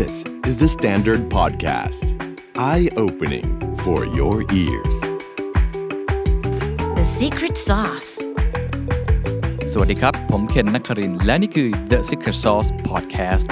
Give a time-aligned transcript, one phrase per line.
[0.00, 2.02] This is the Standard Podcast.
[2.56, 3.44] Eye opening
[3.84, 4.96] for your ears.
[6.98, 8.10] The secret sauce.
[9.72, 13.48] สวัสดีครับ ผมเคนนักครินทร์และนี่คือ The Secret Sauce Podcast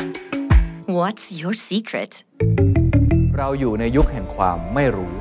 [0.98, 2.12] What's your secret?
[3.36, 5.14] เราอยู่ในยุคแห่งความไม่รู้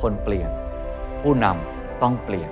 [0.00, 0.50] คนเปลี่ยน
[1.20, 2.50] ผู้นำต้องเปลี่ยน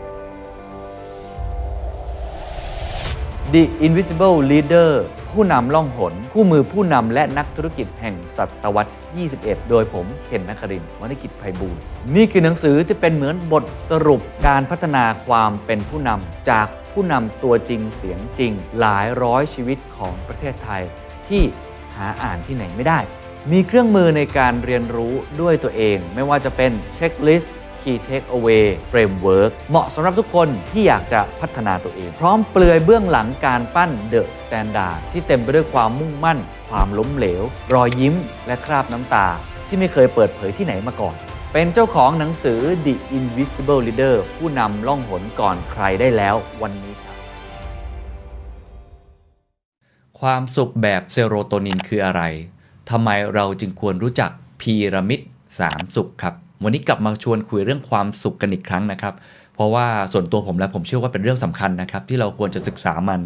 [3.55, 4.91] The Invisible Leader
[5.33, 8.93] ผู้นำล่องหน คู่มือผู้นำและนักธุรกิจแห่งศตวรรษ
[9.30, 11.80] 21 โดยผมเคนนักครินวณิกิจไพบูลย์
[12.16, 20.83] นี่คือหนังสือที่เป็นเหมือนบทสรุปการพัฒนาความเป็นผู้นำจากผู้นำตัวจริงเสียงจริง หลายร้อยชีวิตของประเทศไทย
[21.29, 21.42] ที่
[21.97, 22.98] หาอ่านที่ไหนไม่ได้
[23.53, 36.39] มีเครื่องมือในการเรียนรู้ด้วยตัวเอง ไม่ว่าจะเป็นเช็คลิสต์ Key Takeaway Framework เหมาะสำหรับทุกคนที่อยากจะพัฒนาตัวเอง พร้อมเปลือยเบื้องหลังการปั้น The Standard ที่เต็มไปด้วยความมุ่งมั่น
[36.70, 37.43] ความล้มเหลว
[37.75, 38.14] รอยยิ้ม
[38.47, 39.27] และคราบน้ำตา
[39.69, 41.17] ที่ไม่เคยเปิดเผยที่ไหนมาก่อน
[41.53, 47.17] เป็นเจ้าของหนังสือ The Invisible Leader ผู้นำล่องหนก่อนใครได้แล้ววันนี้ครับ
[50.20, 52.23] ความสุขแบบเซโรโทนินคืออะไร
[52.91, 55.20] ทำไมเราจึงควรรู้จักพีระมิด
[55.58, 59.14] 3 สุขครับ วันนี้กลับมาชวนคุยเรื่องความสุขกันอีกครั้งนะครับ
[59.55, 63.20] เพราะว่าส่วนตัวผมและผมเชื่อว่าเป็นเรื่องสำคัญนะครับ ที่เราควรจะศึกษามัน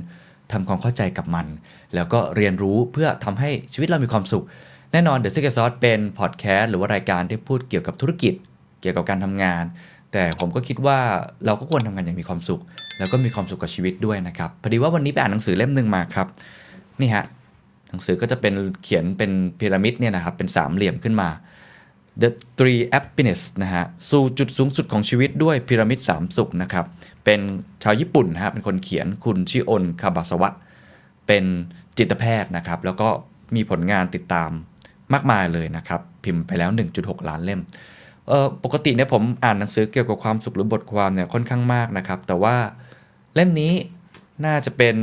[0.53, 1.47] ทำความเข้าใจกับมัน
[1.95, 4.45] แล้วก็เรียนรู้เพื่อทำให้ชีวิตเรามีความสุข
[4.93, 8.35] แน่นอน The Secret Sauce เป็นพอดแคสต์หรือว่ารายการที่พูดเกี่ยวกับธุรกิจ
[8.81, 9.65] เกี่ยวกับการทำงาน
[10.13, 10.99] แต่ผมก็คิดว่า
[11.47, 12.61] เราก็ควรทำงานอย่างมีความสุข
[12.99, 16.27] แล้วก็มีความสุขกับชีวิตด้วยนะครับพอดีว่าวันนี้ไปอ่านหนังสือเล่มหนึ่งมาครับ
[17.01, 17.25] นี่ฮะ
[17.91, 21.29] หนังสือก็จะเป็นเขียนเป็นพีระมิดเนี่ยนะครับเป็นสามเหลี่ยมขึ้นมา
[22.23, 26.87] The Three Happiness นะฮะ สู่จุดสูงสุดของชีวิตด้วยพีระมิดสามสุขนะครับ
[27.25, 27.41] เป็น
[27.83, 30.51] ชาวญี่ปุ่นนะฮะ เป็นคนเขียนคุณชิโอน คาบาสวะ
[31.27, 31.45] เป็น
[31.99, 33.09] จิตแพทย์นะครับ แล้วก็
[33.55, 34.51] มีผลงานติดตาม
[35.13, 37.61] มากมายเลยนะครับ พิมพ์ไปแล้ว 1.6 ล้านเล่ม
[38.29, 42.57] เออปกติเนี่ยผมอ่านหนังสือเกี่ยวกับความสุขหรือบทความเนี่ยค่อนข้างมากนะครับ แต่ว่า
[43.35, 43.73] เล่มนี้
[44.45, 44.97] น่าจะเป็น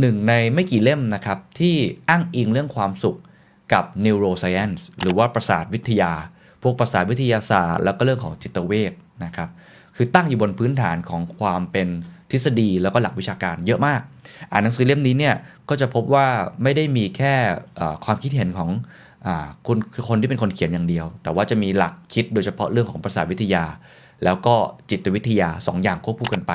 [0.00, 1.74] หนึ่งในไม่กี่เล่มนะครับที่
[2.08, 3.16] อ้างอิงเรื่องความสุข
[3.72, 6.12] กับ neuroscience หรือว่าประสาทวิทยา
[6.62, 8.92] พวกประสาทวิทยาศาสตร์ แล้วก็เรื่องของจิตเวช
[9.24, 9.48] นะครับ
[9.96, 11.88] คือตั้งอยู่บนพื้นฐานของความเป็น
[12.30, 14.00] ทฤษฎีแล้วก็หลักวิชาการเยอะมาก
[14.50, 15.34] อ่านหนังสือเล่มนี้เนี่ย
[15.68, 16.26] ก็จะพบว่า
[16.62, 17.34] ไม่ได้มีแค่
[18.04, 18.70] ความคิดเห็นของ
[19.26, 19.28] อ
[19.66, 23.64] คุณคือคนที่เป็นคนเขียนอย่างเดียว แต่ว่าจะมีหลักคิดโดยเฉพาะเรื่องของประสาทวิทยา
[24.24, 24.54] แล้วก็
[24.90, 26.52] จิตวิทยา 2ออย่างควบคู่กันไป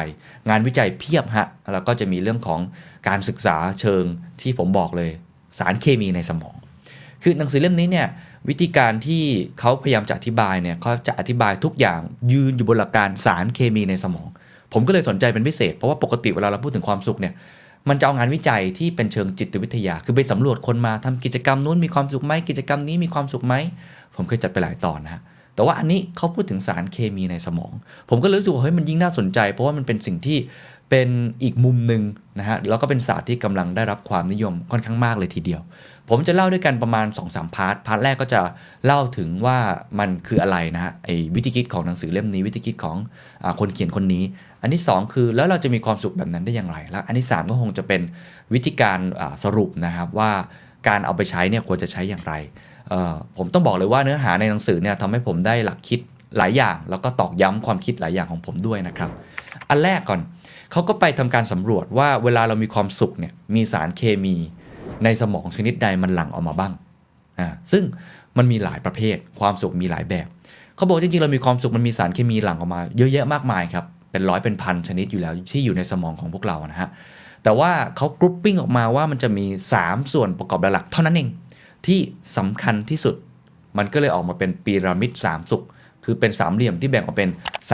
[0.50, 2.60] งานวิจัยเพียบฮะ แล้วก็จะมีเรื่องของ
[3.08, 4.04] การศึกษาเชิง
[4.42, 5.12] ที่ผมบอกเลย
[5.60, 6.56] สารเคมีในสมอง
[7.24, 8.08] คือหนังสือเล่มนี้เนี่ย
[8.50, 9.24] วิธีการที่
[9.60, 12.00] เขาพยายามจะอธิบายเนี่ยเขาจะอธิบายทุกอย่าง
[12.32, 14.28] ยืนอยู่บนหลักการสารเคมีในสมอง
[14.74, 17.34] ผมก็เลยสนใจเป็นพิเศษ เพราะว่าปกติเวลาเราพูดถึงความสุขเนี่ย
[17.90, 23.56] มันจะเอางานวิจัยที่เป็นเชิงจิตวิทยา คือไปสำรวจคนมาทำกิจกรรมนู้นมีความสุขไหมกิจกรรมนี้มีความสุขไหม
[24.16, 25.22] ผมเคยจัดไปหลายตอนนะฮะ
[25.56, 27.74] แต่ว่าอันนี้เขาพูดถึงสารเคมีในสมอง
[28.10, 30.38] ผมก็รู้สึกว่าเฮ้ยมันยิ่งน่าสนใจ เพราะว่ามันเป็นสิ่งที่
[30.90, 31.10] เป็น
[31.44, 32.02] อีกมุมหนึ่ง
[32.40, 35.62] นะฮะแล้วก็เป็นศาสตร์ที่กำลังได้รับความนิยมค่อนข้างมากเลยทีเดียว
[36.10, 38.42] ผมจะเล่าด้วยกันประมาณ 2-3 part part แรกก็จะ
[38.86, 39.58] เล่าถึงว่า
[40.00, 42.98] มันคืออะไรนะฮะไอ้วิธีคิดของหนังสือเล่มนี้ วิธีคิดของ
[43.44, 44.24] อคนเขียนคนนี้
[44.62, 48.02] อันที่ 2 คือแล้วเราจะมีความสุขแบบนั้นได้อย่างไร แล้วอันที่ 3 ก็คงจะเป็น
[48.54, 49.00] วิธีการ
[49.44, 50.32] สรุปนะครับว่า
[50.88, 52.34] การเอาไปใช้เนี่ยควรจะใช้อย่างไร
[53.38, 56.00] ผมต้องบอกเลยว่าเนื้อหาในหนังสือเนี่ยทำให้ผมได้หลักคิด
[56.38, 59.10] หลายอย่าง แล้วก็ตอกย้ำความคิดหลายอย่างของผมด้วยนะครับ
[59.70, 60.20] อันแรกก่อน
[60.72, 64.36] เขาก็ไปทำการสำรวจว่าเวลาเรามีความสุขเนี่ยมีสารเคมี
[65.04, 66.74] ในสมองชนิดใดมันหลั่งออกมาบ้าง
[67.40, 67.84] อ่าซึ่ง
[68.38, 70.28] มันมีหลายประเภท ความสุขมีหลายแบบ
[70.76, 76.90] เขาบอกจริงๆเรามีความสุขมันมีสารเคมีหลั่งออกมา เยอะแยะมากมายครับ เป็นร้อยเป็นพันชนิดอยู่แล้วที่อยู่ในสมองของพวกเรานะฮะ
[77.44, 79.46] แต่ว่าเขากรุ๊ปปิ้งออกมาว่ามันจะมี
[79.80, 81.30] 3 ส่วนประกอบหลักๆเท่านั้นเอง
[81.88, 82.00] ที่
[82.38, 83.16] สำคัญที่สุด
[83.78, 85.64] มันก็เลยออกมาเป็นพีระมิด3สุข
[86.04, 87.30] คือเป็นสามเหลี่ยมที่แบ่งออกเป็น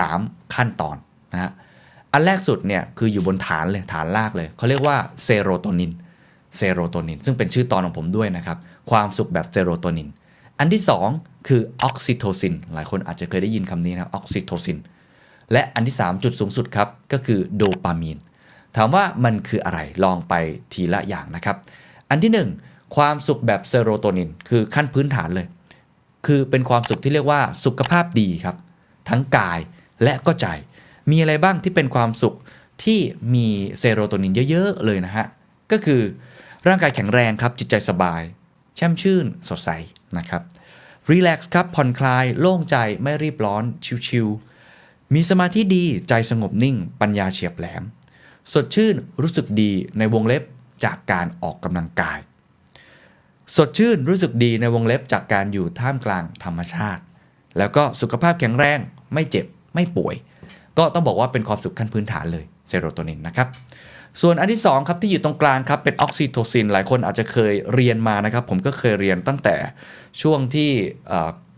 [0.05, 0.97] 3 ขั้นตอน
[1.33, 1.51] นะฮะ
[2.13, 5.91] อันแรกสุดเนี่ยคืออยู่บนฐานเลยฐานรากเลยเขาเรียกว่าเซโรโทนิน
[6.57, 8.57] เซโรโทนินซึ่งเป็นชื่อตอนของผมด้วยนะครับ
[8.91, 10.09] ความสุขแบบเซโรโทนิน
[10.59, 10.83] อันที่
[11.15, 14.77] 2 คือออกซิโทซิน หลายคนอาจจะเคยได้ยินคำนี้นะออกซิโทซิน
[15.51, 18.17] และอันที่ 3 จุดสูงสุดครับ ก็คือโดปามีน
[18.75, 20.33] ถามว่ามันคืออะไรลองไป
[20.73, 21.55] ทีละอย่างนะครับ
[22.09, 22.31] อันที่
[22.63, 25.47] 1 ความสุขแบบเซโรโทนิน คือขั้นพื้นฐานเลย
[26.27, 28.55] คือเป็นความสุขที่เรียกว่าสุขภาพดีครับ
[29.09, 29.59] ทั้งกาย
[30.03, 30.47] และก็ใจ
[31.11, 32.35] มีอะไรบ้างที่เป็นความสุข
[32.83, 32.99] ที่
[33.33, 33.47] มี
[33.79, 35.25] เซโรโทนินเยอะ ๆ เลยนะฮะ
[35.71, 36.01] ก็คือ
[36.67, 38.21] ร่างกายแข็งแรงครับ จิตใจสบาย
[38.75, 39.69] แช่มชื่นสดใส
[40.17, 40.41] นะครับ
[41.09, 43.63] รีแลกซ์ครับ ผ่อนคลาย โล่งใจไม่รีบร้อน
[44.07, 47.83] ชิวๆมีสมาธิดีใจสงบนิ่ง ปัญญาเฉียบแหลม
[48.53, 50.43] สดชื่นรู้สึกดีในวงเล็บ
[50.85, 52.19] จากการออกกำลังกาย
[53.55, 57.03] สดชื่นรู้สึกดีในวงเล็บจากการอยู่ท่ามกลางธรรมชาติ
[57.57, 58.79] แล้วก็สุขภาพแข็งแรง
[59.13, 59.45] ไม่เจ็บ
[59.75, 60.15] ไม่ป่วย
[60.77, 63.47] ก็ต้องบอกว่าเป็นความสุขขั้นพื้นฐานเลยเซโรโทนินนะครับ
[64.21, 69.55] ส่วนอันที่ 2 ครับที่อยู่ตรงกลางครับเป็นออกซิโทซิน หลายคนอาจจะเคยเรียนมานะครับ ผมก็เคยเรียนตั้งแต่
[70.21, 70.69] ช่วงที่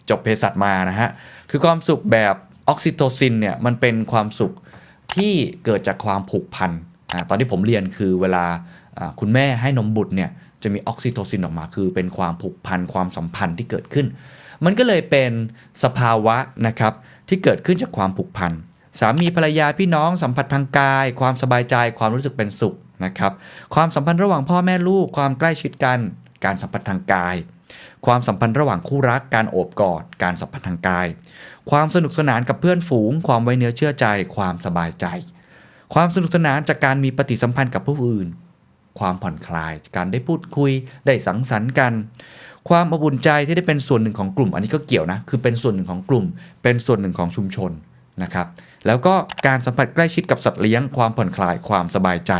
[0.09, 1.09] จบเภสัชมานะฮะ
[1.49, 2.35] คือความสุขแบบ
[2.69, 4.53] ออกซิโทซินเนี่ยมันเป็นความสุข
[5.15, 5.33] ที่
[5.65, 6.71] เกิดจากความผูกพัน
[7.13, 8.45] อตอนที่ผมเรียนคือเวลา
[8.97, 10.29] อ่าคุณแม่ให้นมบุตรเนี่ย
[10.63, 14.07] จะมีออกซิโทซินออกมา คือเป็นความผูกพันความสัมพันธ์ที่เกิดขึ้น
[14.65, 15.31] มันก็เลยเป็น
[15.83, 16.37] สภาวะ
[16.67, 16.93] นะครับ
[17.29, 18.51] ที่เกิดขึ้นจากความผูกพัน
[18.99, 23.33] สามีภรรยาพี่น้องสัมผัสทางกาย ความสบายใจความรู้สึกเป็นสุขนะครับ
[23.75, 25.99] ความสัมพันธ์ระหว่างพ่อแม่ลูกความใกล้ชิดกัน
[26.45, 27.35] การสัมผัสทางกาย
[28.05, 31.07] ความสัมพันธ์ระหว่างคู่รัก การโอบกอด การสัมผัสทางกาย
[31.71, 34.05] ความสนุกสนานกับเพื่อนฝูง ความไว้เนื้อเชื่อใจ
[34.35, 35.05] ความสบายใจ
[35.93, 38.27] ความสนุกสนานจากการมีปฏิสัมพันธ์กับผู้อื่น
[38.99, 40.71] ความผ่อนคลายกการได้พูดคุย
[41.05, 41.93] ได้สังสรรค์กัน
[42.69, 46.25] ความอบอุ่นใจที่ได้เป็นส่วนหนึ่งของกลุ่ม อันนี้ก็เกี่ยวนะคือเป็นส่วนหนึ่งของกลุ่ม
[46.63, 47.71] เป็นส่วนหนึ่งของชุมชน
[48.23, 48.47] นะครับ
[48.87, 49.13] แล้วก็
[49.47, 52.33] การสัมผัสใกล้ชิดกับสัตว์เลี้ยงความผ่อนคลายความสบายใจ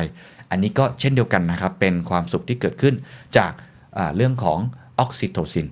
[0.52, 2.96] อันนี้ก็เช่นเดียวกันนะครับ เป็นความสุขที่เกิดขึ้น
[3.38, 3.52] จาก
[4.16, 4.60] เรื่องของ
[5.00, 5.68] ออกซิโทซิน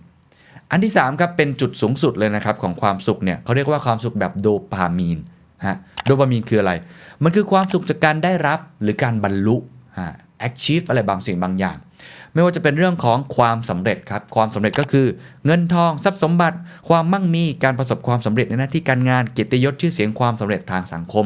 [0.72, 5.20] อันที่3ครับเป็นจุดสูงสุดเลยนะครับของความสุขเนี่ยเขาเรียกว่าความสุขแบบโดปามีน
[5.68, 6.74] ฮะโดปามีนคืออะไร
[7.24, 9.58] มันคือความสุขจากการได้รับหรือการบรรลุ
[10.00, 10.10] ฮะ
[10.48, 11.78] achieve อะไรบางสิ่งบางอย่าง
[12.40, 15.08] ไม่ว่าจะเป็นเรื่องของความสำเร็จครับ ความสำเร็จก็คือ
[15.46, 16.58] เงินทองทรัพย์สมบัติ
[16.90, 21.26] ความมั่งมีการประสบความสำเร็จในหน้าที่การงานเกียรติยศชื่อเสียงความสำเร็จทางสังคม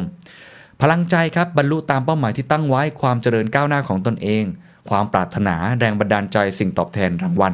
[0.81, 4.43] พลังใจครับบรรลุตามเป้าหมายที่ตั้งไว้ความเจริญก้าวหน้าของตนเอง
[4.89, 7.53] ความปรารถนาแรงบันดาลใจสิ่งตอบแทนรางวัล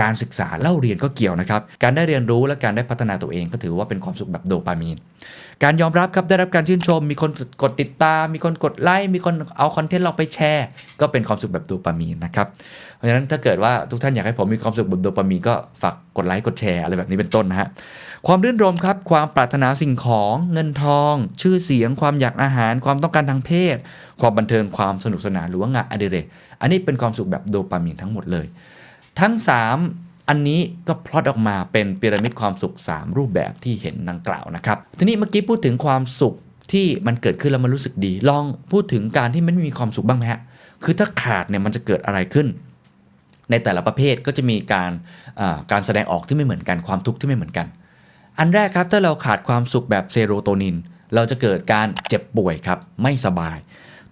[0.00, 4.96] การศึกษาเล่าเรียนก็เกี่ยวนะครับ การได้เรียนรู้และการได้พัฒนาตัวเองก็ถือว่าเป็นความสุขแบบโดปามีน
[5.64, 7.30] การยอมรับครับได้รับการชื่นชม มีคน
[7.62, 10.66] กดติดตาม มีคนกดไลค์มีคนเอาคอนเทนต์เราไปแชร์
[11.00, 12.46] ก็เป็นความสุขแบบโดปามีนนะครับ
[12.96, 17.68] เพราะฉะนั้นถ้าเกิดว่าทุกท่านอยากให้ผมมีความสุขแบบโดปามีนก็ฝากกดไลค์กดแชร์อะไรแบบนี้เป็นต้นนะฮะ
[18.26, 23.76] ความรื่นรมครับความปรารถนาสิ่งของเงินทอง ชื่อเสียง ความอยากอาหาร ความต้องการทางเพศ
[24.20, 26.26] ความบันเทิงความสนุกสนานหรือว่างานอดิเรก
[26.60, 28.46] อันนี้เป็นความสุขแบบโดปามีนทั้งหมดเลย
[29.20, 29.32] ทั้ง
[29.76, 36.34] 3 อันนี้ก็พลอตออกมาเป็นพีระมิดความสุข 3 รูปแบบที่เห็นดังกล่าวนะครับ ทีนี้เมื่อกี้พูดถึงความสุข
[36.72, 40.40] ที่มันเกิดขึ้นแล้วมันรู้สึกดี ลองพูดถึงการที่มันไม่มีความสุขบ้างไหมฮะ
[40.84, 42.46] คือถ้าขาดเนี่ยมันจะเกิดอะไรขึ้น
[43.50, 44.90] ในแต่ละประเภทก็จะมีการ
[45.72, 47.66] การแสดงออกที่ไม่เหมือนกันความทุกข์ที่ไม่เหมือนกัน
[48.38, 50.76] อันแรกครับถ้าเราขาดความสุขแบบเซโรโทนิน
[51.14, 53.58] เราจะเกิดการเจ็บป่วยครับไม่สบาย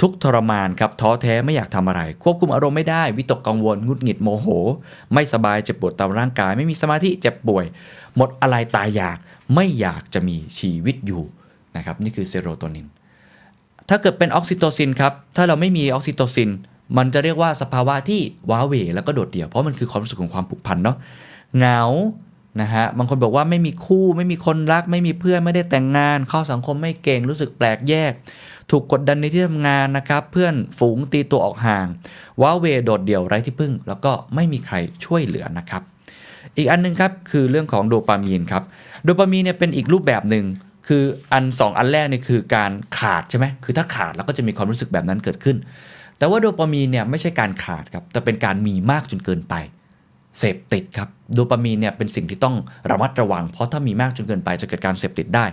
[0.00, 4.48] ทุกข์ทรมานครับท้อแท้ไม่อยากทำอะไร ควบคุมอารมณ์ไม่ได้ วิตกกังวลงุดหงิดโมโห
[5.14, 7.64] ไม่สบายเจ็บปวดตามร่างกาย ไม่มีสมาธิเจ็บป่วย
[8.16, 9.18] หมดอาลัยตายอยาก
[9.54, 11.22] ไม่อยากจะมีชีวิตอยู่
[11.76, 12.86] นะครับนี่คือเซโรโทนิน
[13.88, 16.50] ถ้าเกิดเป็นออกซิโตซินครับถ้าเราไม่มีออกซิโตซิน
[16.96, 18.20] มันจะเรียกว่าสภาวะที่
[18.50, 20.96] ว้าเหวแล้วก็โดดเดี่ยวเพราะมันคือความรู้สึกของความผูกพันเนาะ
[21.58, 21.82] เหงา
[22.60, 28.12] นะฮะบางคนบอกว่าไม่มีคู่ไม่มีคนรัก ไม่มีเพื่อนไม่ได้แต่งงาน เข้าสังคมไม่เก่งรู้สึกแปลกแยก
[28.70, 31.86] ถูกกดดันในที่ทำงานนะครับ เพื่อนฝูงตีตัวออกห่าง
[32.40, 35.82] ว้าเวโดดเดี่ยวไร้ที่พึ่ง แล้วก็ไม่มีใครช่วยเหลือนะครับ
[36.56, 38.62] อีกอันหนึงครับคือเรื่องของโดปามีนครับ
[39.04, 40.44] โดปามีนเนี่ยเป็นอีกรูปแบบหนึ่ง
[40.88, 41.02] คือ
[41.32, 45.56] อันสองอันแรกเนี่ยคือการขาดใช่ไหมคือถ้าขาดเราก็จะมีความรู้สึกแบบนั้นเกิดขึ้น
[46.18, 49.54] แต่ว่าโดปามีนเนี่ยไม่ใช่การขาดครับ แต่เป็นการมีมากจนเกินไป
[50.38, 52.56] เสพติดครับ โดปามีนเนี่ยเป็นสิ่งที่ต้อง
[52.90, 55.44] ระมัดระวัง เพราะถ้ามีมากจนเกินไปจะเกิดการเสพติดได้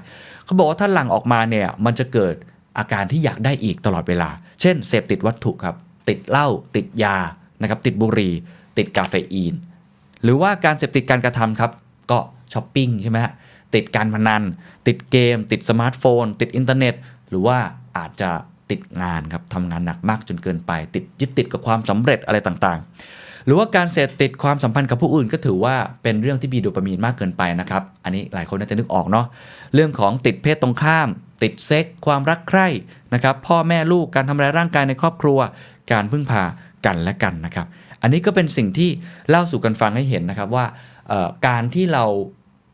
[0.45, 2.35] เขาบอกว่าถ้าหลั่งออกมาเนี่ยมันจะเกิด
[2.79, 4.29] อาการที่อยากได้อีกตลอดเวลา
[4.61, 5.75] เช่น เสพติดวัตถุครับ
[6.09, 7.17] ติดเหล้า ติดยา
[7.61, 8.33] นะครับ ติดบุหรี่
[8.77, 9.53] ติดกาเฟอีน
[10.23, 11.71] หรือว่าการเสพติดการกระทำครับ
[12.11, 12.19] ก็
[12.53, 13.33] ช้อปปิ้งใช่ไหมฮะ
[13.75, 14.43] ติดการพนัน
[14.87, 16.95] ติดเกม ติดสมาร์ทโฟน ติดอินเทอร์เน็ต
[17.29, 17.57] หรือว่า
[17.97, 18.29] อาจจะ
[18.71, 29.25] ติดงานครับ ทำงานหนักมากจนเกินไป ติดยึดติดกับความสำเร็จอะไรต่างๆ หรือว่าการเสพติดความสัมพันธ์กับผู้อื่นก็ถือว่าเป็นเรื่องที่มีโดปามีนมากเกินไปนะครับ อันนี้หลายคนน่าจะนึกออกเนาะ
[29.73, 31.07] เรื่องของติดเพศตรงข้าม
[31.41, 32.67] ติดเซ็ก ความรักใคร่
[33.13, 35.39] นะครับ พ่อแม่ลูกการทำร้ายร่างกายในครอบครัว
[35.91, 36.43] การพึ่งพา
[36.85, 37.67] กันและกันนะครับ
[38.01, 38.89] อันนี้ก็เป็นสิ่งที่
[39.29, 40.65] เล่าสู่กันฟังให้เห็นนะครับว่า
[41.47, 42.05] การที่เรา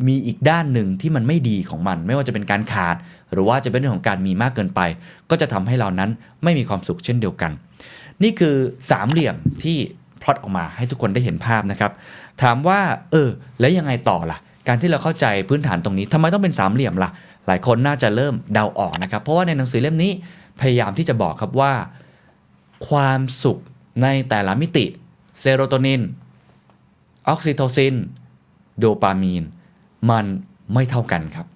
[0.07, 2.95] มีอีกด้านหนึ่งที่มันไม่ดีของมัน ไม่ว่าจะเป็นการขาด
[3.33, 4.81] หรือว่าจะเป็นเรื่องของการมีมากเกินไป
[5.29, 6.09] ก็จะทำให้เรานั้น
[6.43, 7.51] ไม่มีความสุขเช่นเดียวกัน
[8.23, 8.55] นี่คือ
[8.91, 9.77] สามเหลี่ยมที่
[10.21, 11.91] พลอตออกมาให้ทุกคนได้เห็นภาพนะครับ
[12.41, 12.79] ถามว่า
[13.11, 13.29] เออ
[13.59, 17.09] แล้วยังไงต่อล่ะ การที่เราเข้าใจพื้นฐานตรงนี้ทำไมต้องเป็นสามเหลี่ยมล่ะ
[17.47, 20.11] หลายคนน่าจะเริ่มเดาออกนะครับ เพราะว่าในหนังสือเล่มนี้
[20.61, 21.73] พยายามที่จะบอกครับว่า
[22.89, 23.59] ความสุข
[24.03, 24.85] ในแต่ละมิติ
[25.39, 26.01] เซโรโทนิน
[27.27, 27.95] ออกซิโทซิน
[28.77, 29.43] โดปามีน
[30.11, 30.25] มัน
[30.73, 31.47] ไม่เท่ากันครับ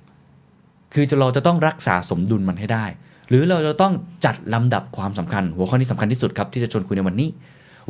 [0.94, 2.86] คือจะเราจะต้องรักษาสมดุลมันให้ได้
[3.30, 3.94] หรือเราจะต้อง
[4.26, 7.30] จัดลำดับความสำคัญ หัวข้อนี้สำคัญที่สุดครับ ที่จะชวนคุยในวันนี้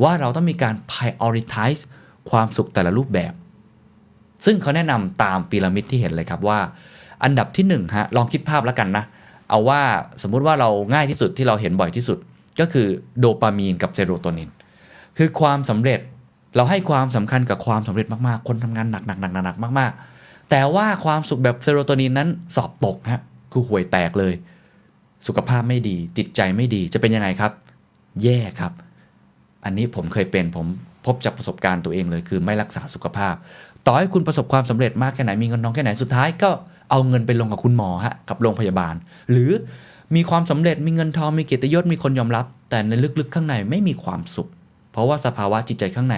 [0.02, 1.80] ว่าเราต้องมีการ prioritize
[2.30, 3.32] ความสุขแต่ละรูปแบบ
[4.44, 6.58] ซึ่งเขาแนะนำตามพีระมิดที่เห็นเลยครับว่า
[7.24, 9.04] อันดับที่1ฮะลองคิดภาพแล้วกันนะ
[9.50, 9.80] เอาว่า
[10.22, 12.18] สมมุติว่าเราง่ายที่สุดที่เราเห็นบ่อยที่สุด
[12.60, 12.86] ก็คือ
[13.18, 14.50] โดปามีนกับเซโรโทนิน
[15.18, 16.00] คือความสำเร็จ
[16.56, 23.22] เราให้ความสำคัญกับความสำเร็จมากๆ คนทำงานหนักๆหนักๆมาก ๆ แต่ว่าความสุขแบบเซโรโทนินนั้นสอบตกฮะ
[23.52, 24.34] คือห่วยแตกเลย
[25.26, 27.52] สุขภาพไม่ดี จิตใจไม่ดีจะเป็นยังไงครับ
[28.22, 28.72] แย่ครับ
[29.64, 30.66] อันนี้ผมเคยเป็นผม
[31.06, 33.34] พบจากประสบการณ์ตัวเองเลย คือไม่รักษาสุขภาพ
[33.86, 36.50] ต่อให้คุณประสบความสำเร็จมากแค่ไหนมีเงินน้องแค่ไหนสุดท้ายก็
[36.90, 38.94] เอาเงินไปลงกับคุณหมอฮะกับโรงพยาบาล
[39.30, 39.50] หรือ
[40.16, 44.48] มีความสำเร็จมีเงินทองมีเกียรติยศมีคนยอมรับ แต่ในลึกๆข้างในไม่มีความสุข
[44.92, 46.16] เพราะว่าสภาวะจิตใจข้างใน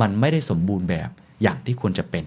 [0.00, 1.08] มันไม่ได้สมบูรณ์แบบ
[1.42, 2.24] อย่างที่ควรจะเป็น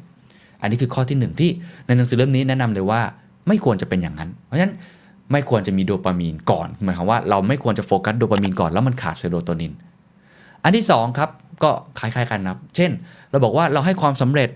[0.62, 1.50] อันนี้คือข้อที่หนึ่งที่
[1.86, 3.02] ในหนังสือเล่มนี้แนะนำเลยว่า
[3.48, 4.74] ไม่ควรจะเป็นอย่างนั้น เพราะฉะนั้น
[5.32, 9.74] ไม่ควรจะมีโดปามีนก่อนหมายความว่าเราไม่ควรจะโฟกัสโดปามีนก่อนแล้วมันขาดเซโรโทนิน
[10.64, 11.30] อันที่2ครับ
[11.64, 12.92] ก็คล้ายๆกันนะครับ เช่น
[13.32, 14.50] เราบอกว่าเราให้ความสำเร็จ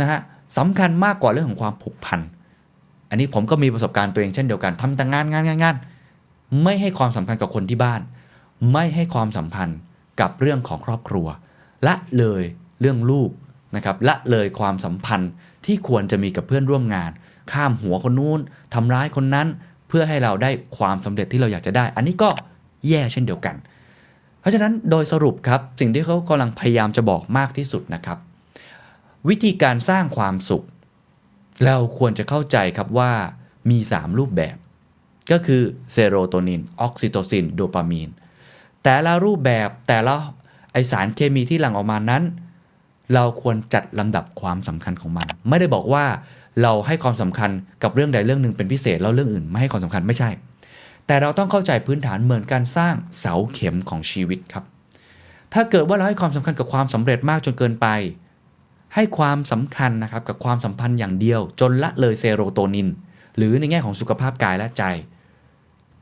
[0.00, 0.20] นะฮะ
[0.58, 2.20] สำคัญมากกว่าเรื่องของความผูกพัน
[3.10, 5.76] อันนี้ผมก็มีประสบการณ์ตัวเองเช่นเดียวกันทำแต่งานงานงานงาน
[6.62, 8.00] ไม่ให้ความสำคัญกับคนที่บ้าน
[8.72, 9.78] ไม่ให้ความสัมพันธ์
[10.20, 11.26] กับเรื่องของครอบครัว
[11.86, 12.42] ละเลย
[12.80, 13.30] เรื่องลูก
[13.76, 15.30] นะครับละเลยความสัมพันธ์
[15.66, 17.10] ที่ควรจะมีกับเพื่อนร่วมงาน
[17.52, 18.40] ข้ามหัวคนนู้น
[18.74, 19.48] ทำร้ายคนนั้น
[19.88, 22.28] เพื่อให้เราได้ความสำเร็จที่เราอยากจะได้ อันนี้ก็
[22.88, 23.54] แย่เช่นเดียวกัน
[24.40, 28.18] เพราะฉะนั้นโดยสรุปครับสิ่งที่เขากำลังพยายามจะบอกมากที่สุดนะครับ
[29.28, 30.64] วิธีการสร้างความสุข
[31.64, 33.12] เราควรจะเข้าใจครับว่า
[33.70, 34.56] มี 3 รูปแบบ
[35.32, 35.62] ก็คือ
[35.92, 38.10] เซโรโทนินออกซิโตซินโดปามีน
[38.82, 40.14] แต่ละรูปแบบแต่ละ
[40.72, 42.22] ไอสารเคมีที่หลั่งออกมานั้น
[43.14, 46.04] เราควรจัดลำดับความสำคัญของมัน ไม่ได้บอกว่า
[46.62, 47.50] เราให้ความสำคัญ
[47.82, 50.30] กับเรื่องใดเรื่องหนึ่งเป็นพิเศษแล้วเรื่องอื่นไม่ให้ความสำคัญไม่ใช่
[51.06, 54.64] แต่เราต้องเข้าใจพื้นฐานเหมือนการสร้างเสาเข็มของชีวิตครับ
[55.52, 57.86] ถ้าเกิดว่าเราให้ความสำคัญกับความสำเร็จมากจนเกินไป
[58.94, 62.88] ให้ความสำคัญนะครับกับความสัมพันธ์อย่างเดียว จนละเลยเซโรโทนิน
[63.36, 64.82] หรือในแง่ของสุขภาพกายและใจ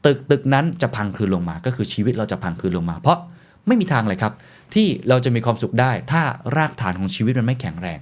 [0.05, 3.19] ตึกตึกนั้นจะพังคืนลงมา ก็คือชีวิตเราจะพังคืนลงมา เพราะ
[3.67, 4.33] ไม่มีทางเลยครับ
[4.75, 6.23] ที่เราจะมีความสุขได้ ถ้า
[6.57, 8.01] รากฐานของชีวิตมันไม่แข็งแรง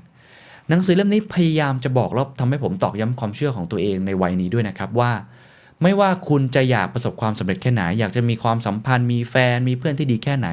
[0.68, 5.12] หนังสือเล่มนี้พยายามจะบอกแล้วทำให้ผมตอกย้ำความเชื่อของตัวเองในวัยนี้ด้วยนะครับว่า
[5.82, 10.48] ไม่ว่าคุณจะอยากประสบความสำเร็จแค่ไหน อยากจะมีความสัมพันธ์มีแฟนมีเพื่อนที่ดีแค่ไหน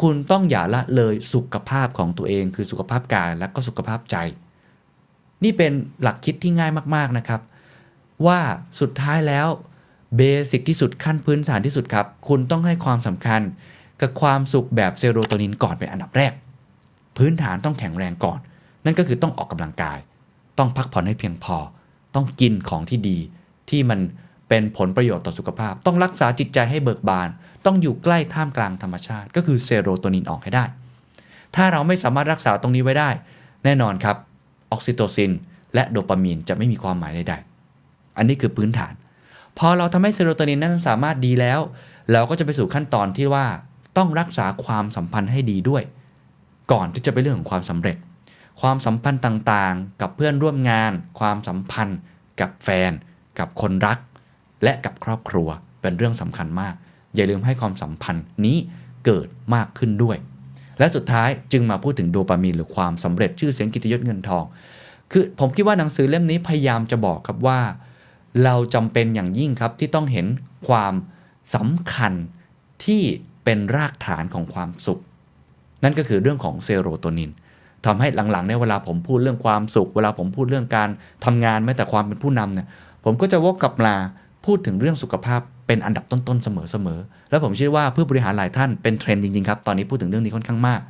[0.00, 4.16] คุณต้องอย่าละเลยสุขภาพของตัวเอง คือสุขภาพกายและก็สุขภาพใจ
[5.44, 5.72] นี่เป็น
[6.02, 7.40] หลักคิดที่ง่ายมากๆนะครับ
[8.26, 8.40] ว่า
[8.80, 9.46] สุดท้ายแล้ว
[10.16, 13.40] เบสิกที่สุดขั้นพื้นฐานที่สุดครับ คุณต้องให้ความสำคัญ
[14.00, 16.32] กับความสุขแบบเซโรโทนินก่อนเป็นอันดับแรก
[17.16, 18.38] พื้นฐานต้องแข็งแรงก่อน
[18.84, 19.98] นั่นก็คือต้องออกกำลังกาย
[20.58, 21.56] ต้องพักผ่อนให้เพียงพอ
[22.14, 23.18] ต้องกินของที่ดี
[23.70, 24.00] ที่มัน
[24.48, 27.28] เป็นผลประโยชน์ต่อสุขภาพ ต้องรักษาจิตใจให้เบิกบาน
[27.66, 30.64] ต้องอยู่ใกล้ท่ามกลางธรรมชาติ ก็คือเซโรโทนินออกให้ได้
[31.54, 33.10] ถ้าเราไม่สามารถรักษาตรงนี้ไว้ได้
[33.64, 34.16] แน่นอนครับ
[34.72, 35.32] ออกซิโตซิน
[35.74, 38.94] และโดปามีนจะไม่มีความหมายใดๆ อันนี้คือพื้นฐาน
[39.58, 41.60] พอเราทำให้เซโรโทนินนั้นสามารถดีแล้ว
[42.12, 43.46] เราก็จะไปสู่ขั้นตอนที่ว่า
[43.96, 45.82] ต้องรักษาความสัมพันธ์ให้ดีด้วย
[46.72, 47.96] ก่อนที่จะไปเรื่องของความสำเร็จ
[48.60, 51.98] ความสัมพันธ์ต่างๆ กับเพื่อนร่วมงาน ความสัมพันธ์
[52.40, 52.92] กับแฟน
[53.38, 53.98] กับคนรัก
[54.62, 55.48] และกับครอบครัว
[55.80, 56.74] เป็นเรื่องสำคัญมาก
[57.16, 58.56] อย่าลืมให้ความสัมพันธ์นี้
[59.04, 60.16] เกิดมากขึ้นด้วย
[60.78, 64.44] และสุดท้ายจึงมาพูดถึงโดปามีนหรือความสำเร็จชื่อเสียงกิตยศเงินทอง
[65.12, 67.60] คือผมคิดว่าหนังสือเล่มนี้พยายามจะบอกครับว่า
[68.44, 70.26] เราจำเป็นอย่างยิ่งครับที่ต้องเห็น
[70.68, 70.94] ความ
[71.54, 72.12] สำคัญ
[72.84, 73.02] ที่
[73.44, 75.00] เป็นรากฐานของความสุข
[75.84, 77.30] นั่นก็คือเรื่องของเซโรโทนิน
[77.86, 80.88] ทำให้หลังๆเนี่ยเวลาผมพูดเรื่องความสุข เวลาผมพูดเรื่องการ
[81.24, 82.66] ทำงานแม้แต่ความเป็นผู้นำเนี่ย
[83.04, 83.94] ผมก็จะวกกลับมา
[84.44, 90.80] พูดถึงเรื่องสุขภาพ เป็นอันดับต้นๆเสมอๆ แล้วผมเชื่อว่าผู้บริหารหลายท่านเป็นเทรนด์จริงๆครับ ตอนนี้พูดถึงเรื่องนี้ค่อนข้างมาก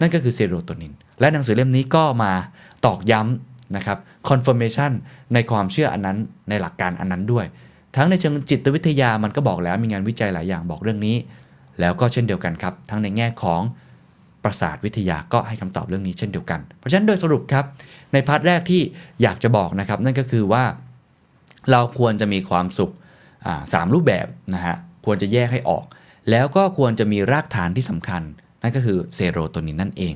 [0.00, 2.32] นั่นก็คือเซโรโทนิน และหนังสือเล่มนี้ก็มา
[2.86, 4.92] ตอกย้ำนะครับ confirmation
[5.34, 6.16] ในความเชื่ออันนั้น
[6.48, 7.44] ในหลักการอันนั้นด้วย
[7.96, 11.16] ทั้งในเชิงจิตวิทยามันก็บอกแล้วมีงานวิจัยหลายอย่างบอกเรื่องนี้
[11.80, 13.60] แล้วก็เช่นเดียวกันครับ ทั้งในแง่ของ
[14.44, 17.64] ประสาทวิทยาก็ให้คำตอบเรื่องนี้เช่นเดียวกัน เพราะฉะนั้นโดยสรุปครับ
[18.12, 18.82] ใน part แรกที่
[19.22, 20.64] อยากจะบอกนะครับ นั่นก็คือว่า
[21.70, 22.92] เราควรจะมีความสุข
[23.72, 25.84] สามรูปแบบนะฮะควรจะแยกให้ออก
[26.30, 28.22] แล้วก็ควรจะมีรากฐานที่สำคัญ
[28.62, 30.14] นั่นก็คือเซโรโทนินนั่นเอง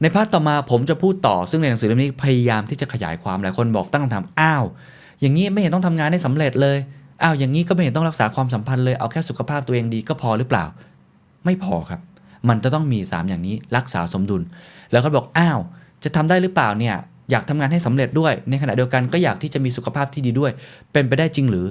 [0.00, 4.64] ใน part ต่อมาผมจะพูดต่อ ซึ่งในหนังสือเล่มนี้พยายามที่จะขยายความหลายคนบอกตั้งคำถามอ้าว
[5.20, 6.78] อย่างนี้ไม่เห็นต้องทำงานให้สำเร็จเลย
[7.22, 10.64] อ้าวอย่างนี้ก็ไม่เห็นต้องรักษาความสัมพันธ์เลยเอาแค่สุขภาพตัวเองดีก็พอหรือเปล่า
[11.44, 12.00] ไม่พอครับ
[12.48, 14.42] มันจะต้องมี 3 อย่างนี้รักษาสมดุล
[14.90, 15.58] แล้วเขาบอกอ้าว
[16.04, 16.96] จะทำได้หรือเปล่าเนี่ย
[17.30, 20.52] อยากทำงานให้สำเร็จด้วย ในขณะเดียวกันก็อยากที่จะมีสุขภาพที่ดีด้วย
[20.92, 21.66] เป็นไปได้จริงหรือ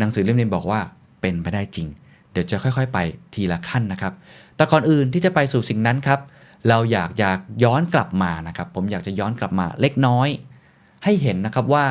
[0.00, 0.80] หนังสือเล่มนี้บอกว่า
[1.20, 1.88] เป็นไปได้จริง
[2.32, 2.98] เดี๋ยวจะค่อยๆ ไป
[3.34, 4.12] ทีละขั้นนะครับ
[4.56, 6.20] แต่ก่อนอื่นที่จะไปสู่สิ่งนั้นครับ
[6.68, 7.28] เราอยากจะ
[7.64, 10.28] ย้อนกลับมานะครับ ผมอยากจะย้อนกลับมาเล็กน้อย
[11.04, 11.86] ให้เห็นนะครับว่า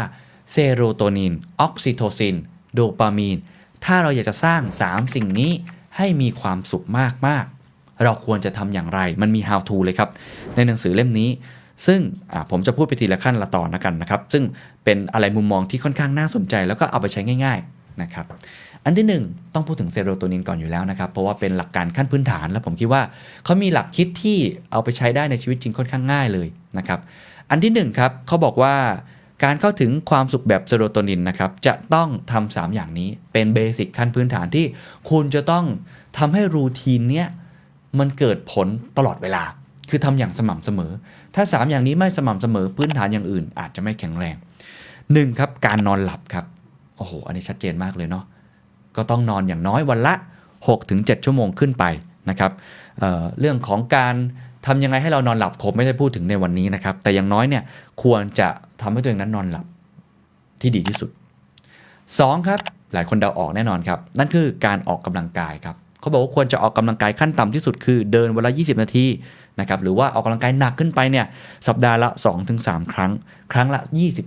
[0.52, 2.36] เซโรโทนิน ออกซิโทซิน
[2.74, 3.38] โดปามีน
[3.86, 5.52] ถ้าเราอยากจะสร้าง 3 สิ่งนี้
[5.98, 6.86] ให้มีความสุข
[7.28, 10.10] มากๆ เราควรจะทำอย่างไร มันมี how to เลยครับ
[10.56, 11.30] ในหนังสือเล่มนี้
[11.88, 12.00] ซึ่ง
[12.52, 14.44] ผมจะพูดไปทีละขั้นละตอนนะกันนะครับ ซึ่ง
[14.84, 18.26] เป็นอะไรมุมมองที่ค่อนข้างน่าสนใจ แล้วก็เอาไปใช้ง่าย ๆ นะครับ
[18.86, 23.02] อันที่ 1 ต้องพูดถึงเซโรโทนินก่อนอยู่แล้วนะครับ เพราะว่าเป็นหลักการขั้นพื้นฐาน แล้วผมคิดว่า
[23.44, 24.38] เขามีหลักคิดที่
[24.72, 27.00] เอาไปใช้ได้ในชีวิตจริงค่อนข้างง่ายเลยนะครับ
[27.50, 28.76] อันที่1ครับเขาบอกว่า
[29.44, 34.66] การเข้าถึงความสุขแบบเซโรโทนินนะครับจะต้องทำ3อย่างนี้เป็นเบสิกขั้นพื้นฐานที่
[35.10, 35.66] คุณจะต้อง
[36.18, 37.28] ทำให้รูทีนเนี้ย
[38.00, 39.44] มันเกิดผลตลอดเวลา
[39.90, 40.92] คือทำอย่างสม่ำเสมอ
[41.36, 44.36] ถ้า 3 อย่างนี้ไม่สม่ำเสมอพื้นฐานอย่างอื่นอาจจะไม่แข็งแรง
[44.88, 45.40] 1.
[45.40, 46.46] ครับการนอนหลับครับ
[47.00, 48.24] โอ้โห อันนี้ชัดเจนมากเลยเนาะ
[48.96, 50.14] ก็ต้องนอนอย่างน้อยวันละ
[50.70, 51.84] 6-7 ชั่วโมงขึ้นไป
[52.30, 52.52] นะครับ
[53.00, 54.16] เเรื่องของการ
[54.66, 57.64] ทำยังไงให้เรานอนหลับผมไม่ได้พูดถึงในวันนี้นะครับ แต่อย่างน้อยเนี่ย
[58.04, 58.48] ควรจะ
[58.82, 59.66] ทำให้ตัวเองนั้นนอนหลับ
[60.62, 61.10] ที่ดีที่สุด
[61.80, 62.48] 2.
[62.48, 62.60] ครับ
[62.94, 69.06] หลายคนเดาออกแน่นอนครับ นั่นคือการออกกำลังกายครับเขาบอกว่าควรจะออกกำลังกายขั้นต่ำที่สุดคือเดินวันละ 20 นาที
[69.60, 71.26] นะครับหรือว่าออกกำลังกายหนักขึ้นไปเนี่ย
[71.68, 72.10] สัปดาห์ละ
[72.52, 73.12] 2-3 ครั้ง
[73.54, 73.80] ครั้งละ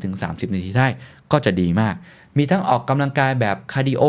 [0.05, 0.87] 20-30 นาทีได้
[1.33, 1.95] ก็จะดีมาก
[2.39, 4.03] มีทั้งออกกำลังกายแบบคาร์ดิโอ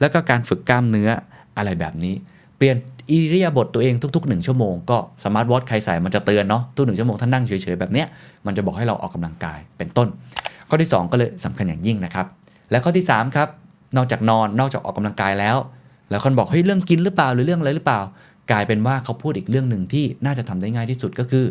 [0.00, 1.10] แล้วก็การฝึกกล้ามเนื้อ
[1.56, 2.14] อะไรแบบนี้
[2.56, 2.76] เปลี่ยน
[3.10, 8.06] อิริยาบถตัวเองทุกๆ 1 ชั่วโมงก็ smart watch ใครใส่มันจะเตือนเนาะทุกหนึ่งชั่วโมงท่านนั่งเฉยๆแบบเนี้ย
[8.46, 10.08] มันจะบอกให้เราออกกำลังกายเป็นต้น
[10.68, 12.26] ข้อที่ 2 ก็เลยสำคัญอย่างยิ่งนะครับ
[12.70, 13.48] และข้อที่3ครับ
[13.96, 15.56] นอกจากนอนนอกจากออกกำลังกายแล้ว
[16.10, 18.00] แล้วคนบอกเฮ้ยเรื่องกินหรือเปล่าหรือเรื่องอะไรหรือเปล่า
[18.50, 21.44] กลายเป็นว่าเขาพูดอีกเรื่องหนึ่งที่น่าจะทำได้ง่ายที่สุดก็คือ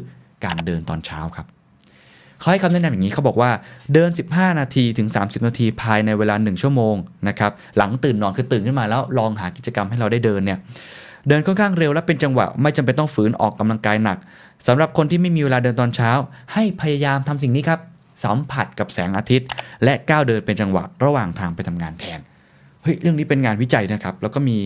[0.45, 1.47] การเดินตอนเช้าครับ
[2.43, 3.51] เขาให้คำแนะนำอย่างนี้เขาบอกว่า
[3.93, 6.95] เดิน 15 นาทีถึง 30 นาทีภายในเวลา 1 ชั่วโมง
[7.27, 10.59] นะครับหลังตื่นนอนคือตื่นขึ้นมาแล้วลองหากิจกรรมให้เราได้เดินเนี่ย
[11.27, 14.17] เดินค่อนข้างเร็วและเป็นจังหวะไม่จำเป็นต้องฝืนออกกำลังกายหนัก
[14.67, 16.11] สำหรับคนที่ไม่มีเวลาเดินตอนเช้า
[16.53, 17.79] ให้พยายามทำสิ่งนี้ครับ
[18.23, 19.47] สัมผัสกับแสงอาทิตย์
[19.83, 22.19] และก้าวเดินเป็นจังหวะระหว่างทางไปทำงานแทน
[22.83, 24.57] เฮ้ยเรื่องนี้เป็นงานวิจัยนะครับ แล้วก็มี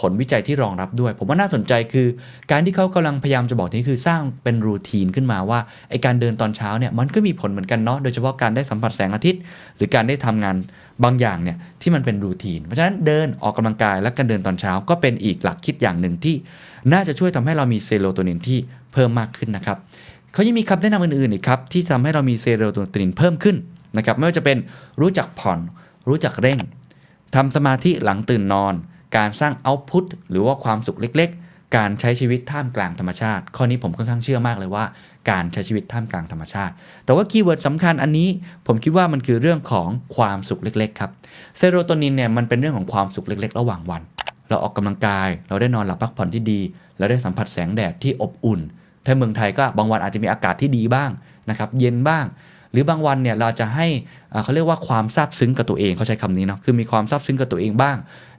[0.00, 2.06] ผลวิจัยที่รองรับด้วย ผมว่าน่าสนใจคือ
[2.50, 5.58] การที่เขากำลังพยายามจะบอกนี่คือสร้างเป็นรูทีนขึ้นมาว่า
[5.90, 9.40] ไอการเดินตอนเช้าเนี่ยมันก็มีผลเหมือนกันเนาะโดยเฉพาะการได้สัมผัสแสงอาทิตย์
[9.76, 10.56] หรือการได้ทำงาน
[11.04, 16.34] บางอย่างเนี่ยที่มันเป็นรูทีน เพราะฉะนั้นเดินออกกำลังกายและการเดินตอนเช้าก็เป็นอีกหลักคิดอย่างหนึ่งที่
[16.92, 18.58] น่าจะช่วยทำให้เรามีเซโรโทนินที่
[18.92, 19.78] เพิ่มมากขึ้นนะครับ
[20.32, 23.56] เขายังมีคำแนะนำอื่นๆอีกครับที่ทำให้เรามีเซโรโทนินเพิ่มขึ้น
[23.96, 24.58] นะครับไม่ว่าจะเป็น
[25.00, 25.58] รู้จักผ่อน
[26.08, 26.58] รู้จักเร่ง
[27.34, 28.74] ทำสมาธิหลังตื่นนอน
[29.16, 34.84] การสร้างเอาต์พุตหรือว่าความสุขเล็ก ๆ การใช้ชีวิตท่ามกลางธรรมชาติ ข้อนี้ผมค่อนข้างเชื่อมากเลยว่า
[35.30, 36.72] การใช้ชีวิตท่ามกลางธรรมชาติ
[37.04, 38.28] แต่ว่า keyword สำคัญอันนี้
[38.66, 41.10] ผมคิดว่ามันคือเรื่องของความสุขเล็ก ๆ ครับ
[41.56, 44.02] เซโรโทนินเนี่ยมันเป็นเรื่องของความสุขเล็ก ๆ ระหว่างวัน
[44.48, 46.60] เราออกกำลังกาย เราได้นอนหลับพักผ่อนที่ดี
[46.98, 48.60] เราได้สัมผัสแสงแดดที่อบอุ่น
[49.04, 51.10] ถ้าเมืองไทยก็บางวันอาจจะมีอากาศที่ดีบ้าง
[51.50, 52.24] นะครับ เย็นบ้าง
[52.76, 53.86] หรือบางวันเนี่ยเราจะให้
[54.42, 57.96] เขาเรียกว่าความซาบซึ้งกับตัวเองเขาใช้คำนี้เนาะคือมีความซาบซึ้งกับตัวเองบ้าง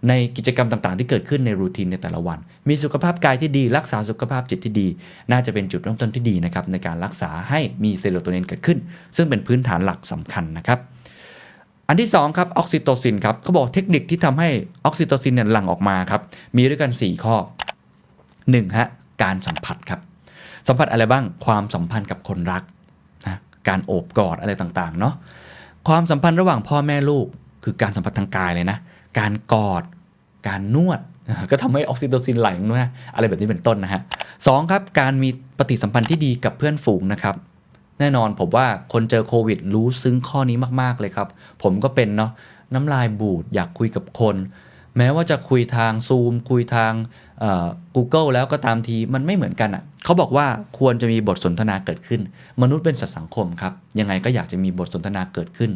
[0.08, 4.88] ในกิจกรรมต่างๆ ที่เกิดขึ้นใน routine ในแต่ละวัน มีสุขภาพกายที่ดี รักษาสุขภาพจิตที่ดี
[5.32, 8.78] น่าจะเป็นจุดเริ่มต้นที่ดีนะครับในการรักษาให้มีเซโรโทนินเกิดขึ้น
[9.16, 10.80] ซึ่งเป็นพื้นฐานหลักสำคัญนะครับ
[11.88, 14.48] อันที่2ครับออกซิโตซินครับเขาบอกเทคนิคที่ทำให้
[14.86, 16.22] ออกซิโตซินเนี่ยหลั่งออกมาครับ
[16.56, 17.36] มีด้วยกัน 4 ข้อ
[18.06, 18.88] 1ฮะ
[19.24, 20.00] การสัมผัสครับ
[20.68, 22.64] สัมผัสอะไรบ้างความสัมพันธ์กับคนรัก
[23.70, 25.14] การโอบกอดอะไรต่างๆเนาะ
[25.88, 27.28] ความสัมพันธ์ระหว่างพ่อแม่ลูก
[27.64, 28.78] คือการสัมผัสทางกายเลยนะ
[29.20, 29.84] การกอด
[30.48, 31.00] การนวด
[31.52, 34.02] ก็ทำให้ออกซิโตซินไหลนะอะไรแบบนี้เป็นต้นนะฮะ
[34.48, 37.36] สองครับ การมีปฏิสัมพันธ์ที่ดีกับเพื่อนฝูงนะครับ
[38.00, 41.28] แน่นอนผมว่าคนเจอโควิดรู้ซึ้งข้อนี้มากๆเลยครับ
[41.64, 42.32] ผมก็เป็นเนาะ
[42.74, 44.36] น้ำลายบูดอยากคุยกับคน
[44.98, 46.94] แม้ว่าจะคุยทางซูมคุยทาง
[47.96, 50.48] Google แล้วก็ตามทีมันไม่เหมือนกันอะ่ะเขาบอกว่า
[50.80, 52.22] ควรจะมีบทสนทนาเกิดขึ้น
[52.62, 55.72] มนุษย์เป็นสัตว์สังคมครับ ยังไงก็อยากจะมีบทสนทนาเกิดขึ้น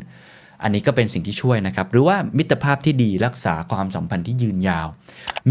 [0.63, 4.88] อันนี้ก็เป็นสิ่งที่ช่วยนะครับ หรือว่ามิตรภาพที่ดีรักษาความสัมพันธ์ที่ยืนยาว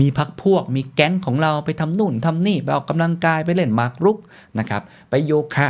[0.01, 4.19] มีพักพวกมีแก๊งของเราไปทำนู่นทำนี่ ไปออกกำลังกายไปเล่นมากรุก
[4.59, 5.67] นะครับไปโยคะ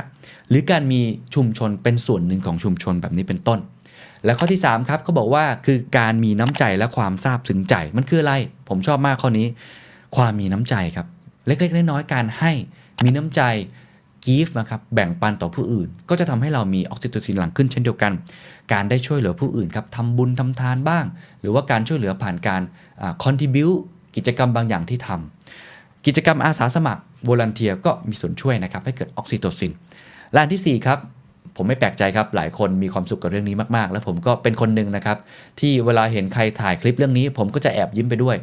[0.49, 1.01] หรือการมี
[1.35, 3.59] ชุมชนเป็นส่วนหนึ่งของชุมชนแบบนี้เป็นต้น
[4.25, 8.33] และข้อที่ 3 ครับเขาบอกว่าคือการมีน้ำใจและความซาบซึ้งใจมันคืออะไร
[8.69, 9.47] ผมชอบมากข้อนี้
[10.17, 11.07] ความมีน้ำใจครับ
[11.47, 12.53] เล็ก ๆ น้อยๆการให้
[13.05, 13.43] มีน้ำใจ
[14.25, 18.13] กีฟนะครับแบ่งปันต่อผู้อื่น ก็จะทำให้เรามีออกซิโตซินหลั่งขึ้นเช่นเดียวกัน
[18.73, 21.05] การได้ช่วยเหลือผู้อื่นครับทำบุญทำทานบ้าง
[21.41, 22.63] หรือว่าการช่วยเหลือผ่านการ
[23.25, 23.69] contribute
[24.17, 29.73] กิจกรรมบางอย่างที่ทำกิจกรรมอาสาสมัคร volunteer ก็มีส่วนช่วยนะครับให้เกิดออกซิโตซิน
[30.33, 30.99] และอันที่4ครับ
[31.57, 35.19] ผมไม่แปลกใจครับ หลายคนมีความสุขกับเรื่องนี้มากๆ แล้วผมก็เป็นคนหนึ่งนะครับ
[35.61, 38.37] ที่เวลาเห็นใครถ่ายคลิปเรื่องนี้ ผมก็จะแอบยิ้มไปด้วย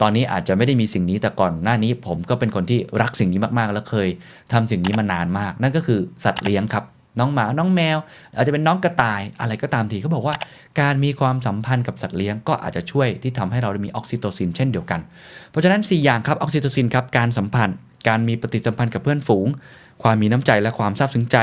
[0.00, 4.08] ตอนนี้อาจจะไม่ได้มีสิ่งนี้แต่ก่อนหน้านี้ผมก็เป็นคนที่รักสิ่งนี้มากๆ แล้วเคย
[4.52, 6.84] ทำสิ่งนี้มานานมาก นั่นก็คือสัตว์เลี้ยงครับ
[7.18, 7.98] น้องหมา น้องแมว
[8.36, 10.36] อาจจะเป็นน้องกระต่าย อะไรก็ตามทีเขาบอกว่า
[10.80, 15.00] การมีความสัมพันธ์กับสัตว์เลี้ยงก็อาจจะช่วยที่ทำให้เราได้มีออกซิโตซินเช่นเดียวกัน
[15.50, 17.76] เพราะฉะนั้น 4 อย่างครับ ออกซิโตซินครับ การสัมพันธ์
[18.08, 19.46] การมีปฏิสัมพันธ์กับเพื่อนฝูง
[20.02, 21.36] ความมีน้ำใจและความซาบซึ้งใจ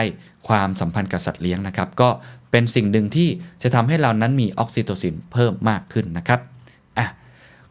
[0.47, 2.09] ความสัมพันธ์กับสัตว์เลี้ยงนะครับ ก็
[2.51, 3.29] เป็นสิ่งหนึ่งที่
[3.63, 6.39] จะทำให้เรานั้นมีออกซิโตซินเพิ่มมากขึ้นนะครับ
[6.97, 7.07] อะ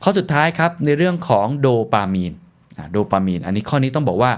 [0.02, 2.32] ข้อสุดท้ายครับในเรื่องของโดปามีน
[2.90, 4.32] โดปามีน อันนี้ข้อนี้ต้องบอกว่า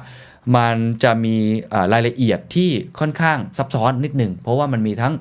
[0.57, 1.37] มันจะมี
[1.93, 5.15] รายละเอียดที่ค่อนข้างซับซ้อนนิดหนึ่งเพราะว่ามันมีทั้ง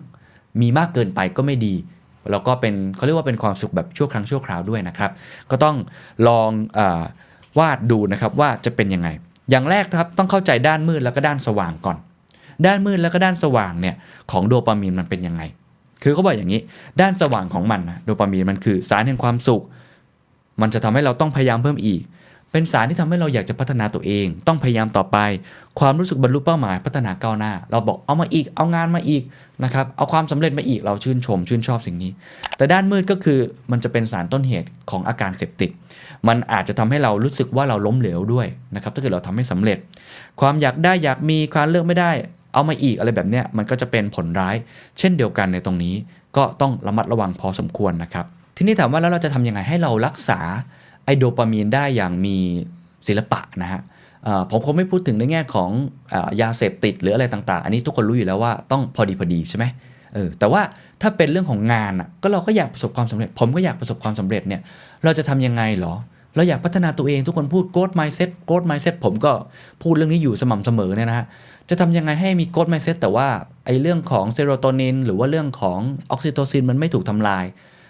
[0.62, 1.76] มีมากเกินไปก็ไม่ดี
[2.32, 5.12] แล้วก็เป็นเขาเรียกว่าเป็นความสุขแบบชั่วครั้งชั่วคราวด้วยนะครับ
[5.52, 5.76] ก็ต้อง
[6.28, 6.80] ลองอ
[7.60, 9.10] วาดดูนะครับว่าจะเป็นยังไง
[9.50, 11.98] อย่างแรกนะครับต้องเข้าใจด้านมืดแล้วก็ด้านสว่างก่อน
[12.66, 13.96] ด้านมืดแล้วก็ด้านสว่างเนี่ย
[14.32, 15.42] ของโดปามีนมันเป็นยังไง
[16.04, 16.62] คือเขาบอกอย่างนี้
[17.02, 19.64] ด้านสว่างของมันนะโดปามีนมันคือสารแห่งความสุข
[20.62, 22.02] มันจะทำให้เราต้องพยายามเพิ่มอีก
[22.52, 25.18] เป็นสารที่ทำให้เราอยากจะพัฒนาตัวเอง ต้องพยายามต่อไป
[25.80, 29.24] ความรู้สึกบรรลุเป้าหมายพัฒนาก้าวหน้า เราบอกเอามาอีก เอางานมาอีก
[29.64, 32.12] นะครับ เอาความสำเร็จมาอีก เราชื่นชม ชื่นชอบสิ่งนี้
[32.58, 33.40] แต่ด้านมืดก็คือ
[33.72, 35.72] มันจะเป็นสารต้นเหตุของอาการเสพติด
[36.28, 39.78] มันอาจจะทำให้เรารู้สึกว่าเราล้มเหลวด้วยนะครับถ้าเกิดเราทำให้สำเร็จ
[40.42, 42.12] ความอยากได้อยากมีความเลือกไม่ได้
[42.58, 44.56] เอามาอีกอะไรแบบเนี้ยมันก็จะเป็นผลร้าย
[45.00, 45.96] เช่นเดียวกันในตรงนี้
[46.38, 48.26] ก็ต้องระมัดระวังพอสมควรนะครับ
[48.58, 50.40] ทีนี้ถามว่าแล้วเราจะทำยังไงให้เรารักษา
[51.06, 52.38] ไอโดปามีนได้อย่างมี
[53.08, 53.82] ศิลปะนะฮะ
[54.52, 55.70] ผมคงไม่พูดถึงในแง่ของ
[56.14, 59.66] อยาเสพติดหรืออะไรต่าง ๆ อันนี้ทุกคนรู้อยู่แล้วว่าต้องพอดีพอดีใช่ไหม
[60.14, 60.62] เออแต่ว่า
[61.02, 64.62] ถ้าเป็นเรื่องของงานอะก็เราก็อยากประสบความสำเร็จ ผมก็อยากประสบความสำเร็จเนี่ย
[65.04, 65.96] เราจะทำยังไงเหรอ
[66.36, 69.32] เราอยากพัฒนาตัวเองทุกคนพูด growth mindset growth mindset ผมก็
[69.84, 71.26] พูดเรื่องนี้อยู่สม่ำเสมอเนี่ยนะฮะ
[71.70, 73.28] จะทำยังไงให้มี growth mindset แต่ว่า
[73.66, 75.80] ไอ้เรื่องของเซโรโทนินหรือว่าเรื่องของ
[76.12, 77.46] ออกซิโตซินมันไม่ถูกทำลาย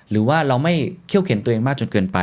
[0.10, 0.74] หรือว่าเราไม่
[1.08, 2.18] เคี่ยวเข็ญตัวเองมากจนเกินไป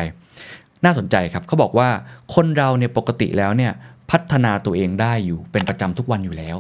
[0.85, 1.89] น่าสนใจครับเขาบอกว่า
[2.35, 3.73] คนเราเนี่ยปกติแล้วเนี่ย
[4.11, 6.57] พัฒนาตัวเองได้อยู่เป็นประจำทุกวันอยู่แล้ว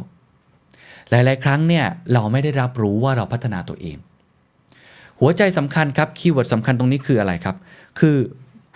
[1.10, 3.96] หลาย ๆ ครั้งเนี่ยเราไม่ได้รับรู้ว่าเราพัฒนาตัวเอง
[5.20, 7.56] หัวใจสำคัญครับ keyword สำคัญตรงนี้คืออะไรครับ
[8.00, 8.16] คือ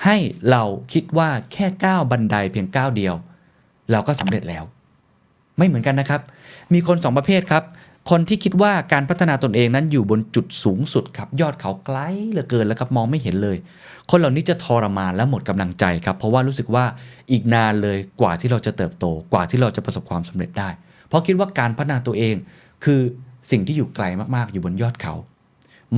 [0.05, 0.17] ให้
[0.51, 3.15] เราคิดว่าแค่ก้าวบันไดเพียงก้าวเดียว
[3.91, 4.65] เราก็สำเร็จแล้ว
[5.59, 6.21] ไม่เหมือนกันนะครับ
[6.73, 7.65] มีคนสองประเภทครับ
[8.11, 11.99] คนที่คิดว่าการพัฒนาตนเองนั้นอยู่บนจุดสูงสุดครับ ยอดเขาไกล
[12.31, 13.57] เหลือเกินแล้วครับมองไม่เห็นเลย
[14.11, 16.85] คนเหล่านี้จะทรมานและหมดกำลังใจครับ เพราะว่ารู้สึกว่า
[17.31, 20.69] อีกนานเลยกว่าที่เราจะเติบโต กว่าที่เราจะประสบความสำเร็จได้
[21.09, 22.35] เพราะคิดว่าการพัฒนาตัวเอง
[22.85, 23.01] คือ
[23.51, 25.15] สิ่งที่อยู่ไกลมากๆ อยู่บนยอดเขา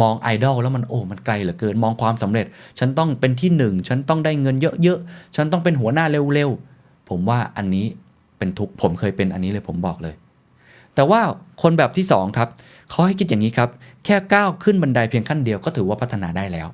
[0.00, 2.46] มองไอดอลแล้วมันโอ้ มันไกลเหลือเกิน มองความสำเร็จ
[2.78, 7.86] ฉันต้องเป็นที่หนึ่ง ฉันต้องได้เงินเยอะๆ ฉันต้องเป็นหัวหน้าเร็วๆ ผมว่าอันนี้
[8.40, 10.14] เป็นทุกข์ผมเคยเป็นอันนี้เลยผมบอกเลย
[10.94, 11.20] แต่ว่า
[11.62, 12.48] คนแบบที่สองครับ
[12.90, 13.68] เขาให้คิดอย่างนี้ครับ
[14.04, 16.68] แค่ก้าวขึ้นบันไดเพียงขั้นเดียวก็ถือว่าพัฒนาได้แล้ว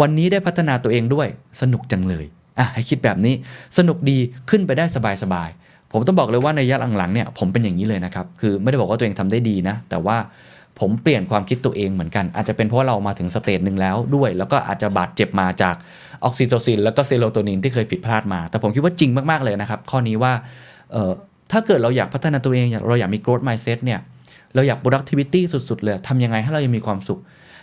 [0.00, 1.26] วันนี้ได้พัฒนาตัวเองด้วย
[1.62, 2.24] สนุกจังเลย
[2.58, 3.34] อะให้คิดแบบนี้
[3.78, 4.18] สนุกดี
[4.50, 4.84] ขึ้นไปได้
[5.22, 10.16] สบายๆผมต้องบอกเลยว่าในระยะหลังๆเนี่ยผมเป็นอย่างนี้เลยนะครับคือไม่ได้บอกว่าตัวเองทำได้ดีนะ แต่ว่า
[10.80, 15.74] ผมเปลี่ยนความคิดตัวเองเหมือนกัน อาจจะเป็นเพราะเรามาถึงสเตจหนึ่งแล้วด้วย แล้วก็อาจจะบาดเจ็บมาจาก
[16.24, 20.32] ออกซิโตซิน แล้วก็เซโรโทนินที่เคยผิดพลาดมา แต่ผมคิดว่าจริงมาก ๆ เลยนะครับ ข้อนี้ว่า
[21.52, 24.00] ถ้าเกิดเราอยากพัฒนาตัวเองเราอยากมี growth mindset เนี่ย
[24.54, 27.20] เราอยาก productivity สุด ๆ เลยทำยังไงให้เรายังมีความสุข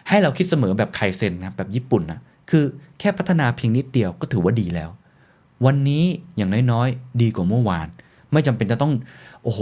[0.10, 2.64] ให้เราคิดเสมอแบบไคเซนนะแบบญี่ปุ่นนะคือ
[3.00, 4.90] แค่พัฒนาเพียงนิดเดียวก็ถือว่าดีแล้ว
[5.66, 6.04] วันนี้
[6.38, 7.88] อย่างน้อยๆ ดีกว่าเมื่อวาน
[8.32, 8.94] ไม่จำเป็นจะต้อง
[9.44, 9.62] โอ้โห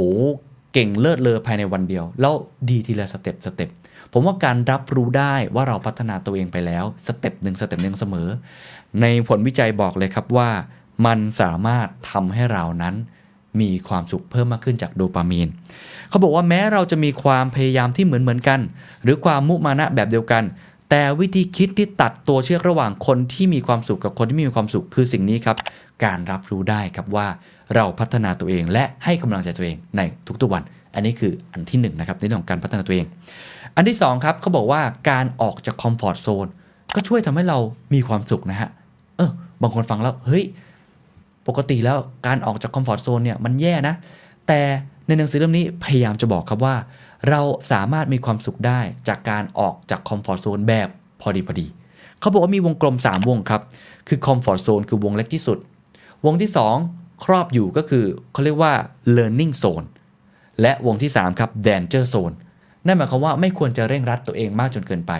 [0.73, 2.33] เก่งเลิศเลอภายในวันเดียว แล้ว
[2.69, 3.69] ดีทีละ step step
[4.11, 8.27] ผมว่าการรับรู้ได้ว่าเราพัฒนาตัวเองไปแล้ว step หนึ่ง step หนึ่งเสมอ
[9.01, 10.49] ในผลวิจัยบอกเลยครับว่า
[11.05, 12.95] มันสามารถทำให้เรานั้น
[13.61, 15.47] มีความสุขเพิ่มมากขึ้นจากโดปามีน
[16.09, 18.59] เขาบอกว่าแม้เราจะมีความพยายามที่เหมือนเหมือนกัน
[19.03, 20.43] หรือความมุมานะแบบเดียวกัน
[20.89, 25.57] แต่วิธีคิดที่ตัดตัวเชือกระหว่างคนที่มีความสุขกับคนที่ไม่มีความสุขคือสิ่งนี้ครับ
[26.05, 27.27] การรับรู้ได้ครับว่า
[27.75, 30.01] เราพัฒนาตัวเองและให้กำลังใจตัวเองใน
[30.41, 30.63] ทุกๆวัน
[30.95, 33.05] อันนี้คืออันที่หนึ่งนะครับในเรื่องของการพัฒนาตัวเอง
[33.75, 36.47] อันที่สองครับเขาบอกว่าการออกจาก comfort zone
[36.95, 37.57] ก็ช่วยทำให้เรา
[37.93, 38.69] มีความสุขนะฮะ
[39.17, 40.43] เออบางคนฟังแล้วเฮ้ย
[41.47, 43.95] ปกติแล้วการออกจาก comfort zone เนี่ยมันแย่นะ
[44.47, 44.61] แต่
[45.07, 46.75] ในหนังสือเล่มนี้พยายามจะบอกครับว่า
[47.29, 50.87] เราสามารถมีความสุขได้จากการออกจาก comfort zone แบบ
[51.21, 51.67] พอดีพอดี
[52.19, 53.61] เขาบอกว่ามีวงกลม 3 วงครับ
[54.07, 55.57] คือ comfort zone คือวงเล็กที่สุด
[56.25, 56.51] วงที่
[56.87, 58.73] 2 ครอบอยู่ก็คือเขาเรียกว่า
[59.17, 59.87] learning zone
[60.61, 62.35] และวงที่ 3 ครับ danger zone
[62.85, 65.11] นั่นหมายความว่าไม่ควรจะเร่งรัดตัวเองมากจนเกินไป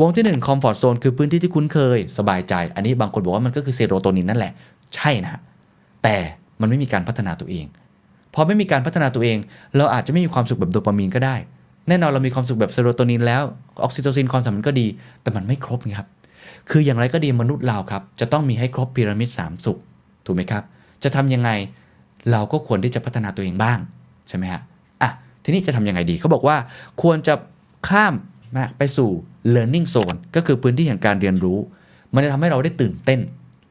[0.00, 4.52] วงที่1 comfort zone คือพื้นที่ที่คุ้นเคย สบายใจ อันนี้บางคนบอกว่ามันก็คือเซโรโทนินนั่นแหละ
[4.94, 5.40] ใช่นะ
[6.04, 6.16] แต่
[6.60, 7.66] มันไม่มีการพัฒนาตัวเอง
[8.34, 9.38] พอไม่มีการพัฒนาตัวเอง
[9.76, 11.36] เราอาจจะไม่มีความสุขแบบโดปามีนก็ได้
[11.88, 13.42] แน่นอนเรามีความสุขแบบเซโรโทนินแล้ว
[13.82, 14.86] ออกซิโตซินความสัมพันธ์ก็ดี
[15.22, 16.08] แต่มันไม่ครบครับ
[16.70, 19.78] คืออย่างไรก็ดีมนุษย์เราครับ จะต้องมีให้ครบพีระมิด3สุข
[20.26, 20.62] ถูกไหมครับ
[21.02, 21.50] จะทำยังไง
[22.30, 23.78] เราก็ควรที่จะพัฒนาตัวเองบ้าง
[24.28, 24.60] ใช่ไหมฮะ
[25.02, 25.10] อะ
[25.44, 26.56] ทีนี้จะทำยังไงดีเขาบอกว่า
[27.02, 27.34] ควรจะ
[27.88, 28.14] ข้าม
[28.56, 29.10] นะไปสู่
[29.54, 31.58] learning zone ก็คือพื้นที่แห่งการเรียนรู้
[32.14, 33.20] มันจะทำให้เราได้ตื่นเต้น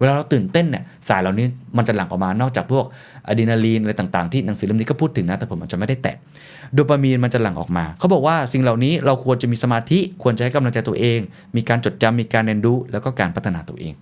[0.03, 1.45] วลาเราตื่นเต้นเนี่ยสายเหล่านี้
[1.77, 2.85] มันจะหลั่งออกมานอกจากพวก
[3.27, 6.15] อะดรีนาลีนอะไรต่างๆที่หนังสือเล่มนี้ก็พูดถึงนะ แต่ผมอาจจะไม่ได้แตะ
[6.73, 11.19] โดปามีนมันจะหลั่งออกมา เขาบอกว่าสิ่งเหล่านี้เราควรจะมีสมาธิควรจะให้กำลังใจตัวเอง
[11.55, 13.93] มีการจดจำมีการเรียนรู้แล้วก็การพัฒนาตัวเอง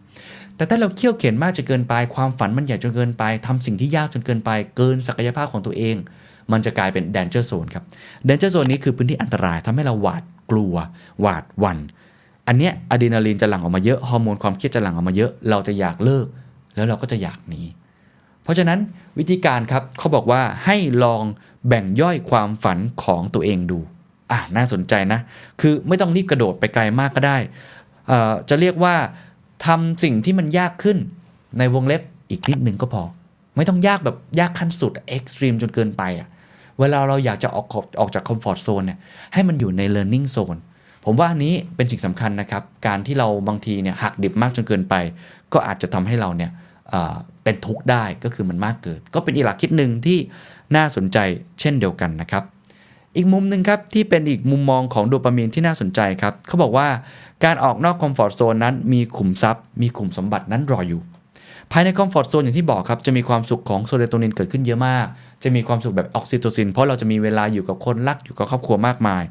[0.56, 5.96] แต่ถ้าเราเขี่ยวเข็นมากจนเกินไป ความฝันมันใหญ่จนเกินไปทำสิ่งที่ยากจนเกินไป เกินศักยภาพของตัวเอง
[6.52, 7.84] มันจะกลายเป็น danger zone ครับ
[8.28, 10.76] danger zone นี้คือพื้นที่อันตรายทำให้เราหวาดกลัว
[11.22, 11.80] หวาดหวัน่น
[12.47, 16.27] อันเนี้ยอะดรีนาลีนจะหลั่งออกมาเยอะฮอร์โมนความเครียดจะหลั่งออกมาเยอะเราจะอยากเลิก
[16.75, 17.62] แล้วเราก็จะอยากหนี
[18.43, 18.80] เพราะฉะนั้น
[19.19, 21.23] วิธีการครับเขาบอกว่าให้ลอง
[21.67, 23.80] แบ่งย่อยความฝันของตัวเองดู
[24.32, 25.19] อะน่าสนใจนะ
[25.62, 27.38] คือไม่ต้องรีบกระโดดไปไกลมากก็ได้
[28.08, 28.95] เอ่อจะเรียกว่า
[29.65, 30.97] ทำสิ่งที่มันยากขึ้น
[31.60, 33.04] ในวงเล็บอีกนิดนึงก็พอ
[33.56, 36.27] ไม่ต้องยากแบบยากขั้นสุด extreme จนเกินไปอะ
[36.80, 38.99] เวลาเราอยากจะออกขอบออกจาก comfort zone เนี่ย
[39.34, 40.60] ให้มันอยู่ใน learning zone
[41.06, 44.96] ผมว่านี้เป็นสิ่งสำคัญนะครับ การที่เราบางทีเนี่ยหักดิบมากจนเกินไป
[45.54, 46.52] ก็อาจจะทำให้เราเนี่ย
[46.89, 50.18] เป็นทุกข์ได้ก็คือมันมากเกิน ก็เป็นอีกหลักคิดหนึ่งที่
[50.76, 51.18] น่าสนใจ
[51.60, 52.44] เช่นเดียวกันนะครับ
[53.16, 56.88] อีกมุมหนึ่งครับ ที่เป็นอีกมุมมองของโดปามีนที่น่าสนใจครับเขาบอกว่า
[57.44, 61.02] การออกนอก comfort zone นั้นมีขุมทรัพย์ มีขุมสมบัตินั้นรออยู่
[61.72, 65.08] ภายใน comfort zone อย่างที่บอกครับจะมีความสุขของเซโรโทนินเกิดขึ้นเยอะมาก
[65.43, 69.23] จะมีความสุขแบบออกซิโตซิน เพราะเราจะมีเวลาอยู่กับคนรักอยู่กับครอบครัวมากมาย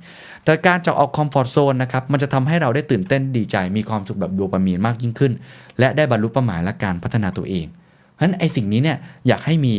[0.45, 5.33] แต่การจะออก comfort zone นะครับมันจะทำให้เราได้ตื่นเต้นดีใจ มีความสุขแบบโดปามีนมากยิ่งขึ้น
[5.79, 7.67] และได้บรรลุเป้าหมายและการพัฒนาตัวเอง
[8.13, 9.75] เพราะฉะนั้นไอสิ่งนี้เนี่ยอยากให้มี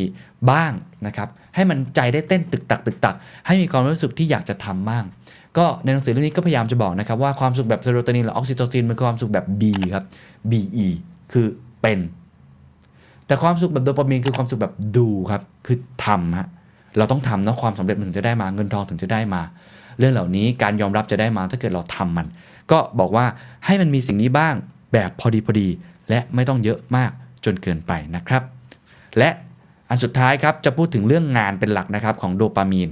[0.51, 0.71] บ้าง
[1.07, 3.15] นะครับให้มันใจได้เต้นตึกตักตึกตัก
[3.47, 5.03] ให้มีความรู้สึกที่อยากจะทำบ้าง
[5.57, 9.63] ก็ในหนังสือเล่มนี้ก็พยายามจะบอกนะครับว่าความสุขแบบเซโรโทนินหรือออกซิโตซินมันคือความสุขแบบ B
[9.93, 10.05] ครับ
[10.51, 10.87] BE
[11.31, 11.47] คือ
[11.81, 11.99] เป็น
[13.31, 16.47] แต่ความสุขแบบโดปามีนคือความสุขแบบดูครับ คือทำฮะ
[16.97, 19.41] เราต้องทำนะความสำเร็จมันถึงจะได้มาเงินทองถึงจะได้มา
[19.99, 22.27] เรื่องเหล่านี้การยอมรับจะได้มาถ้าเกิดเราทำมัน
[22.71, 23.25] ก็บอกว่า
[23.65, 24.53] ให้มันมีสิ่งนี้บ้าง
[24.93, 25.67] แบบพอดีพอดี
[26.09, 27.11] และไม่ต้องเยอะมาก
[27.45, 28.43] จนเกินไปนะครับ
[29.17, 29.29] และ
[29.89, 32.89] อันสุดท้ายครับจะพูดถึงเรื่องงานเป็นหลักนะครับของโดปามีน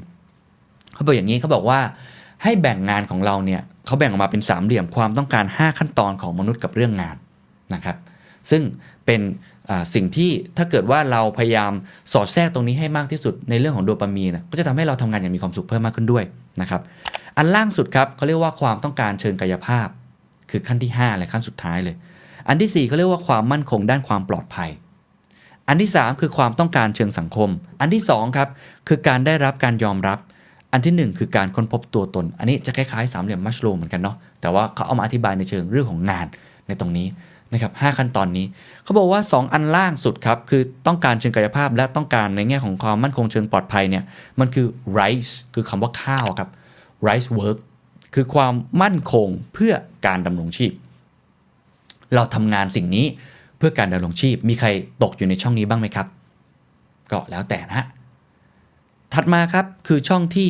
[0.93, 1.79] เขาบอกอย่างนี้เขาบอกว่า
[2.43, 7.15] ให้แบ่งงานของเราเนี่ยเขาแบ่งออกมาเป็นสามเหลี่ยมความต้องการ 5 ขั้นตอนของมนุษย์กับเรื่องงาน
[7.73, 7.97] นะครับ
[8.49, 8.61] ซึ่ง
[9.05, 9.21] เป็น
[9.93, 11.71] สิ่งที่ถ้าเกิดว่าเราพยายาม
[12.13, 16.23] สอดแทรกตรงนี้ให้มากที่สุดในเรื่องของโดปามีนะก็จะทำให้เราทำงานอย่างมีความสุขเพิ่มมากขึ้นด้วย
[16.61, 16.81] นะครับ
[17.37, 19.87] อันล่างสุดครับเขาเรียกว่าความต้องการเชิงกายภาพ
[20.51, 21.95] คือขั้นที่5และขั้นสุดท้ายเลย
[22.47, 24.69] อันที่4เขาเรียกว่าความมั่นคงด้านความปลอดภัย
[25.67, 27.49] อันที่ 3 คือความต้องการเชิงสังคม
[27.81, 28.49] อันที่2ครับ
[28.87, 30.19] คือการได้รับการยอมรับ
[30.73, 36.27] อันที่ 1 คือการค้นพบตัวตน อันนี้จะคล้ายๆสามเหลี่ยมมัชโลเหมือนกันเนาะแต่ว่าเขาเอามาอธิบายในเชิงเรื่องของงาน
[36.67, 37.07] ในตรงนี้
[37.53, 38.45] นะครับหขั้นตอนนี้
[38.83, 44.03] เขาบอกว่า 2 อันล่างสุดครับ คือต้องการเชิงกายภาพและต้องการในแง่ของความมั่นคงเชิงปลอดภัยเนี่ย
[44.39, 44.67] มันคือ
[44.99, 46.49] rice คือคำว่าข้าวครับ
[47.07, 47.57] rice work
[48.13, 49.73] คือความมั่นคงเพื่อ
[50.07, 50.71] การดำรงชีพ
[52.15, 53.05] เราทำงานสิ่งนี้
[53.57, 54.67] เพื่อการดำรงชีพ มีใคร
[55.03, 56.07] ตกอยู่ในช่องนี้บ้างไหมครับ
[57.11, 57.87] ก็แล้วแต่นะฮะ
[59.13, 60.49] ถัดมาครับคือช่องที่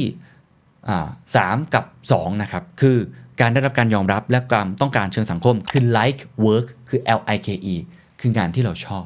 [1.36, 2.98] สามกับ 2 นะครับ คือ
[3.42, 7.75] การได้รับการยอมรับและความต้องการเชิงสังคมคือ like work คือ L I K E
[8.19, 9.06] คืองานที่เราชอบ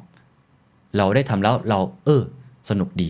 [0.98, 2.24] เราได้ทำแล้วเราเออ
[2.70, 3.10] สนุกดี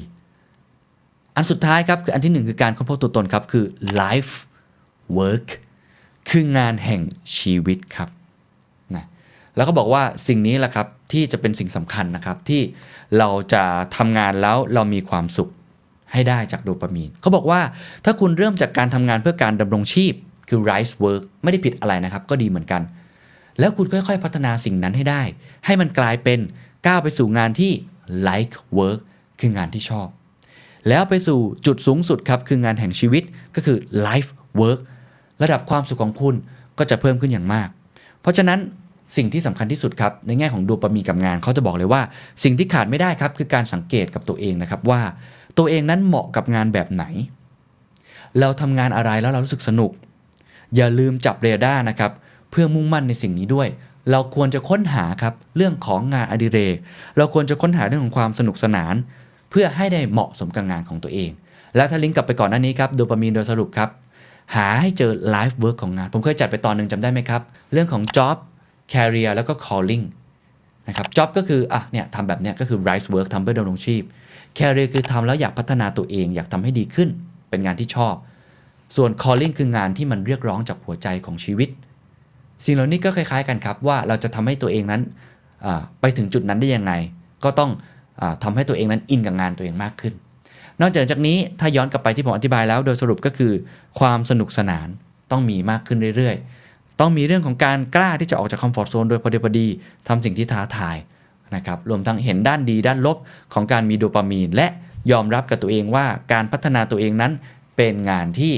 [1.35, 3.65] อันสุดท้ายครับ คืออันที่หนึ่งคือการค้นพบตัวตนครับ คือ
[4.01, 4.33] life
[5.17, 5.47] work
[6.29, 7.01] คืองานแห่ง
[7.37, 8.09] ชีวิตครับ
[8.95, 9.05] นะ
[9.55, 12.61] แล้วก็บอกว่าสิ่งนี้แหละครับ ที่จะเป็นสิ่งสำคัญนะครับ ที่
[13.17, 13.63] เราจะ
[13.95, 15.49] ทำงานแล้วเรามีความสุข
[16.11, 17.61] ให้ได้จากโดปามีนเขาบอกว่า
[18.05, 20.13] ถ้าคุณเริ่มจากการทำงานเพื่อการดำรงชีพ
[20.49, 22.81] คือ rice work ไม่ได้ผิดอะไรนะครับ ก็ดีเหมือนกัน
[23.59, 25.21] แล้วคุณค่อยๆ พัฒนาสิ่งนั้นให้ได้
[25.65, 26.39] ให้มันกลายเป็น
[26.87, 27.71] ก้าวไปสู่งานที่
[28.27, 28.99] like work
[29.39, 30.07] คืองานที่ชอบ
[30.89, 33.23] แล้วไปสู่จุดสูงสุดครับ คืองานแห่งชีวิต
[33.55, 34.29] ก็คือ life
[34.61, 34.79] work
[35.43, 36.35] ระดับความสุขของคุณ
[36.77, 37.67] ก็จะเพิ่มขึ้นอย่างมาก
[38.21, 38.59] เพราะฉะนั้น
[39.17, 42.01] สิ่งที่สำคัญที่สุดครับ ในแง่ของโดปามีนกับงานเขาจะบอกเลยว่า
[42.43, 45.01] สิ่งที่ขาดไม่ได้ครับ คือการสังเกตกับตัวเองนะครับว่า
[45.57, 47.03] ตัวเองนั้นเหมาะกับงานแบบไหน
[48.39, 49.91] เราทำงานอะไรแล้วเรารู้สึกสนุก
[50.75, 52.11] อย่าลืมจับเรดาร์นะครับ
[52.53, 53.67] เพื่อมุ่งมั่นในสิ่งนี้ด้วย
[54.11, 56.75] เราควรจะค้นหาครับเรื่องของงานอดิเรก
[57.17, 58.95] เราควรจะค้นหาเรื่องของความสนุกสนาน
[59.49, 61.31] เพื่อให้ได้เหมาะสมกับงานของตัวเอง
[61.75, 63.89] แล้วถ้าลิงก์กลับไปก่อนหน้านี้ครับโดปามีนโดยสรุปครับ
[64.55, 67.41] หาให้เจอ life work ของงาน ผมเคยจัดไปตอนหนึ่งจำได้ไหมครับ
[67.73, 68.37] เรื่องของ job
[68.93, 70.05] career แล้วก็ calling
[70.87, 74.01] นะครับ job ก็คืออะเนี่ยทำแบบเนี้ยก็คือ rice work ทำเพื่อดำรงชีพ
[74.57, 77.09] career คือทำแล้วอยากพัฒนาตัวเอง อยากทำให้ดีขึ้น
[77.49, 78.15] เป็นงานที่ชอบ
[78.95, 81.69] ส่วน calling คืองานที่มันเรียกร้องจากหัวใจของชีวิต
[82.65, 85.01] สิ่งเหล่านี้ก็คล้ายๆกันครับ ว่าเราจะทำให้ตัวเองนั้น
[86.01, 86.93] ไปถึงจุดนั้นได้ยังไง
[87.43, 87.71] ก็ต้อง
[88.21, 90.13] อาทำให้ตัวเองนั้นอินกับงานตัวเองมากขึ้น
[90.81, 93.53] นอกจากจากนี้ถ้าย้อนกลับไปที่ผมอธิบายแล้ว โดยสรุปก็คือ
[93.99, 94.87] ความสนุกสนาน
[95.31, 99.67] ต้องมีมากขึ้นเรื่อยๆ ต้องมีเรื่องของการกล้าที่จะออกจากคอมฟอร์ทโซนโดยพอดีพอดี
[100.07, 100.97] ทำสิ่งที่ท้าทาย
[101.55, 103.17] นะครับรวมทั้งเห็นด้านดีด้านลบ
[103.53, 104.67] ของการมีโดปามีน และ
[105.11, 107.31] ยอมรับกับตัวเองว่าการพัฒนาตัวเองนั้น
[107.77, 108.53] เป็นงานที่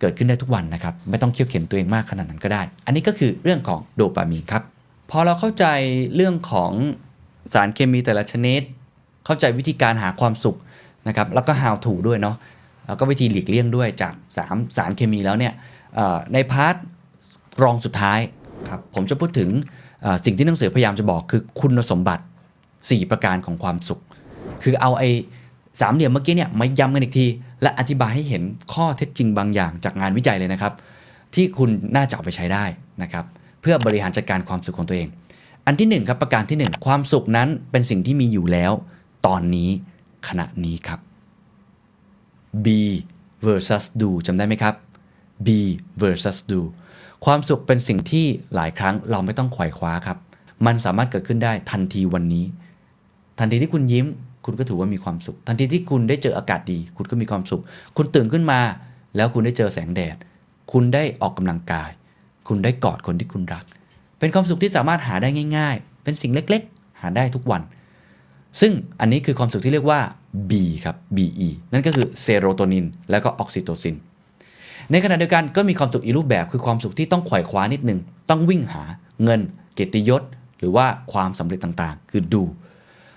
[0.00, 4.62] เกิดขึ้นได้ทุกวันนะครับ ไม่ต้องเคี่ยวเข็นตัวเองมากขนาดนั้นก็ได้ อันนี้ก็คือเรื่องของโดปามีนครับ
[5.10, 5.66] พอเราเข้าใจ
[6.16, 6.72] เรื่องของ
[7.52, 8.60] สารเคมีแต่ละชนิด
[9.24, 10.56] เข้าใจวิธีการหาความสุข
[11.08, 12.36] นะครับ แล้วก็ how to ด้วยเนาะ
[12.86, 14.14] แล้วก็วิธีหลีกเลี่ยงด้วยจาก
[14.46, 15.52] 3 สารเคมีแล้วเนี่ย
[16.32, 16.74] ในพาร์ท
[17.62, 18.18] รองสุดท้าย
[18.68, 19.50] ครับ ผมจะพูดถึง
[20.24, 22.24] สิ่งที่หนังสือพยายามจะบอกคือคุณสมบัติ
[22.70, 24.00] 4 ประการของความสุข
[24.62, 25.10] คือเอาไอ้
[25.80, 27.26] สามเหลี่ยมเมื่อกี้เนี่ยมาย้ำกันอีกที
[27.62, 30.72] และอธิบายให้เห็นข้อเท็จจริงบางอย่างจากงานวิจัยเลยนะครับ
[31.34, 32.64] ที่คุณน่าจะเอาไปใช้ได้
[33.02, 33.24] นะครับ
[33.60, 35.08] เพื่อบริหารจัดการความสุขของตัวเอง
[35.66, 38.72] อันที่หนึ่งครับประการที่หนึ่งความสุขนั้นเป็นสิ่งที่มีอยู่แล้ว
[39.26, 39.70] ตอนนี้
[40.28, 41.00] ขณะนี้ครับ
[42.64, 42.66] b
[43.46, 44.74] versus do จำได้ไหมครับ
[45.46, 45.48] b
[46.00, 46.60] versus do
[47.24, 50.18] ความสุขเป็นสิ่งที่หลายครั้งเราไม่ต้องขว่คว้าครับ
[50.66, 52.44] มันสามารถเกิดขึ้นได้ทันทีวันนี้
[53.38, 54.06] ทันทีที่คุณยิ้ม
[54.46, 57.62] คุณก็ถือว่ามีความสุข ทันทีที่คุณได้เจออากาศดี คุณก็มีความสุข
[57.96, 58.60] คุณตื่นขึ้นมา
[59.16, 60.16] แล้วคุณได้เจอแสงแดด
[60.72, 61.90] คุณได้ออกกำลังกาย
[62.48, 63.64] คุณได้กอดคนที่คุณรัก
[64.18, 67.62] เป็นความสุขที่สามารถหาได้ง่าย ๆ เป็นสิ่งเล็กๆ หาได้ทุกวัน
[68.60, 70.00] ซึ่งอันนี้คือความสุขที่เรียกว่า
[70.50, 70.52] B
[70.84, 73.96] ครับ BE นั่นก็คือเซโรโทนินแล้วก็ออกซิโตซิน
[74.90, 77.98] ในขณะเดียวกันก็มีความสุขอีกรูปแบบคือความสุขที่ต้องขว่คว้านิดนึง
[78.30, 78.82] ต้องวิ่งหา
[79.24, 79.40] เงิน
[79.74, 80.22] เกียรติยศ
[80.58, 82.42] หรือว่าความสำเร็จต่างๆ คือดู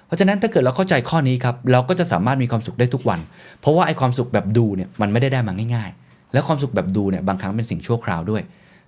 [0.10, 3.19] เพราะฉะนั้นถ้าเกิดเราเข้าใจข้อนี้ครับเราก็จะสามารถมีความสุขได้ทุกวัน
[3.62, 8.41] เพราะว่าไอ้ความสุขแบบดูเนี่ยมันไม่ได้ได้มาง่าย ๆ แล้วความสุขแบบดูเนี่ยบางครั้งเป็นสิ่งชั่วคราวด้วย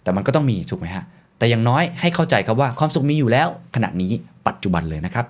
[0.04, 1.04] แต่มันก็ต้องมีถูกไหมฮะ
[1.38, 4.12] แต่อย่างน้อยให้เข้าใจครับว่าความสุขมีอยู่แล้ว ขณะนี้
[4.48, 5.26] ปัจจุบันเลยนะครับ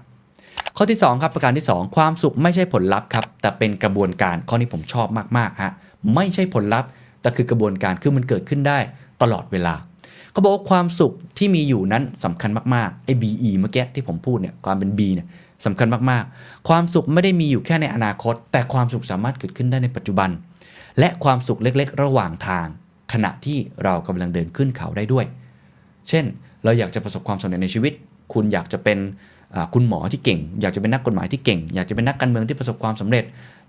[0.78, 5.72] ข้อที่2ครับประการที่ 2 ความสุขไม่ใช่ผลลัพธ์ครับแต่เป็นกระบวนการข้อนี้ผมชอบมากๆฮะ
[6.16, 6.90] ไม่ใช่ผลลัพธ์
[7.22, 8.80] แต่คือกระบวนการคือมันเกิดขึ้นได้
[9.22, 9.76] ตลอดเวลา
[10.32, 15.28] เขาบอกว่าความสุขที่มีอยู่นั้นสำคัญมากๆไอ้ BE เมื่อกี้ที่ผมพูดเนี่ยความเป็น B เนี่ย
[15.66, 20.30] สำคัญมากๆ ความสุขไม่ได้มีอยู่แค่ในอนาคต แต่ความสุขสามารถเกิดขึ้นได้ในปัจจุบัน
[21.00, 22.68] และความสุขเล็กๆ ระหว่างทาง
[23.14, 25.26] ขณะที่เรากำลังเดินขึ้นเขาได้ด้วย
[26.10, 26.26] เช่น
[26.64, 27.94] เราอยากจะประสบความสำเร็จในชีวิต
[28.34, 28.98] คุณอยากจะเป็น
[29.74, 33.24] คุณหมอที่เก่ง อยากจะเป็นนักกฎหมายที่เก่ง อยากจะเป็นนักการเมืองที่ประสบความสำเร็จ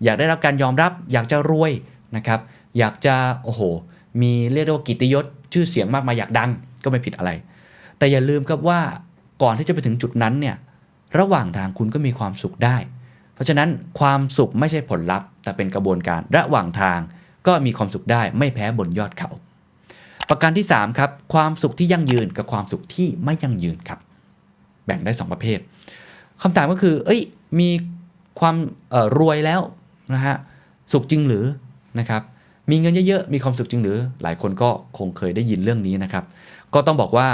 [0.04, 1.72] อยากได้รับการยอมรับ อยากจะรวย
[2.16, 2.40] นะครับ
[2.78, 3.60] อยากจะโอ้โห
[4.22, 6.50] มีเรียกว่ากิตติยศชื่อเสียงมากมายอยากดัง
[6.84, 7.30] ก็ไม่ผิดอะไร
[7.98, 8.80] แต่อย่าลืมครับว่า
[9.42, 10.56] ก่อนที่จะไปถึงจุดนั้นเนี่ย
[11.18, 12.76] ระหว่างทางคุณก็มีความสุขได้
[13.34, 13.68] เพราะฉะนั้น
[14.00, 16.98] ความสุขไม่ใช่ผลลัพธ์ แต่เป็นกระบวนการระหว่างทาง
[17.46, 19.30] ก็มีความสุขได้ไม่แพ้บนยอดเขา
[20.28, 23.98] ประการที่3ครับความสุขที่ยั่งยืนกับความสุขที่ไม่ยั่งยืนครับ
[24.86, 25.58] แบ่งได้ 2 ประเภท
[26.42, 27.20] คำถามก็คือ เอ้ย
[27.60, 27.70] มี
[28.40, 28.56] ความ
[29.18, 29.60] รวยแล้ว
[30.14, 30.36] นะฮะ
[30.92, 31.44] สุขจริงหรือ
[31.98, 32.22] นะครับ
[32.70, 36.24] มีเงินเยอะๆ มีความสุขจริงหรือ หลายคนก็คงเคยได้ยินเรื่องนี้นะครับ
[36.74, 37.28] ก็ต้องบอกว่า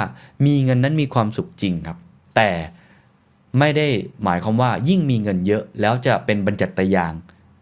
[0.46, 1.96] มีเงินนั้นมีความสุขจริงครับ
[2.36, 2.50] แต่
[3.58, 3.86] ไม่ได้
[4.24, 7.12] หมายความว่ายิ่งมีเงินเยอะ แล้วจะเป็นบรรจัตยาง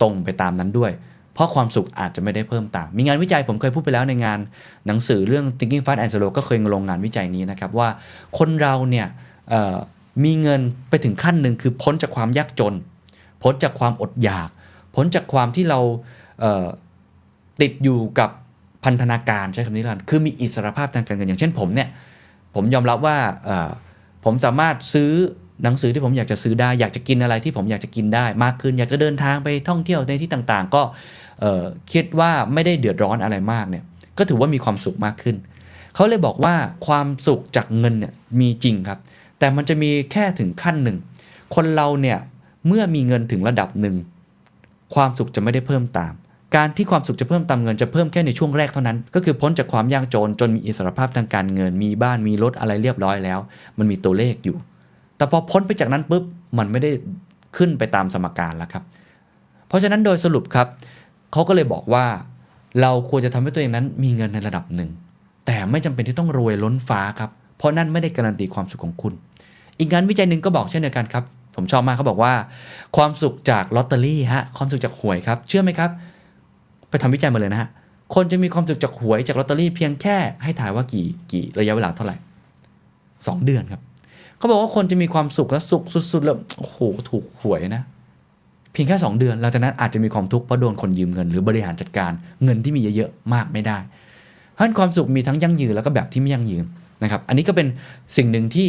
[0.00, 0.92] ตรงไปตามนั้นด้วย
[1.34, 4.38] เพราะความสุขอาจจะไม่ได้เพิ่มตาม มีงานวิจัยผมเคยพูดไปแล้วในงาน
[4.86, 7.88] หนังสือเรื่อง Thinking Fast and Slow ก็เคยลงงานวิจัยนี้นะครับว่า
[8.38, 9.06] คนเราเนี่ย
[10.24, 12.74] มีเงินไปถึงขั้นหนึ่งคือพ้นจากความยากจน
[13.42, 14.48] พ้นจากความอดอยาก
[14.94, 15.80] พ้นจากความที่เรา
[16.40, 18.30] เติดอยู่กับ
[18.84, 21.88] พันธนาการใช้คำนี้แล้วกันคือมีอิสรภาพทางการเงินอย่างเช่นผมเนี่ย
[22.54, 23.16] ผมยอมรับว่า
[24.24, 25.12] ผมสามารถซื้อ
[25.62, 30.82] หนังสือที่ผมอยากจะซื้อได้ อยากจะกินอะไรที่ผมอยากจะกินได้มากขึ้น อยากจะเดินทางไปท่องเที่ยวในที่ต่างๆ ก็
[31.92, 33.84] คิดว่าไม่ได้เดือดร้อนอะไรมากเนี่ย
[34.18, 35.36] ก็ถือว่ามีความสุขมากขึ้น
[35.94, 36.54] เขาเลยบอกว่า
[36.86, 38.98] ความสุขจากเงินเนี่ยมีจริงครับ
[39.38, 40.96] แต่มันจะมีแค่ถึงขั้นหนึ่ง
[41.54, 42.18] คนเราเนี่ย
[42.66, 43.96] เมื่อมีเงินถึงระดับหนึ่ง
[44.94, 46.12] ความสุขจะไม่ได้เพิ่มตาม
[46.56, 53.38] การที่ความสุขจะเพิ่มตามเงินจะเพิ่มแค่ในช่วงแรกเท่านั้น ก็คือพ้นจากความยากจนจนมีอิสรภาพทางการเงิน มีบ้านมีรถอะไรเรียบร้อยแล้ว
[53.78, 54.56] มันมีตัวเลขอยู่
[55.16, 56.24] แต่พอพ้นไปจากนั้นปุ๊บ
[56.58, 56.90] มันไม่ได้
[57.56, 58.82] ขึ้นไปตามสมการแล้วครับ
[59.68, 60.66] เพราะฉะนั้นโดยสรุปครับ
[61.32, 62.04] เขาก็เลยบอกว่า
[62.80, 64.90] เราควรจะทำให้ตัวเองนั้นมีเงินในระดับหนึ่ง
[65.46, 69.12] แต่ไม่จำเป็นที่ต้องรวยล้นฟ้าครับ เพราะนั่นไม่ได้การันตีความสุขของคุณ
[69.78, 71.24] อีกงานวิจัยหนึ่งก็บอกเช่นเดียวกันครับ
[71.56, 72.32] ผมชอบมากเขาบอกว่า
[72.96, 75.90] ความสุขจากลอตเตอรี่ฮะความสุขจากหวยครับเชื่อไหมครับ
[76.90, 77.68] ไปทำวิจัยมาเลยนะฮะ
[78.14, 82.16] คนจะมีความสุขจากหวยจากลอตเตอรี่เพียงแค่ให้ถ่ายว่ากี่กี่ระยะเวลาเท่าไหร่
[83.26, 83.80] สองเดือนครับ
[84.38, 85.82] เขาบอกว่าคนจะมีความสุขและสุข
[86.12, 86.78] สุดๆแล้วโอ้โห
[87.10, 87.82] ถูกหวยนะ
[88.72, 92.12] เพียงแค่2เดือนหลังจากนั้นอาจจะมีความทุกข์เพราะโดนคนยืมเงินหรือบริหารจัดการ
[92.44, 93.78] เงินที่มีเยอะๆมากไม่ได้
[94.52, 96.64] เพราะฉะนั้นความสุขมีทั้งยั่งยืนแล้วก็แบบที่ไม่ยั่งยืน
[97.02, 97.66] นะครับ อันนี้ก็เป็น
[98.16, 98.66] สิ่งหนึ่งที่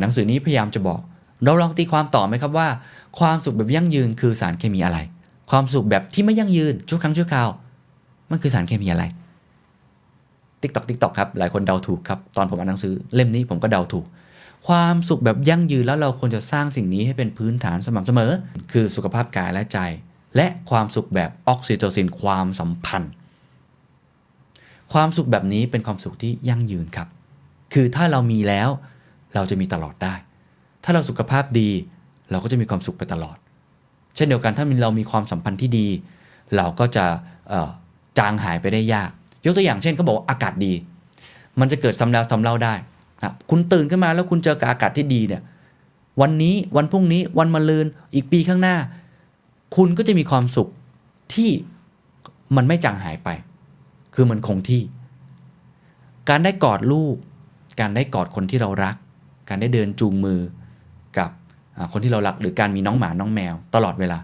[0.00, 1.00] หนังสือนี้พยายามจะบอก
[1.44, 2.68] เราลองตีความต่อไหมครับว่า
[3.18, 4.98] ความสุขแบบยั่งยืนคือสารเคมีอะไร
[5.50, 7.48] ความสุขแบบที่ไม่ยั่งยืนชั่วครั้งชั่วคราว
[8.30, 9.04] มันคือสารเคมีอะไร
[10.60, 14.04] ติ๊กตอกติ๊กตอกครับ หลายคนเดาถูกครับ ตอนผมอ่านหนังสือเล่มนี้ผมก็เดาถูก
[14.66, 18.32] ความสุขแบบยั่งยืนแล้วเราควรจะสร้างสิ่งนี้ให้เป็นพื้นฐานสม่ำเสมอ
[18.72, 19.78] คือสุขภาพกายและใจ
[20.36, 23.12] และความสุขแบบออกซิโตซินความสัมพันธ์
[24.92, 27.08] ความสุขแบบนี้เป็นความสุขที่ยั่งยืนครับ
[27.74, 28.68] คือถ้าเรามีแล้ว
[29.34, 30.14] เราจะมีตลอดได้
[30.84, 31.70] ถ้าเราสุขภาพดี
[32.30, 33.36] เราก็จะมีความสุขไปตลอด
[34.16, 35.88] เช่นเดียวกันถ้าเรามีความสัมพันธ์ที่ดี
[36.56, 37.04] เราก็จะ
[38.18, 39.10] จางหายไปได้ยาก
[39.44, 40.72] ยกตัวอย่างเช่นเขาบอกว่าอากาศดี
[41.60, 42.74] มันจะเกิดซ้ำแล้วซ้ำเล่าได้
[43.50, 45.42] คุณตื่นขึ้นมาแล้วคุณเจอกับอากาศที่ดีเนี่ย
[46.20, 48.76] วันนี้วันพรุ่งนี้วันมะรืนอีกปีข้างหน้า
[49.76, 50.68] คุณก็จะมีความสุข
[51.34, 51.50] ที่
[52.56, 53.28] มันไม่จางหายไป
[54.14, 54.82] คือมันคงที่
[56.28, 57.16] การได้กอดลูก
[57.80, 58.96] การได้กอดคนที่เรารัก
[59.48, 60.40] การได้เดินจูงมือ
[61.18, 61.30] กับ
[61.92, 64.18] คนที่เรารักหรือการมีน้องหมาน้องแมว ตลอดเวลา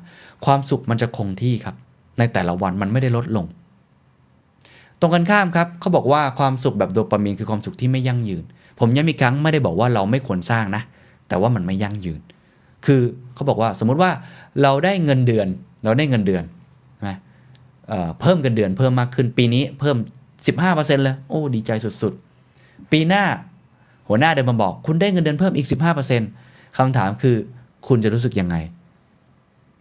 [0.44, 1.76] ความสุขมันจะคงที่ครับ
[2.18, 3.46] ในแต่ละวันมันไม่ได้ลดลง
[5.00, 8.44] ตรงกันข้ามครับเขาบอกว่าความสุขแบบโดปามีนคือความสุขที่ไม่ยั่งยืน
[8.80, 10.82] ผมย้ำอีกครั้งไม่ได้บอกว่าเราไม่ควรสร้างนะ
[11.28, 12.20] แต่ว่ามันไม่ยั่งยืน
[12.86, 13.00] คือ
[13.34, 14.10] เขาบอกว่าสมมุติว่า
[14.62, 15.48] เราได้เงินเดือน
[15.84, 16.44] เราได้เงินเดือน
[16.94, 17.12] ใช่ไหม
[17.88, 19.96] เเพิ่มเงินเดือนเพิ่มมากขึ้นปีนี้เพิ่ม
[20.46, 21.70] 15%เลยโอ้ดีใจ
[22.02, 23.24] สุดๆ ปีหน้า
[24.08, 25.66] หัวหน้าเดินมาบอก คุณได้เงินเดือนเพิ่มอีก
[26.22, 27.36] 15%คำถามคือ
[27.88, 28.56] คุณจะรู้สึกยังไง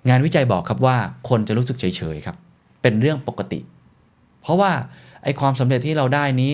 [0.09, 0.97] งานวิจัยบอกครับว่า
[1.29, 2.35] คนจะรู้สึกเฉยๆครับ
[2.81, 3.59] เป็นเรื่องปกติ
[4.41, 4.71] เพราะว่า
[5.23, 6.51] ไอความสำเร็จที่เราได้นี้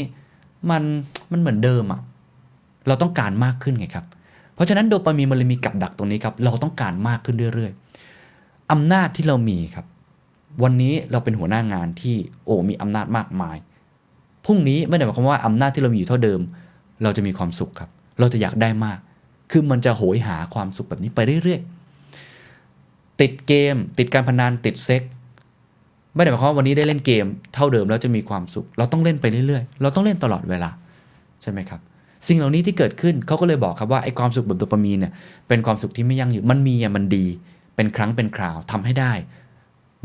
[0.70, 0.84] มัน
[1.32, 2.02] มันเหมือนเดิมอะ
[2.88, 4.05] เราต้องการมากขึ้นไงครับ
[4.55, 9.86] เพราะฉะนั้นโดปามีนมันเลยมีกับดักตรงนี้ครับ เราต้องการมากขึ้นเรื่อยๆอำนาจที่เรามีครับ
[10.63, 12.15] วันนี้เราเป็นหัวหน้างานที่
[12.45, 13.57] โอ้มีอำนาจมากมาย
[14.45, 16.39] พรุ่งนี้ไม่ได้หมายความว่าอำนาจที่เรามีอยู่เท่าเดิม
[17.03, 18.97] เราจะมีความสุขครับ เราจะอยากได้มาก
[19.51, 25.01] คือมันจะโหยหาความสุขแบบนี้ไปเรื่อยๆติดเกม ติดการพนันติดเซ็ก
[26.15, 30.69] ไม่ได้หมายความว่าวันนี้ได้เล่นเกม เท่าเดิมแล้วจะมีความสุข เราต้องเล่นไปเรื่อยๆ เราต้องเล่นตลอดเวลา
[31.41, 31.81] ใช่ไหมครับ
[32.28, 35.11] สิ่งเหล่านี้ที่เกิดขึ้นเขาก็เลยบอกครับว่าไอ้ความสุขแบบโดปามีนเนี่ย
[35.47, 37.26] เป็นความสุขที่ไม่ยั่งยืนมันมีอะมันดี
[37.76, 39.13] เป็นครั้งเป็นคราวทำให้ได้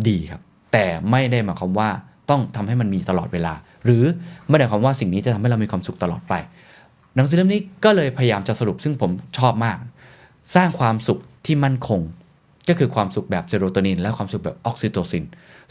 [0.08, 0.40] ดีครับ
[0.72, 1.88] แต่ไม่ได้หมายความว่า
[2.30, 3.54] ต้องทำให้มันมีตลอดเวลา
[3.84, 4.04] หรือ
[4.48, 6.34] ไม่ได้หมายความว่าสิ่งนี้จะทำให้เรามีความสุขตลอดไป
[7.14, 9.76] หนังสือเล่มนี้ก็เลยพยายามจะสรุปซึ่งผมชอบมาก
[10.54, 12.00] สร้างความสุขที่มั่นคง
[12.68, 15.24] ก็คือความสุขแบบเซโรโทนิน และความสุขแบบออกซิโตซิน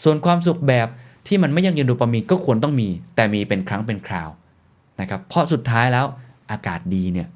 [0.03, 0.87] ส่วนความสุขแบบ
[1.27, 4.29] ที่มันไม่ยั่งยืนโดปามีนก็ควรต้องมี แต่มีเป็นครั้งเป็นคราว
[5.01, 6.05] นะครับเพราะสุดท้ายแล้ว
[6.51, 7.27] อากาศดีเนี่ย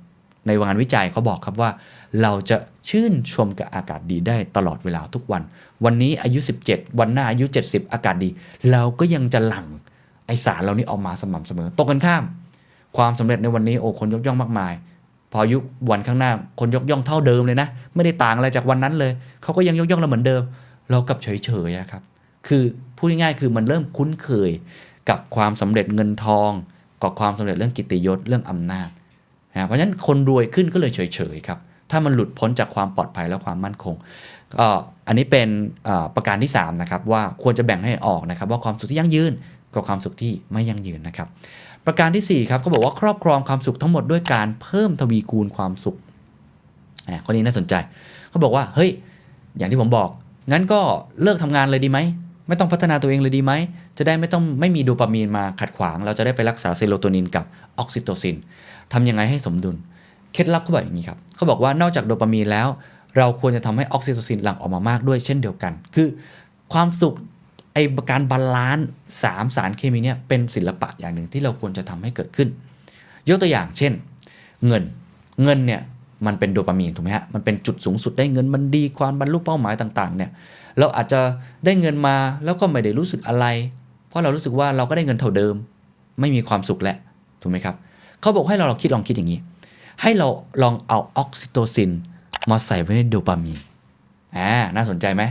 [0.46, 1.70] ในงานวิจัยเขาบอกครับว่า
[2.22, 2.58] เราจะ
[2.90, 5.42] ชื่นชมกับอากาศดีได้ตลอดเวลาทุกวัน
[5.86, 6.40] วันนี้อายุ
[6.70, 8.30] 17 วันหน้าอายุ 70 อากาศดี
[8.72, 9.68] เราก็ยังจะหลั่ง
[10.28, 12.24] ไอสารเหล่านี้ออกมาสม่ำเสมอตรงกันข้าม
[12.98, 14.74] ความสำเร็จในวันนี้โอ้คนยกย่องมากมาย
[15.32, 15.58] พออายุ
[15.90, 19.12] วันข้างหน้าคนยกย่องเท่าเดิมเลยนะ ไม่ได้ต่างอะไรจากวันนั้นเลย
[19.44, 20.42] เขาก็ยังยกย่องเราเหมือนเดิม
[20.90, 21.28] เรากับเฉ
[21.68, 22.04] ยๆอะครับ
[22.48, 22.64] คือ
[22.98, 24.52] พูดง่ายๆคือมันเริ่มคุ้นเคย
[25.10, 26.52] กับความสำเร็จเงินทอง
[27.02, 28.90] กับความสำเร็จเรื่องกิตติยศเรื่องอำนาจ
[29.54, 31.00] นะเพราะฉะนั้นคนรวยขึ้นก็เลยเฉ
[31.34, 31.60] ยๆครับ
[31.92, 33.96] ถ้ามันหลุดพ้นจากความปลอดภัยและความมั่นคง
[34.56, 34.68] ก็
[35.08, 35.48] อันนี้เป็น
[36.16, 39.32] ประการที่3นะครับว่าควรจะแบ่งให้ออกนะครับ ว่าความสุขที่ยั่งยืน
[39.74, 41.28] กับความสุขที่ไม่ยั่งยืนนะครับ
[41.86, 45.98] ประการที่4ครับเขาบอกว่าครอบครองความสุขทั้งหมดด้วยการเพิ่มทวีคูณความสุข
[47.08, 47.74] อ่าข้อนี้น่าสนใจ
[48.30, 48.90] เขาบอกว่าเฮ้ย
[49.58, 50.10] อย่างที่ผมบอก
[50.52, 50.82] งั้นก็
[51.24, 52.00] เลิกทำงานเลยดีไหม
[52.48, 53.54] ไม่ต้องพัฒนาตัวเองเลยดีไหม
[53.98, 57.46] จะได้ไม่ต้องไม่มีโดปามีนมาขัดขวาง เราจะได้ไปรักษาเซโรโทนินกับ
[57.80, 58.36] ออกซิโตซิน
[58.94, 59.76] ทำยังไงให้สมดุล
[60.34, 62.68] เคล็ดลับเขาบอกอย่างนี้ครับ เขาบอกว่านอกจากโดปามีนแล้ว
[63.18, 66.08] เราควรจะทำให้ออกซิโตซินหลั่งออกมามากด้วยเช่นเดียวกัน คือ
[66.74, 67.16] ความสุข
[67.74, 67.78] ไอ
[68.10, 68.88] การ balance
[69.24, 72.50] สามสารเคมีเนี่ยเป็นศิลปะอย่างหนึ่งที่เราควรจะทำให้เกิดขึ้น
[73.30, 73.94] ยกตัวอย่างเช่น
[74.68, 74.84] เงิน
[75.44, 75.82] เงินเนี่ย
[76.26, 80.30] มันเป็นโดปามีนถูกไหมฮะมันเป็นจุดสูงสุดได้เงินมันดีความบรรลุเป้าหมายต่างๆเนี่ย
[80.80, 81.22] เราอาจจะ
[81.66, 83.46] ได้เงินมาแล้วก็ไม่ได้รู้สึกอะไร
[84.08, 85.56] เพราะเรารู้สึกว่าเราก็ได้เงินเท่าเดิม
[86.20, 86.98] ไม่มีความสุขแหละ
[87.42, 87.76] ถูกไหมครับ
[88.22, 89.40] เขาบอกให้เราลองคิดลองคิดอย่างนี้
[90.02, 90.28] ให้เรา
[90.64, 91.92] ลองเอาออกซิโตซิน
[92.52, 93.60] มาใส่ไว้ในโดปามีน
[94.36, 95.24] อ่าน่าสนใจไหม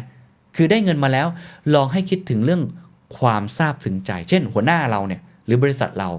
[0.56, 1.26] คือได้เงินมาแล้ว
[1.74, 2.62] ลองให้คิดถึงเรื่อง
[3.18, 6.10] ความซาบซึ้งใจ เช่น หัวหน้าเราเนี่ยหรือบริษัทเรา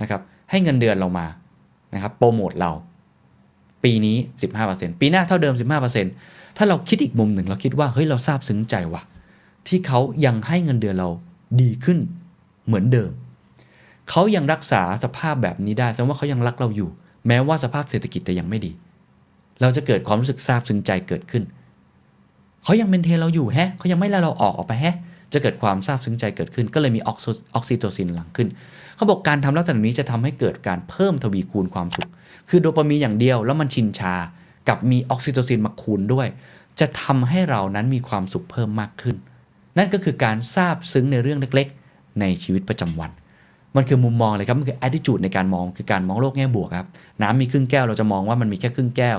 [0.00, 0.20] นะครับ
[0.50, 1.26] ให้เงินเดือนเรามา
[1.94, 2.70] นะครับโปรโมทเรา
[3.84, 4.16] ปีนี้
[4.58, 5.54] 15%ปีหน้าเท่าเดิม
[6.00, 9.02] 15% ถ้าเราคิดอีกมุมหนึ่งเราคิดว่าเฮ้ยเราซาบซึ้งใจว่ะ
[9.68, 11.08] ที่เขายังให้เงินเดือนเรา
[11.60, 11.98] ดีขึ้น
[12.66, 13.10] เหมือนเดิม
[14.10, 16.90] เขายังรักษาสภาพแบบนี้ได้แสดงว่าเขายังรักเราอยู่
[17.26, 18.72] แม้ว่าสภาพเศรษฐกิจจะยังไม่ดี
[19.60, 21.42] เราจะเกิดความรู้สึกซาบซึ้งใจเกิดขึ้น
[22.64, 24.96] เขายังเมนเทนเราอยู่แฮะเขายังไม่ไล่เราออกออกไปแฮะ
[25.32, 28.48] จะเกิดความซาบซึ้งใจเกิดขึ้น ก็เลยมีออกซิโตซินหลั่งขึ้น
[28.96, 32.08] เขาบอกการทำลักษณะนี้จะทำให้เกิดการเพิ่มทวีคูณความสุข
[32.48, 34.14] คือโดปามีนอย่างเดียวแล้วมันชินชา
[34.68, 36.26] กับมีออกซิโตซินมาคูณด้วย
[36.80, 39.16] จะทำให้เรานั้นมีความสุขเพิ่มมากขึ้น
[39.78, 43.10] นั่นก็คือการซาบซึ้งในเรื่องเล็กๆ ในชีวิตประจำวัน
[43.76, 46.88] มันคือมุมมองเลยครับ มันคือ attitude ในการมองคือการมองโลกแง่บวกครับ
[47.22, 49.18] น้ำมีครึ่งแก้วเราจะมองว่ามันมีแค่ครึ่งแก้ว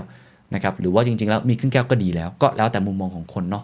[0.53, 3.63] นะครับหรือว่าจริงๆแล้วมีครึ่งแก้วก็ดีแล้ว ก็แล้วแต่มุมมองของคนเนาะ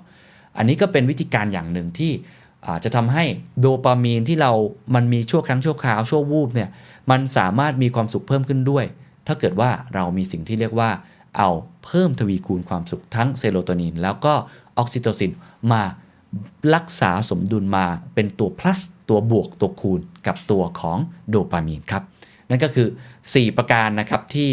[0.57, 2.11] อันนี้ก็เป็นวิธีการอย่างหนึ่งที่
[2.83, 3.23] จะทำให้
[3.59, 4.51] โดปามีนที่เรา
[4.95, 6.69] มันมีชั่วครั้งชั่วคราวชั่ววูบเนี่ย
[7.11, 8.85] มันสามารถมีความสุขเพิ่มขึ้นด้วย
[9.27, 10.89] ถ้าเกิดว่าเรามีสิ่งที่เรียกว่า
[11.37, 11.49] เอา
[11.85, 14.33] เพิ่มทวีคูณความสุขทั้งเซโรโทนิน แล้วก็
[14.77, 15.31] ออกซิโตซิน
[15.71, 15.83] มา
[16.75, 20.97] รักษาสมดุลมาเป็นตัว plus ตัวบวกตัวคูณกับตัวของ
[21.29, 22.03] โดปามีนครับ
[22.49, 22.87] นั่นก็คือ
[23.23, 24.49] 4 ประการนะครับที่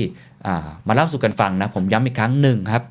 [0.89, 2.85] มาเล่าสู่กันฟังนะ ผมย้ำอีกครั้งหนึ่งครับ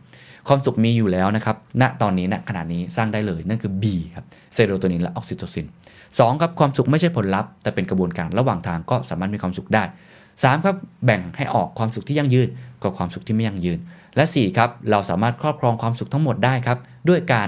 [0.48, 3.84] ความสุขมีอยู่แล้วนะครับณตอนนี้ณขณะนี้สร้างได้เลยนั่นคือ B
[4.16, 5.66] ครับเซโรโทนินและออกซิโตซิน
[6.04, 9.84] 2 ครับความสุขไม่ใช่ผลลัพธ์แต่เป็นกระบวนการระหว่างทางก็สามารถมีความสุขได้
[10.26, 10.76] 3 ครับ
[11.06, 12.48] แบ่งให้ออกความสุขที่ยั่งยืน
[12.86, 13.80] กับความสุขที่ไม่ยั่งยืน
[14.16, 16.78] และ4ครับเราสามารถครอบครองความสุขทั้งหมดได้ครับ
[17.10, 17.48] ด้วยการ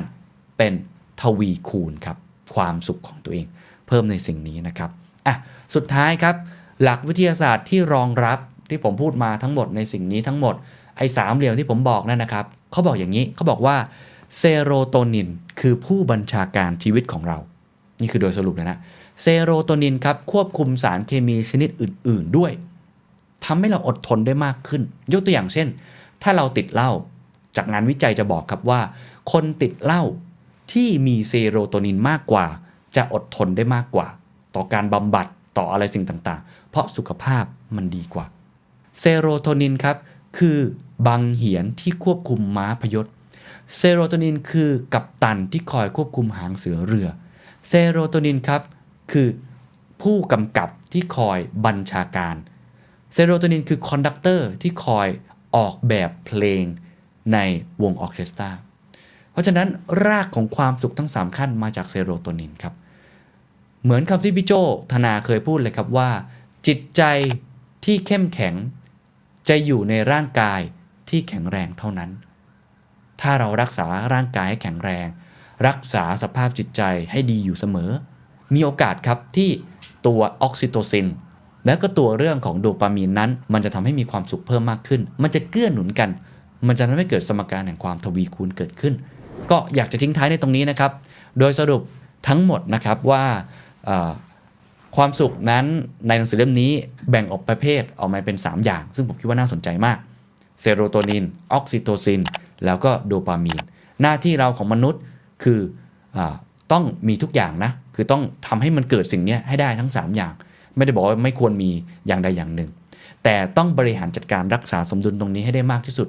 [0.58, 0.74] เป็น
[1.22, 2.18] ทวีคูณครับ
[2.56, 3.46] ความสุขของตัวเอง
[3.88, 4.90] เพิ่มในสิ่งนี้นะครับ
[5.28, 5.36] อะ
[5.76, 6.36] สุดท้ายครับ
[6.84, 10.56] หลักวิทยาศาสตร์ที่รองรับที่ผมพูดมาทั้งหมดในสิ่งนี้ทั้งหมด
[10.98, 13.76] ไอ้สามเหลี่ยมที่ผมบอกนั่นนะครับเขาบอกอย่างนี้เขาบอกว่า
[14.38, 15.30] เซโรโทนิน
[15.60, 17.38] คือผู้บัญชาการชีวิตของเรา
[18.02, 18.78] นี่คือโดยสรุปเลยนะ
[19.22, 22.52] เซโรโทนินครับควบคุมสารเคมีชนิดอื่น ๆ ด้วย
[23.48, 24.82] ทำให้เราอดทนได้มากขึ้น
[25.12, 25.68] ยกตัวอย่างเช่น
[26.24, 26.92] ถ้าเราติดเหล้า
[27.56, 28.82] จากงานวิจัยจะบอกครับว่า
[29.32, 30.04] คนติดเหล้า
[30.72, 32.46] ที่มีเซโรโทนินมากกว่า
[32.96, 34.08] จะอดทนได้มากกว่า
[34.56, 35.28] ต่อการบำบัด
[35.58, 37.44] ต่ออะไรสิ่งต่างๆ เพราะสุขภาพ
[37.76, 38.26] มันดีกว่า
[39.00, 39.98] เซโรโทนินครับ
[40.38, 40.58] คือ
[41.08, 43.06] บังเหียนที่ควบคุมม้าพยศ
[43.76, 47.08] เซโรโทนินคือกัปตันที่คอยควบคุมหางเสือเรือ
[47.68, 48.62] เซโรโทนินครับ
[49.12, 49.28] คือ
[50.02, 52.36] ผู้กำกับที่คอยบัญชาการ
[53.14, 55.08] เซโรโทนินคือ conductor ที่คอย
[55.56, 56.64] ออกแบบเพลง
[57.34, 57.38] ใน
[57.84, 58.50] วงออเคสตรา
[59.32, 59.68] เพราะฉะนั้น
[60.08, 62.74] รากของความสุขทั้ง 3 ขั้นมาจากเซโรโทนินครับ
[63.84, 64.54] เหมือนคำที่พี่โจ
[64.92, 66.10] ธนาเคยพูดเลยครับว่า
[66.68, 67.02] จิตใจ
[67.86, 68.56] ที่เข้มแข็ง
[69.50, 70.62] จะอยู่ในร่างกาย
[71.10, 72.12] ที่แข็งแรงเท่านั้น
[73.22, 75.08] ถ้าเรารักษาร่างกายให้แข็งแรง
[75.68, 76.82] รักษาสภาพจิตใจ
[77.12, 77.92] ให้ดีอยู่เสมอ
[78.54, 79.50] มีโอกาสครับที่
[80.06, 81.08] ตัวออกซิโตซิน
[81.68, 86.10] และก็ตัวเรื่องของโดปามีนนั้น มันจะทำให้มีความสุขเพิ่มมากขึ้น มันจะเกื้อหนุนกัน
[86.68, 88.94] มันจะทำให้เกิดสมการแห่งความทวีคูณเกิดขึ้น
[89.52, 90.92] ก็อยากจะทิ้งท้ายในตรงนี้นะครับ
[91.40, 91.82] โดยสรุป
[92.28, 93.24] ทั้งหมดนะครับว่า
[94.96, 95.66] ความสุขนั้น
[96.08, 96.72] ในหนังสือเล่มนี้
[97.10, 99.98] แบ่งออกประเภทออกมาเป็น 3 อย่าง ซึ่งผมคิดว่าน่าสนใจมาก
[100.62, 102.22] เซโรโทนิน ออกซิโตซิน
[102.66, 103.62] แล้วก็โดปามีน
[104.02, 105.02] หน้าที่เราของมนุษย์
[105.44, 105.60] คือ
[106.18, 106.20] อ
[106.72, 110.34] ต้องมีทุกอย่างนะ คือต้องทำให้มันเกิดสิ่งนี้ให้ได้ทั้ง 3 อย่าง
[110.78, 111.72] ไม่ได้บอกว่าไม่ควรมี
[112.08, 112.70] อย่างใดอย่างหนึ่ง
[113.24, 116.08] แต่ต้องบริหารจัดการรักษาสมดุลตรงนี้ให้ได้มากที่สุด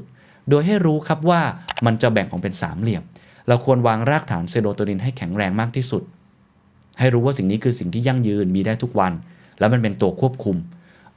[0.51, 1.41] โดยให้รู้ครับว่า
[1.87, 3.03] มันจะแบ่งออกเป็นสามเหลี่ยม
[3.49, 6.03] เราควรวางรากฐานเซโรโทนินให้แข็งแรงมากที่สุด
[6.99, 9.13] ให้รู้ว่าสิ่งนี้คือสิ่งที่ยั่งยืนมีได้ทุกวัน
[9.59, 10.57] แล้วมันเป็นตัวควบคุม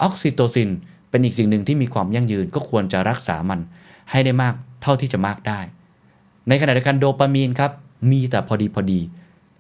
[0.02, 0.70] ออกซิโตซิน
[1.10, 3.60] เป็นอีกสิ่งหนึ่งที่มีความยั่งยืนก็ควรจะรักษามัน
[4.12, 5.60] ให้ได้มากเท่าที่จะมากได้
[6.48, 7.72] ในขณะเดียวกันโดปามีนครับ
[8.12, 9.00] มีแต่พอดีพอดี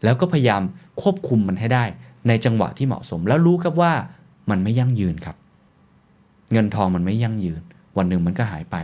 [0.03, 0.61] แล้วก็พยายาม
[1.01, 1.85] ควบคุมมันให้ได้
[2.27, 3.93] ในจังหวะที่เหมาะสม แล้วรู้ครับว่า
[4.49, 5.35] มันไม่ยั่งยืนครับ
[6.51, 7.61] เงินทองมันไม่ยั่งยืน
[7.97, 8.75] วันหนึ่งมันก็หายไป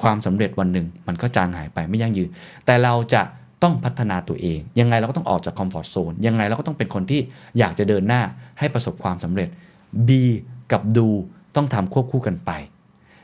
[0.00, 2.28] ความสำเร็จวันหนึ่งมันก็จางหายไปไม่ยั่งยืน
[2.66, 3.22] แต่เราจะ
[3.62, 7.20] ต้องพัฒนาตัวเอง ยังไงเราก็ต้องออกจากคอมฟอร์ทโซนยังไงเราก็ต้องเป็นคนที่
[7.58, 8.22] อยากจะเดินหน้า
[8.58, 9.48] ให้ประสบความสำเร็จ
[10.08, 10.10] B
[10.72, 11.08] กับดู
[11.56, 12.50] ต้องทำควบคู่กันไป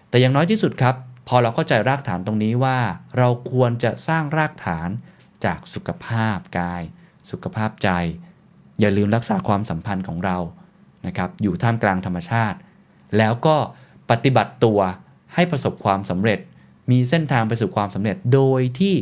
[0.08, 0.94] แต่อย่างน้อยที่สุดครับ
[1.28, 2.78] พอเราเข้าใจรากฐานตรงนี้ว่า
[3.18, 4.88] เราควรจะสร้างรากฐาน
[5.44, 6.82] จากสุขภาพกาย
[7.30, 7.90] สุขภาพใจ
[8.80, 10.36] อย่าลืมรักษาความสัมพันธ์ของเรา
[11.06, 12.58] นะครับอยู่ท่ามกลางธรรมชาติ
[13.18, 13.56] แล้วก็
[14.10, 14.80] ปฏิบัติตัว
[15.34, 16.38] ให้ประสบความสำเร็จ
[16.90, 18.94] มีเส้นทางไปสู่ความสำเร็จโดยที่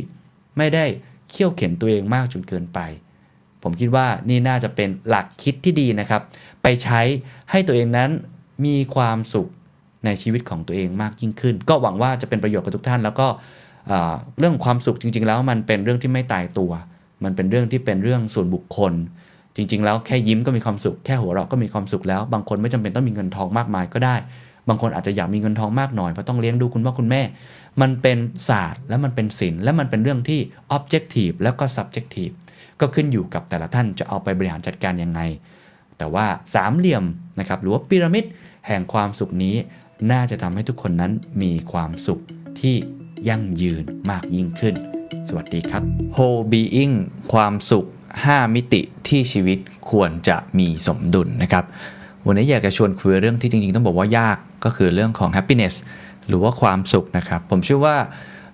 [0.57, 0.85] ไม่ได้
[1.29, 2.79] เขี่ยวเข็นตัวเองมากจนเกินไป
[3.63, 6.21] ผมคิดว่านี่น่าจะเป็นหลักคิดที่ดีนะครับ
[6.63, 7.01] ไปใช้
[7.51, 8.09] ให้ตัวเองนั้น
[8.65, 9.49] มีความสุข
[10.05, 13.27] ในชีวิตของตัวเองมากยิ่งขึ้น ก็หวังว่าจะเป็นประโยชน์กับทุกท่าน แล้วก็
[14.39, 16.71] เรื่องความสุขจริง ๆ แล้วมันเป็นเรื่องที่ไม่ตายตัว
[17.23, 18.93] มันเป็นเรื่องที่เป็นเรื่องส่วนบุคคล
[19.59, 24.15] จริง ๆ แล้วแค่ยิ้มก็มีความสุขแค่หัวเราะก็มีความสุขแล้ว บางคนไม่จำเป็นต้องมีเงินทองมากมายก็ได้
[24.69, 27.21] บางคนอาจจะอยากมีเงินทองมากหน่อยเพราะต้องเลี้ยงดูคุณพ่อคุณแม่
[27.81, 28.17] มันเป็น
[28.49, 30.39] ศาสตร์และมันเป็นศิลป์และมันเป็นเรื่องที่
[30.77, 32.33] objective แล้วก็ subjective
[32.79, 35.21] ก็ขึ้นอยู่กับแต่ละท่านจะเอาไปบริหารจัดการยังไง
[35.97, 37.03] แต่ว่าสามเหลี่ยม
[37.39, 38.25] นะครับหรือว่าพีระมิด
[38.67, 39.55] แห่งความสุขนี้
[40.11, 42.19] น่าจะทำให้ทุกคนนั้นมีความสุข
[42.59, 42.75] ที่
[43.29, 44.75] ยั่งยืนมากยิ่งขึ้น
[45.27, 45.83] สวัสดีครับ
[46.15, 46.95] whole being
[47.33, 47.85] ความสุข
[48.17, 49.59] 5 มิติที่ชีวิต
[49.91, 51.65] ควรจะมีสมดุลนะครับ
[52.25, 55.75] วันนี้อยากจะชวนคุยเรื่องที่จริงๆ ต้องบอกว่ายากก็คือเรื่องของ happiness
[56.27, 57.97] หรือว่าความสุขนะครับ ผมเชื่อว่า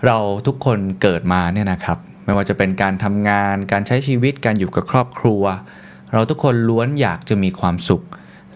[0.05, 5.43] เราทุกคนเกิดมาเนี่ยนะครับ ไม่ว่าจะเป็นการทำงาน การใช้ชีวิตการอยู่กับครอบครัว
[6.13, 8.03] เราทุกคนล้วนอยากจะมีความสุข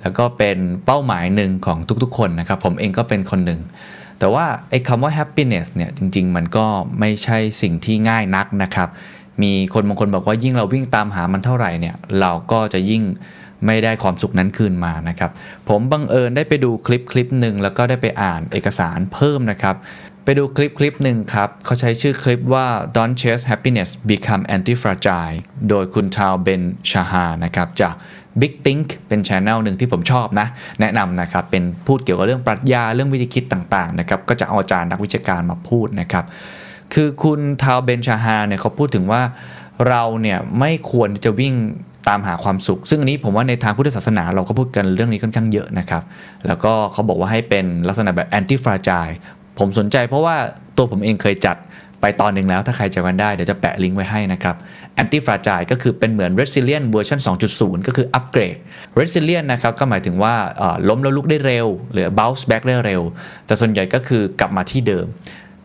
[0.02, 3.62] แล้วก็เป็นเป้าหมายหนึ่งของทุกๆ คนนะครับ ผมเองก็เป็นคนหนึ่ง
[4.20, 6.66] แต่ว่าไอ้คำว่า happiness เนี่ยจริง ๆ มันก็
[7.00, 8.90] ไม่ใช่สิ่งที่ง่ายนักนะครับ
[9.44, 13.04] มีคนบางคนบอกว่ายิ่งเราวิ่งตามหามันเท่าไหร่เนี่ยเราก็จะยิ่ง
[13.66, 15.32] ไม่ได้ความสุขนั้นคืนมานะครับ
[15.70, 19.76] ผมบังเอิญได้ไปดูคลิปคลิปหนึ่งแล้วก็ได้ไปอ่านเอกสารเพิ่มนะครับ
[20.24, 25.38] ไปดูคลิปคลิปหนึ่งครับเขาใช้ชื่อคลิปว่า Don't Chase Happiness Become Anti-Fragile
[25.70, 26.62] โดยคุณชาวเบน
[26.92, 27.94] ชาฮานะครับจาก
[28.42, 30.48] Big Think เป็นช anel หนึ่งที่ผมชอบนะ
[30.82, 36.26] แนะนำนะครับ เป็นพูดเกี่ยวกับเรื่องปรัชญาเรื่องวิธีคิดต่างๆนะครับก็จะเอาอาจารย์นักวิชาการมาพูดนะครับ
[36.94, 39.22] คือคุณทาวเบนชาฮาเนี่ยเขาพูดถึงว่า
[39.88, 41.56] เราเนี่ยไม่ควรจะวิ่ง
[42.10, 46.04] ตามหาความสุข ซึ่งอันนี้ผมว่าในทางพุทธศาสนาเราก็พูดกันเรื่องนี้ค่อนข้างเยอะนะครับ
[46.48, 49.08] แล้วก็เขาบอกว่าให้เป็นลักษณะแบบแอนตี้ฟราจาย
[49.60, 50.36] ผมสนใจเพราะว่า
[50.78, 51.58] ตัวผมเองเคยจัด
[52.02, 54.56] ไปตอนหนึ่งแล้วถ้าใครจะกันได้ เดี๋ยวจะแปะลิงก์ไว้ให้นะครับ
[55.02, 57.20] anti fragile ก็คือเป็นเหมือน resilient เวอร์ชัน
[57.54, 58.56] 2.0 ก็คืออัปเกรด
[59.00, 60.36] resilient นะครับก็หมายถึงว่า
[60.90, 63.02] ล้มแล้วลุกได้เร็ว หรือ bounce back ได้เร็ว
[63.46, 65.06] แต่ส่วนใหญ่ก็คือกลับมาที่เดิม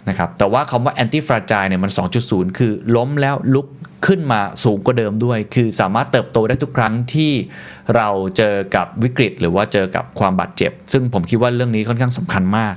[0.08, 1.92] นะครับแต่ว่าคำว่า anti fragile เนี่ยมัน
[2.24, 3.66] 2.0 คือล้มแล้วลุก
[4.06, 7.32] ขึ้นมาสูงกว่าเดิมด้วย คือสามารถเติบโตได้ทุกครั้งที่
[7.96, 12.74] เราเจอกับวิกฤต หรือว่าเจอกับความบาดเจ็บ ซึ่งผมคิดว่าเรื่องนี้ค่อนข้างสำคัญมาก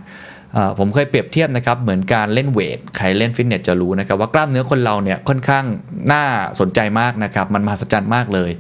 [0.80, 5.66] ผมเคยเปรียบเทียบนะครับเหมือนการเล่นเวท ใครเล่นฟิตเนสจะรู้นะครับว่ากล้ามเนื้อคนเราเนี่ยค่อนข้าง
[6.12, 6.24] น่า
[6.60, 8.52] สนใจมากนะครับมันมหัศจรรย์มากเลย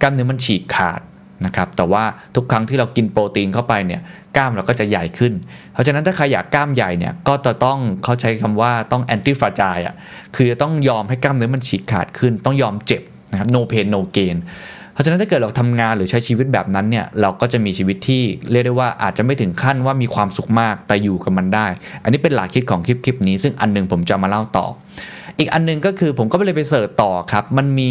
[0.00, 1.00] กล้ามเนื้อมันฉีกขาด
[1.46, 4.00] นะครับแต่ว่าทุกครั้งที่เรากินโปรตีนเข้าไปเนี่ย
[4.36, 5.32] กล้ามเราก็จะใหญ่ขึ้น
[5.72, 9.94] เพราะฉะนั้นถ้าใครอยากกล้ามใหญ่เนี่ยก็จะต้องเขาใช้คำว่าต้องแอนตี้ฟราจายอะ
[10.34, 14.36] คือจะต้องยอมให้กล้ามเนื้อมันฉีกขาดขึ้น ต้องยอมเจ็บนะครับ no pain no gain
[14.92, 21.66] เพราะฉะนั้นถ้าเกิดเราทำงานหรือใช้ชีวิตแบบนั้นเนี่ยเราก็จะมีชีวิตที่เรียกได้ว่าอาจจะไม่ถึงขั้นว่ามีความสุขมากแต่อยู่กับมันได้
[22.02, 24.66] อันนี้เป็นหลักคิดของคลิปคลิปนี้ ซึ่งอันหนึงผมจะมาเล่าต่อ
[25.38, 27.90] อีกอันหนึงก็คือผมก็เลยไปเสิร์ชต่อครับ มันมี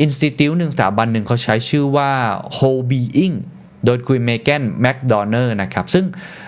[0.00, 2.10] อินสติทิวหนึ่งสถาบันหนึ่งเขาใช้ชื่อว่า
[2.56, 3.36] Whole Being
[3.84, 6.04] โดยคุยเมแกนแมคโดนัลนะครับ ซึ่ง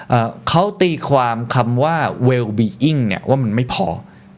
[0.09, 1.97] เเขาตีความคำว่า
[2.29, 3.87] well being เนี่ยว่ามันไม่พอ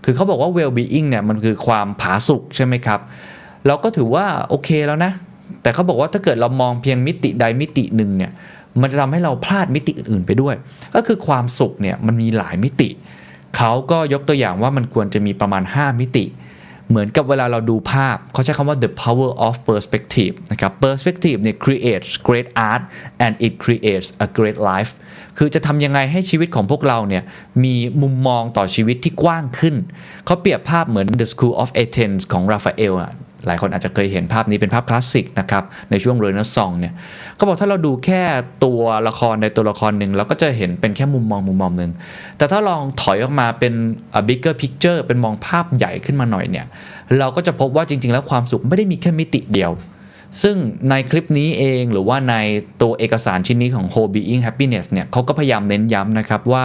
[0.04, 3.00] คือเขาบอกว่า well being เนี่ยมันคือความผาสุกใช่ไหมครับ
[3.66, 5.12] เราก็ถือว่าโอเคแล้วนะ
[5.62, 8.32] แต่เขาบอกว่าถ้าเกิดเรามองเพียงมิติใดมิติหนึ่งเนี่ย
[8.80, 10.54] มันจะทำให้เราพลาดมิติอื่นๆไปด้วย
[10.94, 12.88] ก็คือความสุขเนี่ยมันมีหลายมิติ
[13.56, 16.24] เขาก็ยกตัวอย่างว่ามันควรจะมีประมาณ 5 มิติ
[16.90, 22.82] เหมือนกับเวลาเราดูภาพ เขาใช้คำว่า the power of perspective นะครับ perspective เนี่ย creates great art
[23.24, 24.92] and it creates a great life
[25.38, 27.22] คือจะทำยังไงให้ชีวิตของพวกเราเนี่ย
[27.64, 29.74] มีมุมมองต่อชีวิตที่กว้างขึ้น
[30.26, 33.12] เขาเปรียบภาพเหมือน the school of Athens ของราฟาเอลอะ
[33.46, 36.92] หลายคนอาจจะเคยเห็นภาพนี้เป็นภาพคลาสสิกนะครับในช่วงเรเนซองเนี่ย
[37.36, 38.22] เขาบอกถ้าเราดูแค่
[38.64, 41.90] ตัวละครในตัวละครหนึ่งเราก็จะเห็นเป็นแค่มุมมองมุมมองหนึ่ง
[42.38, 43.74] แต่ถ้าลองถอยออกมาเป็น
[44.18, 46.66] a bigger picture เป็นมองภาพใหญ่ขึ้นมาหน่อยเนี่ย
[47.18, 49.72] เราก็จะพบว่าจริง ๆ แล้วความสุขไม่ได้มีแค่มิติเดียว
[50.42, 50.56] ซึ่ง
[50.90, 52.34] ในคลิปนี้เองหรือว่าใน
[52.82, 56.64] ตัวเอกสารชิ้นนี้ของ Whole Being Happiness เนี่ยเขาก็พยายามเน้นย้ำนะครับว่า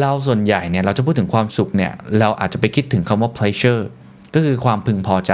[0.00, 3.82] เราส่วนใหญ่เนี่ยเราจะพูดถึงความสุขเนี่ยเราอาจจะไปคิดถึงคำว่า pleasure
[4.34, 5.32] ก็คือความพึงพอใจ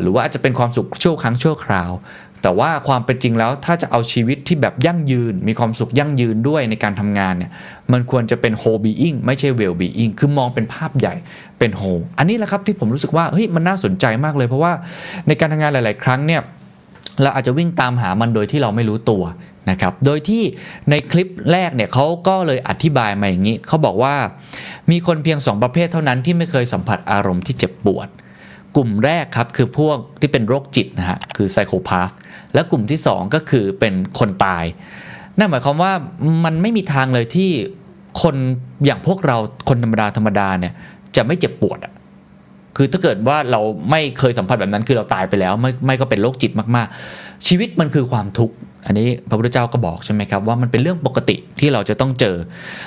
[0.00, 1.92] หรือว่าอาจจะเป็นความสุขชั่วครั้งชั่วคราว
[2.42, 7.50] แต่ว่าความเป็นจริงแล้วถ้าจะเอาชีวิตที่แบบยั่งยืน มีความสุขยั่งยืนด้วยในการทำงานเนี่ย
[7.92, 11.14] มันควรจะเป็น whole being ไม่ใช่ well being คือมองเป็นภาพใหญ่
[11.58, 14.72] เป็น whole อันนี้แหละครับที่ผมรู้สึกว่าเฮ้ยมันน่าสนใจมากเลย เพราะว่า
[15.26, 16.40] ในการทำงานหลาย ๆ ครั้งเนี่ย
[17.22, 19.22] เราอาจจะวิ่งตามหามันโดยที่เราไม่รู้ตัว
[19.70, 20.42] นะครับ โดยที่
[20.90, 24.14] ในคลิปแรกเนี่ยเขาก็เลยอธิบายมาอย่างนี้ เขาบอกว่า
[24.90, 28.08] มีคนเพียง 2 ประเภทเท่านั้นที่ไม่เคยสัมผัสอารมณ์ที่เจ็บปวด
[28.76, 32.10] กลุ่มแรกครับคือพวกที่เป็นโรคจิตนะฮะคือไซโคพาธ
[32.54, 34.64] และกลุ่มที่ 2 ก็คือเป็นคนตาย
[35.38, 35.92] นั่นหมายความว่า
[36.44, 37.50] มันไม่มีทางเลยที่
[38.22, 38.36] คน
[38.84, 39.36] อย่างพวกเรา
[39.68, 40.72] คนธรรมดาธรรมดาเนี่ย
[41.16, 41.92] จะไม่เจ็บปวดอะ
[42.76, 43.60] คือถ้าเกิดว่าเรา
[43.90, 48.54] ไม่เคยสัมผัสแบบนั้นคือเราตายไปแล้ว ไม่ไม่ก็เป็นโรคจิตมากๆ ชีวิตมันคือความทุกข์
[48.86, 52.36] อันนี้พระพุทธเจ้าก็บอกใช่ไหมครับว่ามันเป็นเรื่องปกติที่เราจะต้องเจอ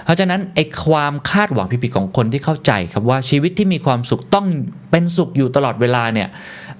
[0.03, 4.45] เพราะฉะนั้นไอ้ความคาดหวังผิดๆของคนที่เข้าใจครับว่าชีวิตที่มีความสุขต้อง
[4.91, 6.27] เป็นสุขอยู่ตลอดเวลาเนี่ย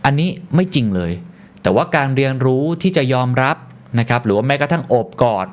[0.06, 1.12] อันนี้ไม่จริงเลย
[1.64, 3.58] แต่ว่าการเรียนรู้ที่จะยอมรับ
[4.00, 5.48] นะครับหรือว่าแม้กระทั่งโอบกอด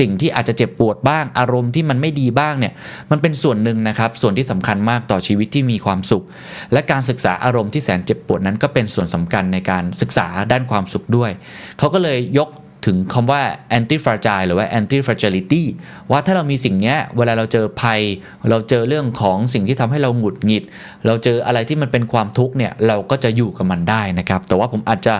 [0.00, 2.72] สิ่งที่อาจจะเจ็บปวดบ้าง อารมณ์ที่มันไม่ดีบ้างเนี่ย
[3.10, 6.24] มันเป็นส่วนหนึ่งนะครับส่วนที่สำคัญมากต่อชีวิตที่มีความสุข
[6.72, 11.30] และการศึกษาอารมณ์ที่แสนเจ็บปวดนั้นก็เป็นส่วนสำคัญในการศึกษาด้านความสุขด้วย
[11.78, 12.48] เขาก็เลยยก
[12.86, 13.40] ถึงคำว่า
[13.78, 15.62] anti fragile หรือว่า anti fragility
[16.10, 18.00] ว่าถ้าเรามีสิ่งนี้เวลาเราเจอภัย
[18.50, 20.64] เราเจอเรื่องของสิ่งที่ทำให้เราหงุดหงิด
[21.06, 25.14] เราเจออะไรที่มันเป็นความทุกข์เนี่ยเราก็จะอยู่กับมันได้นะครับ แต่ว่าผมอาจจะ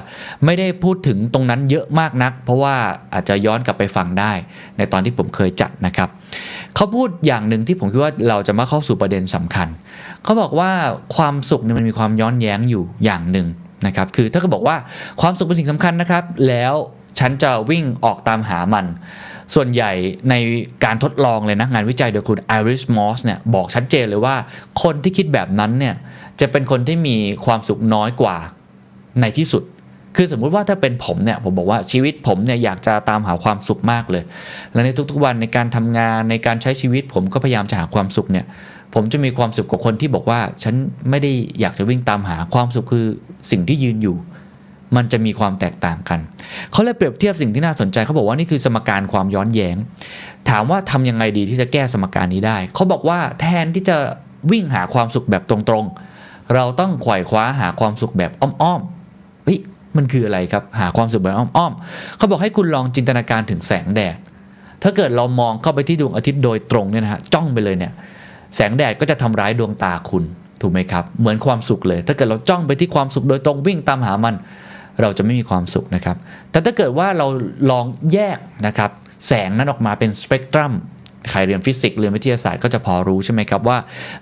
[0.44, 2.74] ไม่ได้พูดถึงตรงนั้นเยอะมากนัก เพราะว่า
[3.14, 4.32] อาจจะย้อนกลับไปฟังได้
[4.76, 6.08] ในตอนที่ผมเคยจัดนะครับ
[6.74, 9.68] เขาพูดอย่างหนึ่งที่ผมคิดว่าเราจะมาเข้าสู่ประเด็นสำคัญ
[10.24, 10.70] เขาบอกว่า
[11.16, 13.46] ความสุขเนี่ยมันมีความย้อนแย้งอยู่อย่างหนึ่ง
[13.86, 14.76] นะครับคือถ้าเขาบอกว่า
[15.20, 16.74] ความสุขเป็นสิ่งสำคัญนะครับ แล้ว
[17.18, 18.86] ฉันจะวิ่งออกตามหามัน
[19.54, 19.92] ส่วนใหญ่
[20.30, 20.34] ใน
[20.84, 24.36] การทดลองเลยนะ งานวิจัยโดยคุณไอริสมอสเนี่ยบอกชัดเจนเลยว่า
[24.82, 25.94] คนที่คิดแบบนั้นเนี่ย
[26.40, 28.36] จะเป็นคนที่มีความสุขน้อยกว่า
[29.20, 29.62] ในที่สุด
[30.16, 34.22] คือสมมุติว่าถ้าเป็นผมเนี่ยผมบอกว่าชีวิตผมเนี่ยอยากจะตามหาความสุขมากเลย
[34.72, 38.46] และในทุกๆวันในการทำงานในการใช้ชีวิต ผมก็พยายามจะหาความสุขเนี่ย
[38.94, 40.74] ผมจะมีความสุขกว่าคนที่บอกว่า ฉัน
[41.10, 43.06] ไม่ได้อยากจะวิ่งตามหาความสุขคือ
[43.50, 44.16] สิ่งที่ยืนอยู่
[44.96, 46.20] มันจะมีความแตกต่างกัน
[46.72, 49.76] เขาเลยเปรียบเทียบสิ่งที่น่าสนใจเขาบอกว่านี่คือสมการความย้อนแย้ง
[50.50, 53.96] ถามว่าทำยังไงดีที่จะแก้สมการนี้ได้ เขาบอกว่าแทนที่จะ
[54.50, 59.58] วิ่งหาความสุขแบบตรงๆ เราต้องขว่คว้าหาความสุขแบบอ้อมๆเฮ้ย
[59.96, 64.16] มันคืออะไรครับ หาความสุขแบบอ้อมๆเขาบอกให้คุณลองจินตนาการถึงแสงแดด
[64.82, 67.92] ถ้าเกิดเรามองเข้าไปที่ดวงอาทิตย์โดยตรงเนี่ยนะฮะจ้องไปเลยเนี่ย
[68.56, 70.24] แสงแดดก็จะทำร้ายดวงตาคุณ
[70.60, 74.34] ถูกไหมครับ เหมือนความสุขเลย ถ้าเกิดเราจ้องไปที่ความสุขโดยตรงวิ่งตามหามัน
[75.00, 76.16] เราจะไม่มีความสุขนะครับ
[76.50, 77.26] แต่ถ้าเกิดว่าเรา
[77.70, 78.90] ลองแยกนะครับ
[79.26, 80.72] แสงนั้นออกมาเป็นสเปกตรัม
[81.30, 83.78] ใครเรียนฟิสิกส์เรียนวิทยาศาสตร์ก็จะพอรู้ใช่ไหมครับว่า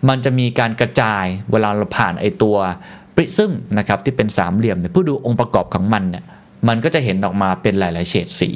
[0.08, 2.56] มันจะมีการกระจายเวลาเราผ่านไอตัว
[3.14, 6.24] ปริซึมนะครับที่เป็นสามเหลี่ยมเนี่ยผู้ดูองค์ประกอบของมันเนี่ย
[6.68, 8.50] มันก็จะเห็นออกมาเป็นหลาย ๆ เฉดสี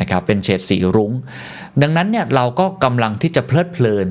[0.00, 1.12] นะครับเป็นเฉดสีรุง้ง
[1.82, 4.06] ดังนั้นเนี่ยเราก็กำลังที่จะเพลิดเพลิน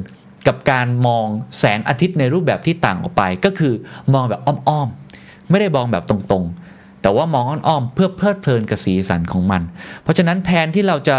[0.48, 1.28] กับการมอง
[1.60, 3.74] แสงอาทิตย์ในรูปแบบที่ต่างออกไป ก็คือ
[4.14, 4.88] มองแบบอ้อม
[5.20, 6.69] ๆ ไม่ได้มองแบบตรง ๆ
[7.02, 9.62] แต่ว่ามองอ้อมๆเพื่อเพลิดเพลินกับสีสันของมัน
[10.04, 11.18] เพราะฉะนั้นแทนที่เราจะ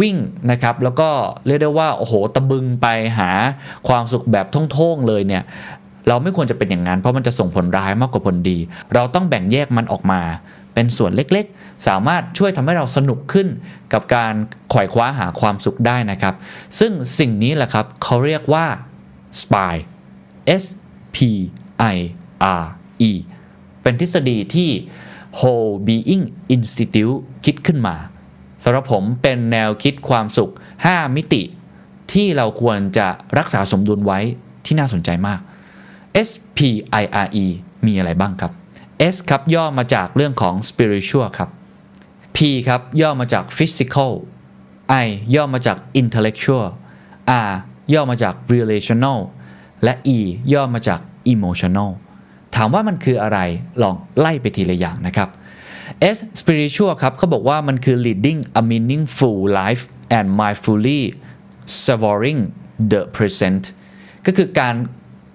[0.00, 0.16] วิ่ง
[0.50, 1.08] นะครับแล้วก็
[1.46, 2.86] เรียกได้ว่าโอ้โหตะบึงไป
[3.18, 3.30] หา
[3.88, 5.42] ความสุขแบบท่องๆเลยเนี่ย
[6.08, 8.58] เราไม่ควรจะเป็นอย่างนั้น เพราะมันจะส่งผลร้ายมากกว่าผลดี
[8.94, 10.20] เราต้องแบ่งแยกมันออกมา
[10.74, 13.48] เป็นส่วนเล็กๆ สามารถช่วยทำให้เราสนุกขึ้น
[13.92, 14.34] กับการ
[14.72, 16.34] ขว่คว้าหาความสุขได้นะครับ
[16.78, 18.66] ซึ่งสิ่งนี้แหละครับเขาเรียกว่า
[19.40, 19.74] SPI
[20.62, 20.64] S
[21.16, 21.18] P
[21.94, 21.96] I
[22.60, 22.64] R
[23.10, 23.12] E
[23.86, 24.70] เป็นทฤษฎีที่
[25.38, 26.24] Whole Being
[26.54, 27.96] Institute คิดขึ้นมา
[28.64, 31.42] สำหรับผมเป็นแนวคิดความสุข 5 มิติ
[32.12, 33.08] ที่เราควรจะ
[33.38, 34.20] รักษาสมดุลไว้
[34.64, 35.40] ที่น่าสนใจมาก
[36.28, 36.58] S P
[37.02, 37.46] I R E
[37.86, 38.52] มีอะไรบ้างครับ
[39.14, 41.50] S ครับย่อมาจากเรื่องของ spiritual ครับ
[42.36, 44.12] P ครับย่อมาจาก physical
[45.04, 46.66] I ย่อมาจาก intellectual
[47.48, 47.50] R
[47.92, 49.18] ย่อมาจาก relational
[49.84, 50.18] และ E
[50.52, 51.00] ย่อมาจาก
[51.34, 51.90] emotional
[52.56, 53.38] ถามว่ามันคืออะไร
[53.82, 55.28] ลองไล่ไปทีละอย่างนะครับ
[56.16, 59.82] S spiritual ครับเขาบอกว่ามันคือ leading a meaningful life
[60.18, 61.02] and mindfully
[61.84, 62.40] savoring
[62.92, 63.62] the present
[64.26, 64.74] ก็คือการ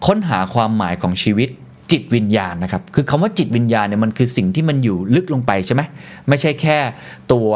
[0.08, 1.50] ค้นหาความหมายของชีวิต
[1.92, 5.82] จิตวิญญาณนะครับ คือคำว่าจิตวิญญาณเนี่ยมันคือสิ่งที่มันอยู่ลึกลงไปใช่ไหม
[6.30, 6.78] ไม่ใช่แค่
[7.32, 7.50] ตัว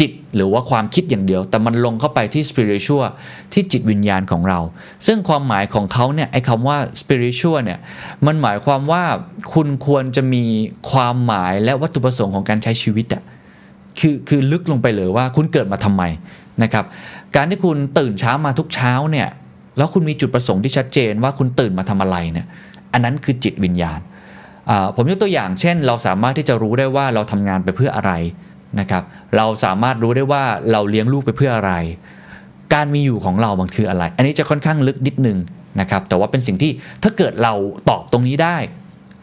[0.00, 3.04] จิตหรือว่าความคิดอย่างเดียว แต่มันลงเข้าไปที่ spiritual
[3.52, 4.58] ที่จิตวิญญาณของเรา
[5.06, 7.78] ซึ่งความหมายของเขาเนี่ยไอ้คำว่า spiritual เนี่ย
[8.26, 9.02] มันหมายความว่า
[9.54, 10.44] คุณควรจะมี
[10.90, 13.22] ความหมายและวัตถุประสงค์ของการใช้ชีวิตอะ
[13.98, 16.02] คือคือลึกลงไปเลยว่าคุณเกิดมาทำไม
[16.62, 16.84] นะครับ
[17.36, 19.28] การที่คุณตื่นเช้ามาทุกเช้าเนี่ย
[19.78, 22.46] แล้วคุณมีจุดประสงค์ที่ชัดเจนว่าคุณตื่นมาทำอะไรเนี่ย
[22.92, 24.00] อันนั้นคือจิตวิญญาณ
[24.96, 28.12] ผมยกตัวอย่างเช่น เราสามารถที่จะรู้ได้ว่าเราทำงานไปเพื่ออะไร
[28.80, 29.02] นะครับ
[29.36, 31.72] เราสามารถรู้ได้ว่าเราเลี้ยงลูกไปเพื่ออะไร
[32.74, 35.38] การมีอยู่ของเรามันคืออะไร อันนี้จะค่อนข้างลึกนิดนึง
[35.80, 36.72] นะครับ แต่ว่าเป็นสิ่งที่
[37.02, 37.52] ถ้าเกิดเรา
[37.88, 38.56] ตอบตรงนี้ได้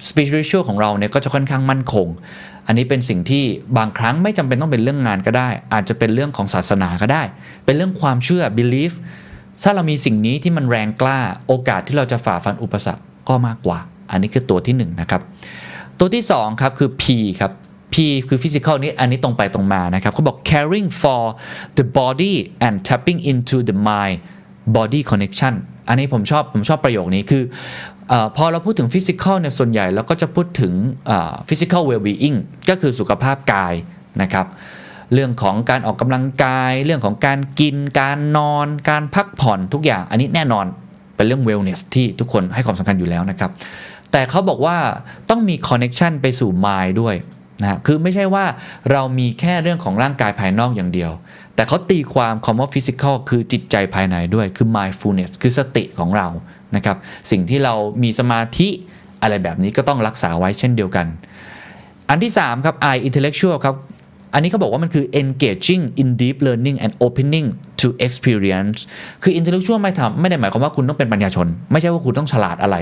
[0.08, 2.08] spiritual ของเราเนี่ยก็จะค่อนข้างมั่นคง
[2.68, 3.44] อันนี้เป็นสิ่งที่
[3.78, 7.24] บางครั้งไม่จำเป็นต้องเป็นเรื่องงานก็ได้ อาจจะเป็นเรื่องของศาสนาก็ได้
[7.66, 8.94] เป็นเรื่องความเชื่อ belief
[9.64, 13.80] ถ้าเรามีสิ่งนี้ที่มันแรงกล้าโอกาสที่เราจะฝ่าฟันอุปสรรค ก็มากกว่า
[14.12, 15.22] อันนี้คือตัวที่1นนะครับ
[16.00, 17.04] ตัวที่2ครับคือ P
[17.40, 17.52] ครับ
[17.94, 17.96] P
[18.28, 21.24] คือ physical นี้อันนี้ตรงไปตรงมานะครับเขาบอก caring for
[21.78, 24.18] the body and tapping into the mind
[24.76, 25.54] body connection
[25.88, 27.44] อันนี้ผมชอบผมชอบประโยคนี้คือ
[28.12, 30.74] อพอเราพูดถึง physical เนี่ยส่วนใหญ่เราก็จะพูดถึง
[31.48, 32.38] physical well-being
[32.70, 33.74] ก็คือสุขภาพกาย
[34.22, 34.48] นะครับ
[35.14, 40.66] เรื่องของการออกกำลังกาย เรื่องของการกินการนอน การพักผ่อนทุกอย่าง อันนี้แน่นอน
[41.18, 43.52] เป็นเรื่อง wellness ที่ทุกคนให้ความสำคัญอยู่แล้วนะครับ
[44.12, 44.78] แต่เขาบอกว่า
[45.30, 47.16] ต้องมี connection ไปสู่ mind ด้วย
[47.62, 48.46] นะคือไม่ใช่ว่า
[48.92, 51.12] เรามีแค่เรื่องของร่างกายภายนอกอย่างเดียว
[51.56, 56.28] แต่เขาตีความคำว่า physical คือจิตใจภายในด้วย คือ mindfulness คือสติของเรา
[56.76, 56.98] นะครับ
[57.32, 58.70] สิ่งที่เรามีสมาธิ
[59.22, 61.08] อะไรแบบนี้ก็ต้องรักษาไว้เช่นเดียวกัน
[62.10, 63.76] อันที่ 3 ครับ I intellectual ครับ
[64.34, 67.48] อันนี้เขาบอกว่ามันคือ engaging in deep learning and opening
[67.82, 68.78] to experience
[69.24, 72.78] คือ intellectual ไม่ทำไม่ได้หมายความว่าคุณต้องเป็นปัญญาชน ไม่ใช่ว่าคุณต้องฉลาดอะไร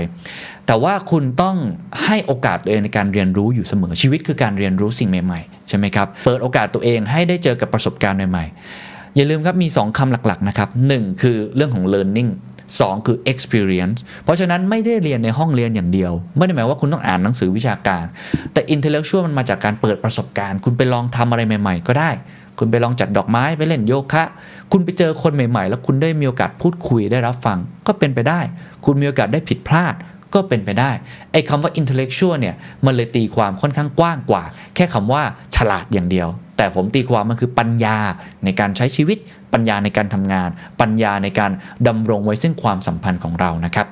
[0.66, 1.56] แต่ว่าคุณต้อง
[2.04, 12.30] ให้โอกาสตัวเองในการเรียนรู้อยู่เสมอชีวิตคือการเรียนรู้สิ่งใหม่ๆ ใช่ไหมครับ เปิดโอกาสตัวเองให้ได้เจอกับประสบการณ์ใหม่ๆ อย่าลืมครับมี 2คำหลักๆนะครับหนึ่งคือเรื่องของ learning
[12.74, 18.04] 2 คือ experience เพราะฉะนั้นไม่ได้เรียนในห้องเรียนอย่างเดียว ไม่ได้หมายว่าคุณต้องอ่านหนังสือวิชาการ
[18.52, 22.10] แต่ intellectual มันมาจากการเปิดประสบการณ์ คุณไปลองทำอะไรใหม่ ๆ ก็ได้
[22.58, 24.24] คุณไปลองจัดดอกไม้ไปเล่นโยคะ
[24.72, 28.40] คุณไปเจอคนใหม่ๆ แล้วคุณได้มีโอกาสพูดคุยได้รับฟัง ก็เป็นไปได้
[28.84, 29.94] คุณมีโอกาสได้ผิดพลาด
[30.34, 30.90] ก็เป็นไปได้
[31.32, 32.54] ไอ้คำว่า intellectual เนี่ย
[32.84, 34.42] มันเลยตีความค่อนข้างกว้างกว่า
[34.74, 35.22] แค่คำว่า
[35.56, 37.98] ฉลาดอย่างเดียว แต่ผมตีความมันคือปัญญา
[38.44, 39.18] ในการใช้ชีวิต
[39.52, 40.48] ปัญญาในการทำงาน
[40.80, 41.52] ปัญญาในการ
[41.88, 43.86] ดำรงไว้ซึ่งความสัมพันธ์ของเรานะครับ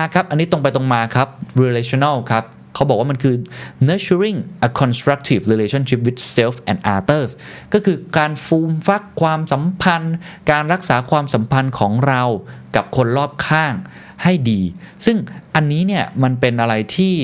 [0.00, 1.28] R ครับ อันนี้ตรงไปตรงมาครับ
[1.64, 3.34] relational ครับเขาบอกว่ามันคือ
[3.88, 7.30] nurturing a constructive relationship with self and others
[7.72, 10.14] ก็คือการฟูมฟักความสัมพันธ์
[10.50, 12.22] การรักษาความสัมพันธ์ของเรา
[12.76, 13.74] กับคนรอบข้าง
[14.22, 14.60] ให้ดี
[15.06, 15.16] ซึ่ง
[15.54, 17.14] อันนี้เนี่ยมันเป็นอะไรที่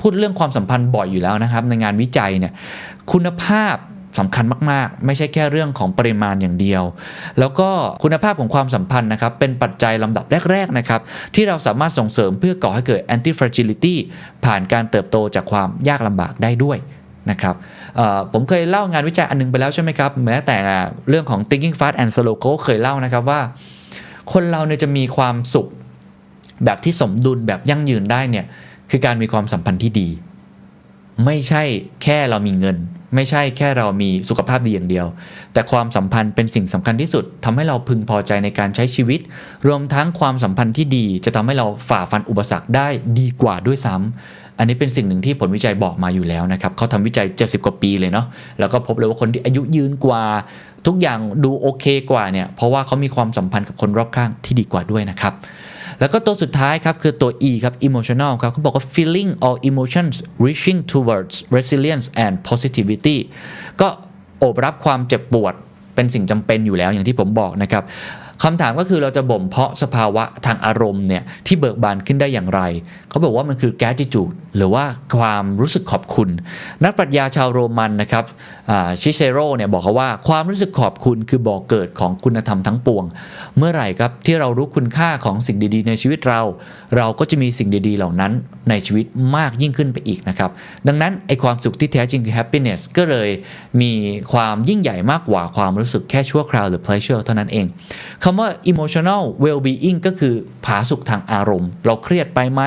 [0.00, 2.52] พูดเรื่องความสัมพันธ์บ่อยอยู่แล้วนะครับ ในงานวิจัยเนี่ย
[3.12, 3.76] คุณภาพ
[4.18, 6.82] สำคัญมาก ๆ ไม่ใช่แค่เรื่องของปริมาณอย่างเดียว
[7.38, 7.68] แล้วก็
[8.02, 11.00] คุณภาพของความสัมพันธ์นะครับ เป็นปัจจัยลำดับแรก ๆ นะครับ
[11.34, 13.94] ที่เราสามารถส่งเสริมเพื่อก่อให้เกิด anti fragility
[14.44, 16.78] ผ่านการเติบโตจากความยากลำบากได้ด้วย
[17.30, 17.54] นะครับ
[18.32, 20.56] ผมเคยเล่างานวิจัยอันนึงไปแล้วใช่ไหมครับแม้แต่
[21.08, 23.40] เรื่องของ thinking fast and slow ก็เคยเล่านะครับว่า
[24.32, 25.68] คนเราเนี่ยจะมีความสุข
[26.64, 28.46] แบบที่สมดุลแบบยั่งยืนได้เนี่ย
[28.90, 30.08] คือการมีความสัมพันธ์ที่ดี
[31.24, 31.62] ไม่ใช่
[32.02, 32.76] แค่เรามีเงิน
[33.14, 35.06] ไม่ใช่แค่เรามีสุขภาพดีอย่างเดียว
[35.52, 39.20] แต่ความสัมพันธ์เป็นสิ่งสำคัญที่สุดทำให้เราพึงพอใจในการใช้ชีวิต
[39.66, 48.26] รวมทั้งความสัมพันธ์ที่ดี จะทำให้เราฝ่าฟันอุปสรรคได้ดีกว่าด้วยซ้ำอันนี้เป็นสิ่งหนึ่งที่ผลวิจัยบอกมาอยู่แล้วนะครับเขาทำวิจัย 70 กว่าปีเลยเนาะ
[48.58, 50.22] แล้วก็พบเลยว่าคนที่อายุยืนกว่า
[50.86, 55.34] ทุกอย่างดูโอเคกว่าเนี่ยเพราะว่าเขามีความสัมพันธ์กับคนรอบข้างที่ดีกว่าด้วยนะครับ
[56.00, 63.18] แล้วก็ตัวสุดท้ายครับ คือตัว E ครับ emotional ครับเขาบอกว่า feeling or emotions reaching towards resilience and positivity
[63.80, 63.88] ก็
[64.38, 65.54] โอบรับความเจ็บปวด
[65.94, 67.84] เป็นสิ่งจำเป็นอยู่แล้วอย่างที่ผมบอกนะครับ
[68.42, 72.60] คำถามก็คือเราจะบ่มเพาะสภาวะทางอารมณ์เนี่ยที่เบิกบานขึ้นได้อย่างไร
[73.10, 74.84] เขาบอกว่ามันคือ gratitude หรือว่า
[75.18, 76.28] ความรู้สึกขอบคุณ
[76.84, 78.24] นักปรัชญาชาวโรมันนะครับ
[79.00, 83.04] ชิเซโรเนี่ยบอกเขาว่าความรู้สึกขอบคุณคือบ่อกเกิดของคุณธรรมทั้งปวง
[83.58, 86.40] เมื่อไหร่ครับที่เรารู้คุณค่าของสิ่งดีๆ ในชีวิตเรา
[86.96, 88.32] เราก็จะมีสิ่งดีๆ เหล่านั้น
[88.70, 89.06] ในชีวิต
[89.36, 90.50] มากยิ่งขึ้นไปอีกนะครับ
[90.88, 93.30] ดังนั้นไอความสุขที่แท้จริงคือ happiness ก็เลย
[93.80, 93.92] มี
[94.32, 97.66] ความยิ่งใหญ่มากกว่าความรู้สึกแค่ชั่วคราวหรือ pleasure เท่านั้นเอง
[98.24, 100.34] คำว่า emotional well-being ก็คือ
[100.64, 102.62] ผาสุขทางอารมณ์ เราเครียดไปไหม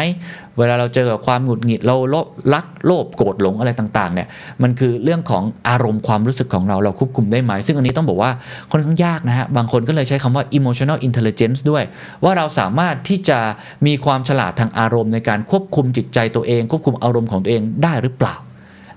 [0.57, 4.27] เวลาเราเจอกับความหงุดหงิดเราลภรักโลภโกรธหลงอะไรต่างๆเนี่ย
[4.61, 8.31] มันคือเรื่องของอารมณ์ความรู้สึกของเราเราควบคุมได้ไหม ซึ่งอันนี้ต้องบอกว่า
[8.71, 11.83] ค่อนข้างยากนะฮะบางคนก็เลยใช้คำว่า emotional intelligence ด้วย
[12.23, 13.39] ว่าเราสามารถที่จะ
[13.85, 18.35] มีความฉลาดทางอารมณ์ในการควบคุมจิตใจตัวเอง ควบคุมอารมณ์ของตัวเองได้หรือเปล่า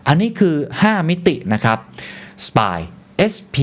[0.08, 1.78] อันนี้คือ 5 มิตินะครับ
[2.46, 2.78] spy
[3.32, 3.56] S P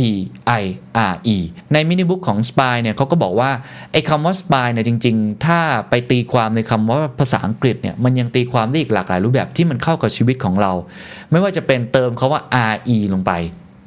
[0.62, 0.64] I
[1.12, 1.38] R E
[1.74, 3.52] ในมินิบุ๊กของ Spy เนี่ยเขาก็บอกว่า
[3.91, 10.72] ไอ้คำว่า Spy เนี่ยจริง ๆ ถ้าไปตีความในคำว่าภาษาอังกฤษเนี่ยมันยังตีความได้อีกหลากหลายรูปแบบที่มันเข้ากับชีวิตของเรา
[11.32, 12.41] ไม่ว่าจะเป็นเติมคาว่า
[12.74, 13.32] R E ลงไป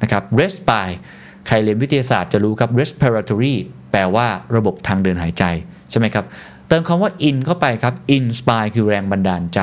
[0.01, 0.95] นะครับ Respire
[1.47, 3.55] ใครเรียนวิทยาศาสตร์จะรู้ครับ respiratory
[3.91, 5.43] แปลว่าระบบทางเดินหายใจ
[5.89, 6.25] ใช่ไหมครับ
[6.69, 9.59] เติมคำว่า in เข้าไปครับ inspire คือแรงบันดาลใจ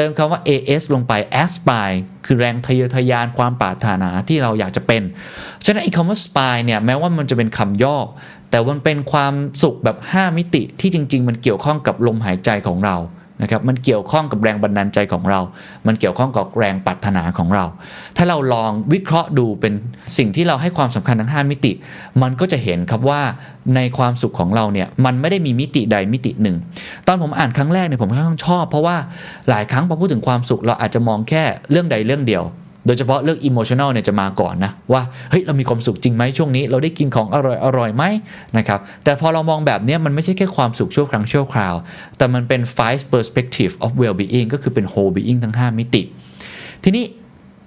[0.00, 0.40] เติมคำว่า
[0.74, 5.02] as ลงไป aspire คือแรงทะเยอทะยานความปรารถนาที่เราอยากจะเป็น
[5.64, 7.96] ฉะนั้นไอ้คำว่า spire เนี่ยแม้ว่ามันจะเป็นคำย่อ
[8.50, 12.96] แต่มันเป็นความสุขแบบ 5 มิติที่จริง ๆ มันเกี่ยวข้องกับลมหายใจของเรา
[13.42, 15.40] นะครับมันเกี่ยวข้องกับแรงบันดาลใจของเรา
[15.86, 17.64] มันเกี่ยวข้องกับแรงปรารถนาของเรา
[18.16, 19.72] ถ้าเราลองวิเคราะห์ดูเป็น
[20.18, 21.72] สิ่งที่เราให้ความสำคัญทั้ง 5 มิติ
[22.22, 23.20] มันก็จะเห็นครับว่า
[23.76, 26.56] ในความสุขของเราเนี่ยมันไม่ได้มีมิติใดมิติหนึ่ง
[27.06, 28.96] ตอนผมอ่านครั้งแรกเนี่ยผมค่อนข้างชอบ เพราะว่า
[29.48, 32.44] หลายครั้งพอพูดถึงความสุขเราอาจจะมองแค่เรื่องใดเรื่องเดียว
[32.88, 38.04] โดยเฉพาะเรื่อง emotional เนี่ยจะมาก่อนนะว่าเฮ้ยเรามีความสุขจริงไหมช่วงนี้ เราได้กินของอร่อยอร่อยไหม
[38.58, 41.74] นะครับแต่พอเรามองแบบนี้มันไม่ใช่แค่ความสุขชั่วครั้งชั่วคราว
[42.16, 46.02] แต่มันเป็น five perspective of well-being ก็คือเป็น whole being ทั้ง 5 มิติ
[46.82, 47.04] ทีนี้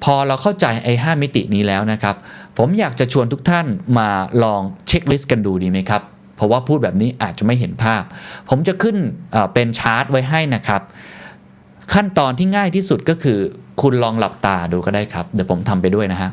[0.03, 2.15] พอเราเข้าใจไอ้5มิตินี้แล้วนะครับ
[2.57, 3.65] ผมอยากจะชวนทุกท่าน
[3.97, 4.09] มา
[4.43, 6.01] ลอง checklist กันดูดีไหมครับ
[6.36, 8.03] เพราะว่าพูดแบบนี้อาจจะไม่เห็นภาพ
[8.49, 8.95] ผมจะขึ้น
[9.53, 10.82] เป็นชาร์ตไว้ให้นะครับ
[11.93, 13.39] ขั้นตอนที่ง่ายที่สุดก็คือ
[13.82, 16.29] คุณลองหลับตาดูก็ได้ครับ เดี๋ยวผมทำไปด้วยนะฮะ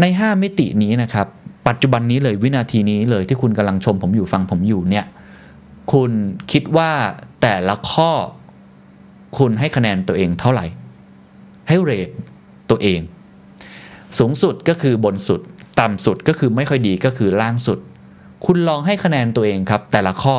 [0.00, 1.26] ใน 5 มิตินี้นะครับ
[1.68, 5.06] ปัจจุบันนี้เลยวินาทีนี้เลยที่คุณกำลังชมผมอยู่ฟังผมอยู่เนี่ย
[5.92, 6.10] คุณ
[6.52, 6.90] คิดว่า
[7.42, 8.10] แต่ละข้อ
[9.38, 10.66] คุณให้คะแนนตัวเองเท่าไหร่
[11.68, 12.08] ให้ rate
[12.70, 13.00] ตัวเอง
[14.18, 15.40] สูงสุดก็คือบนสุด
[15.80, 17.78] ต่ำสุดก็คือไม่ค่อยดีก็คือล่างสุด
[18.46, 20.36] คุณลองให้คะแนนตัวเองครับ แต่ละข้อ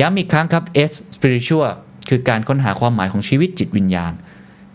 [0.00, 1.70] ย้ำอีกครั้งครับ S spiritual
[2.08, 4.12] คือการค้นหาความหมายของชีวิตจิตวิญญาณ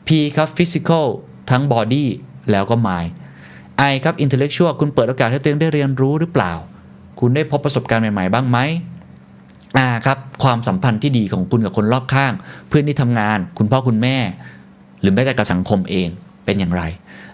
[0.08, 1.06] P ครับ physical
[1.50, 2.06] ทั้ง body
[2.52, 3.10] แล้วก็ mind
[3.92, 6.54] I ครับ intellectual คุณเปิดโอกาสให้ตัวเองได้เรียนรู้หรือเปล่า
[7.20, 8.58] คุณได้พบประสบการณ์ใหม่ ๆ บ้างไหม
[9.92, 12.34] R ครับความสัมพันธ์ที่ดีของคุณกับคนรอบข้าง
[12.68, 14.18] เพื่อนที่ทำงาน คุณพ่อคุณแม่
[15.02, 16.08] หรือแม้แต่กับสังคมเอง
[16.46, 16.84] เป็นอย่างไร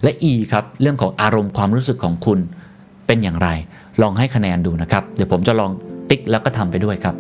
[0.04, 2.40] และ E ครับเรื่องของอารมณ์ความรู้สึกของคุณ
[3.08, 3.50] เป็นอย่างไร
[4.02, 5.72] ลองให้คะแนนดูนะครับ เดี๋ยวผมจะลอง
[6.10, 7.16] ติ๊กแล้วก็ทำไปด้วยครับ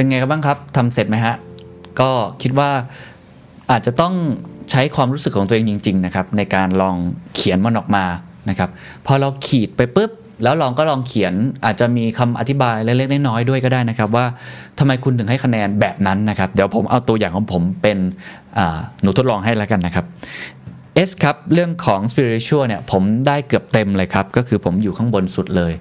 [0.00, 1.34] เป็นไงกันบ้างครับทำเสร็จไหมฮะ
[2.00, 2.10] ก็
[2.42, 2.70] คิดว่า
[3.70, 4.14] อาจจะต้อง
[4.70, 6.96] ใช้ความรู้สึกของตัวเองจริง ๆ นะครับ ในการลอง
[7.34, 8.04] เขียนมันออกมา
[8.48, 8.70] นะครับ
[9.06, 10.10] พอเราขีดไปปุ๊บ
[10.42, 11.34] แล้วลองก็ลองเขียน
[11.64, 14.26] อาจจะมีคำอธิบายเล็กๆน้อยๆด้วยก็ได้นะครับ ว่า
[14.78, 17.98] ทำไมคุณถึงให้คะแนนแบบนั้นนะครับ เดี๋ยวผมเอาตัวอย่างของผมเป็น
[19.02, 20.04] หนูทดลองให้แล้วกันนะครับ
[21.08, 25.72] S ครับ เรื่องของ spiritual เนี่ยผมได้เกือบเต็มเลยครับ ก็คือผมอยู่ข้างบนสุดเลย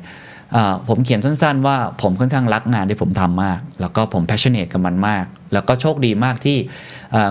[0.88, 6.58] ผมเขียนสั้นๆ ว่าผมค่อนข้างรักงานที่ผมทำมาก แล้วก็ผมแพชชั่นเนตกับมันมาก แล้วก็โชคดีมากที่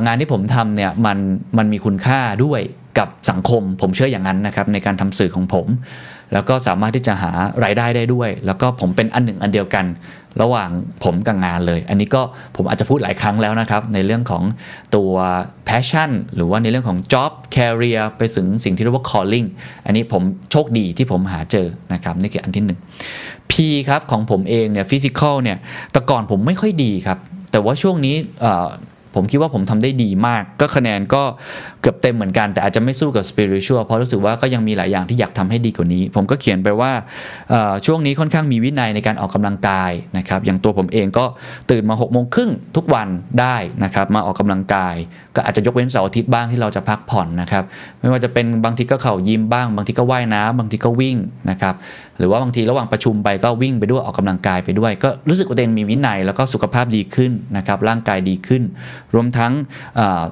[0.07, 1.19] งานที่ผมทำเนี่ยมัน
[1.59, 2.61] มันมีคุณค่าด้วย
[2.99, 5.67] กับสังคม ผมเชื่ออย่างนั้นนะครับในการทำสื่อของผม
[6.33, 7.33] แล้วก็สามารถที่จะหา
[7.65, 9.87] รายได้ได้ด้วย แล้วก็ผมเป็นอันหนึ่งอันเดียวกัน
[10.43, 10.71] ระหว่าง
[11.05, 12.23] ผมกับงานเลย อันนี้ก็
[12.57, 14.43] ผมอาจจะพูดหลายครั้งแล้วนะครับ ในเรื่องของ
[14.97, 15.13] ตัว
[15.69, 19.47] passion หรือว่าในเรื่องของ job career ไปถึงสิ่งที่เรียกว่า calling
[19.87, 22.79] อันนี้ผมโชคดีที่ผมหาเจอนะครับนี่คืออันที่หนึ่ง
[23.51, 23.53] P
[23.89, 25.59] ครับของผมเองเนี่ย physical เนี่ย
[25.93, 27.19] แต่ก่อนผมไม่ค่อยดีครับ
[27.53, 28.15] แต่ว่าช่วงนี้
[29.19, 31.23] ผมคิดว่าผมทำได้ดีมาก ก็คะแนนก็
[31.81, 36.93] เกือบเต็มเหมือนกัน แต่อาจจะไม่สู้กับ spiritual เพราะรู้สึกว่าก็ยังมีหลายอย่างที่อยากทำให้ดีกว่านี้ ผมก็เขียนไปว่า
[37.87, 41.25] ช่วงนี้ค่อนข้างมีวินัยในการออกกำลังกายนะครับอย่างตัวผมเองก็
[41.71, 43.09] ตื่นมา6กโมงครึ่งทุกวัน
[43.41, 44.95] ได้นะครับมาออกกำลังกาย
[45.37, 47.65] ก็อาจจะยกเว้นเสาร์อาทิตย์บ้างที่เราจะพักผ่อนนะครับ
[48.01, 51.17] ไม่ว่าจะเป็นบางทีก็เข่ายิมบ้าง บางทีก็ว่ายน้ำบางทีก็วิ่ง
[51.51, 51.75] นะครับ
[52.19, 58.63] หรือว่าบางทีระหว่างประชุมไปก็วิ่งไปด้วยออกกำลังกายไปด้วย ก็รู้สึกว่าตัวเองมีวินัยแล้วก็สุขภาพดีขึ้นนะครับร่างกายดีขึ้น
[59.15, 59.53] รวมทั้ง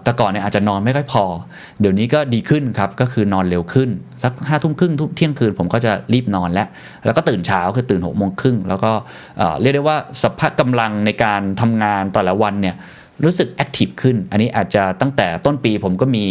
[0.02, 1.24] แต่ก่อนเนี่ยอาจจะนอนไม่ค่อยพอ
[1.80, 3.88] เดี๋ยวนี้ก็ดีขึ้นครับก็คือนอนเร็วขึ้น
[4.22, 6.68] สักห้าทุ่มครึ่งทุ่มเที่ยงคืนผมก็จะรีบนอนแล้ว
[7.04, 8.90] แล้วก็ตื่นเช้าคือตื่นหกโมงครึ่งแล้วก็
[9.60, 12.76] เรียกได้ว่าสภาพกำลังในการทำงานแต่ละวันเนี่ย
[13.24, 16.24] รู้สึกแอคทีฟขึ้น อันนี้อาจจะตั้งแต่ต้นปีผมก็มี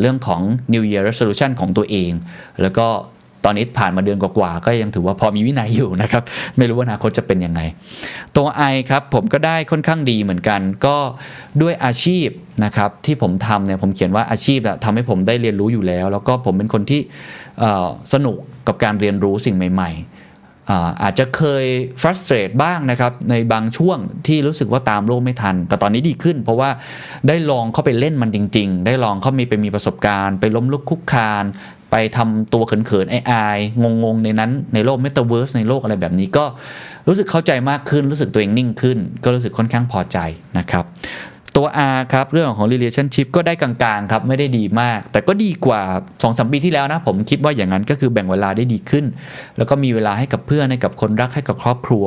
[0.00, 0.40] เรื่องของ
[0.72, 2.10] New Year Resolution ของตัวเอง
[2.62, 2.86] แล้วก็
[3.44, 6.22] ตอนนี้ผ่านมาเดือนกว่าๆก็ยังถือว่าพอมีวินัยอยู่นะครับ
[6.56, 7.60] ไม่รู้ว่าอนาคตจะเป็นยังไง
[8.36, 10.96] ตัว I ครับผมก็ได้ค่อนข้างดีเหมือนกัน ก็
[11.62, 12.28] ด้วยอาชีพ
[12.64, 17.00] นะครับที่ผมทำเนี่ยผมเขียนว่าอาชีพทำให้ผมได้เรียนรู้อยู่แล้ว แล้วก็ผมเป็นคนที่
[18.12, 18.36] สนุก
[18.66, 21.64] กับการเรียนรู้สิ่งใหม่ ๆอาอาจจะเคย
[22.00, 26.70] frustrate บ้างนะครับในบางช่วงที่รู้สึกว่าตามโลกไม่ทัน แต่ตอนนี้ดีขึ้น เพราะว่า
[27.28, 31.44] ได้ลองเข้าไปเล่นมันจริง ๆ ได้ลองเข้ามีไปมีประสบการณ์ ไปล้มลุกคลุกคลาน
[31.90, 36.44] ไปทำตัวเขินๆอายๆงงๆ ในนั้นในโลกเมตาเวิร์สในโลกอะไรแบบนี้ก็
[37.08, 40.18] รู้สึกเข้าใจมากขึ้นรู้สึกตัวเองนิ่งขึ้น ก็รู้สึกค่อนข้างพอใจ
[40.58, 40.84] นะครับ
[41.56, 49.04] ตัว R ครับ เรื่องของ relationship ก็ได้กลางๆครับ ไม่ได้ดีมาก แต่ก็ดีกว่า2อสปีที่แล้วนะ ผมคิดว่าอย่างนั้นก็คือแบ่งเวลาได้ดีขึ้น
[49.56, 52.06] แล้วก็มีเวลาให้กับเพื่อน ให้กับคนรักให้กับครอบครัว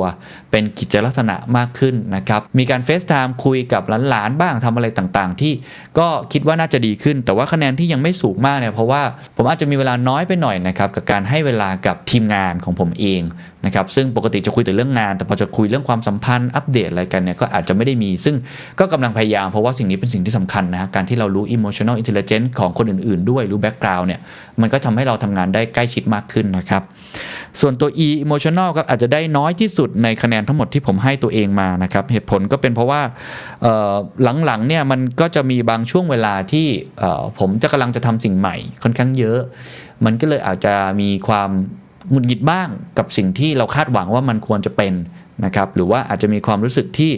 [0.50, 5.52] เป็นกิจลักษณะมากขึ้นนะครับ มีการ FaceTime คุยกับหลานๆบ้างทำอะไรต่างๆ ที่
[5.98, 9.02] ก็คิดว่าน่าจะดีขึ้น แต่ว่าคะแนนที่ยังไม่สูงมากเนี่ยเพราะว่า
[9.36, 13.22] ผมอาจจะมีเวลาน้อยไปหน่อยนะครับกับการให้เวลากับทีมงานของผมเอง
[13.66, 18.36] นะครับซึ่งปกติจะคุยแต่เรื่องงาน แต่พอจะคุยเรื่องความสัมพันธ์อัปเดตอะไรกันเนี่ยก็อาจจะไม่ได้มี ซึ่ง
[18.80, 24.20] ก็กำลังพยายามเพราะว่าสิ่งนี้เป็นสิ่งที่สำคัญนะฮะการที่เรารู้ emotional intelligence ของคนอื่นๆ ด้วยรู้ background เนี่ย
[24.60, 26.82] มันก็ทำให้เราทำงานได้ใกล้ชิดมากขึ้นนะครับ
[27.60, 33.02] ส่วนตัว e emotional ครับอาจจะได้น้อยที่สุดในคะแนนทั้งหมดที่ผมให้ตัวเองมานะครับเหตุผลก็เป็นเพราะว่า
[34.44, 36.66] หลังๆเนี่ยมันก็จะมีบางช่วงเวลาที่
[37.38, 39.40] ผมจะกำลังจะทำสิ่งใหม่ค่อนข้างเยอะ
[40.04, 41.50] มันก็เลยอาจจะมีความ
[42.10, 44.94] หงุดหงิดบ้างกับสิ่งที่เราคาดหวังว่ามันควรจะเป็น
[45.44, 47.12] นะครับหรือว่าอาจจะมีความรู้สึกที่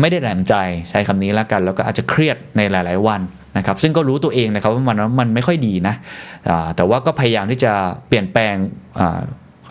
[0.00, 0.54] ไม่ได้แรงใจ
[0.90, 3.20] ใช้คำนี้แล้วกัน แล้วก็อาจจะเครียดในหลาย ๆ วัน
[3.56, 5.94] นะครับซึ่งก็รู้ตัวเองนะครับว่ามันมันไม่ค่อยดีนะ
[6.76, 7.72] แต่ว่าก็พยายามที่จะ
[8.08, 8.54] เปลี่ยนแปลง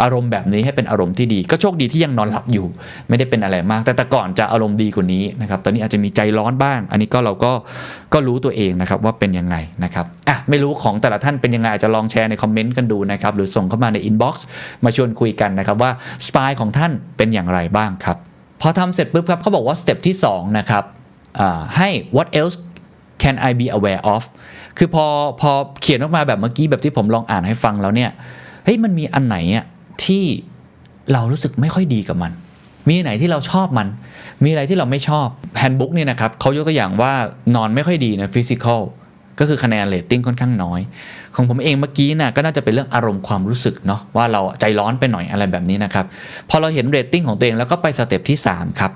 [0.03, 2.67] อารมณ์แบบนี้ให้เป็นอารมณ์ที่ดี ก็โชคดีที่ยังนอนหลับอยู่
[3.09, 7.51] ไม่ได้เป็นอะไรมาก แต่แต่ก่อนจะอารมณ์ดีกว่านี้นะครับตอนนี้อาจจะมีใจร้อนบ้าง อันนี้ก็เราก็
[8.13, 14.45] ก็รู้ตัวเองนะครับว่าเป็นยังไงนะครับอะไม่รู้ของแต่ละท่านเป็นยังไงอาจจะลองแชร์ใน comment กันดูนะครับหรือส่งเข้ามาใน inbox
[14.83, 15.91] มาชวนคุยกันนะครับว่า
[16.27, 18.17] SPIRE ของท่านเป็นอย่างไรบ้างครับ
[18.61, 20.83] พอทำเสร็จปุ๊บครับเขาบอกว่า step ที่2นะครับ
[21.77, 22.55] ให้ what else
[23.23, 24.23] can I be aware of
[24.77, 25.05] คือพอ
[25.41, 28.09] พอเขียนออกมาแบบเมื่อกี้แบบที่ผมลองอ่านให้ฟังแล้วเนี่ย
[28.65, 29.65] เฮ้ยมันมีอันไหนอะ
[30.05, 30.23] ที่
[31.13, 32.31] เรารู้สึกไม่ค่อยดีกับมัน
[32.87, 33.87] มีอันไหนที่เราชอบมัน
[34.43, 37.13] มีอะไรที่เราไม่ชอบ handbook เนี่ยนะครับเขายกตัวอย่างว่า
[37.55, 38.81] นอนไม่ค่อยดีนะ physical
[39.39, 40.81] ก็คือคะแนนเรตติ้งค่อนข้างน้อย
[41.35, 46.05] ของผมเองเมื่อกี้น่ะก็น่าจะเป็นเรื่องอารมณ์ความรู้สึกเนาะว่าเราใจร้อนไปหน่อยอะไรแบบนี้นะครับ
[46.49, 48.91] พอเราเห็นเรตติ้งของตัวเองแล้วก็ไป step ที่ 3 ครับ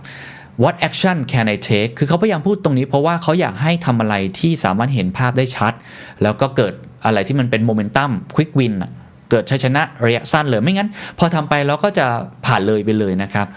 [0.63, 5.73] what action can I take คือเขาพยายามพูดตรงนี้เพราะว่าเขาอยากให้ทำอะไรที่สามารถเห็นภาพได้ชัด
[6.23, 6.73] แล้วก็เกิด
[7.05, 8.73] อะไรที่มันเป็นโมเมนตัมควิกวิน
[9.29, 12.05] เกิดชัยชนะระยะสั้นเลยไม่งั้น พอทำไปเราก็จะ
[12.45, 13.47] ผ่านเลยไปเลยนะครับ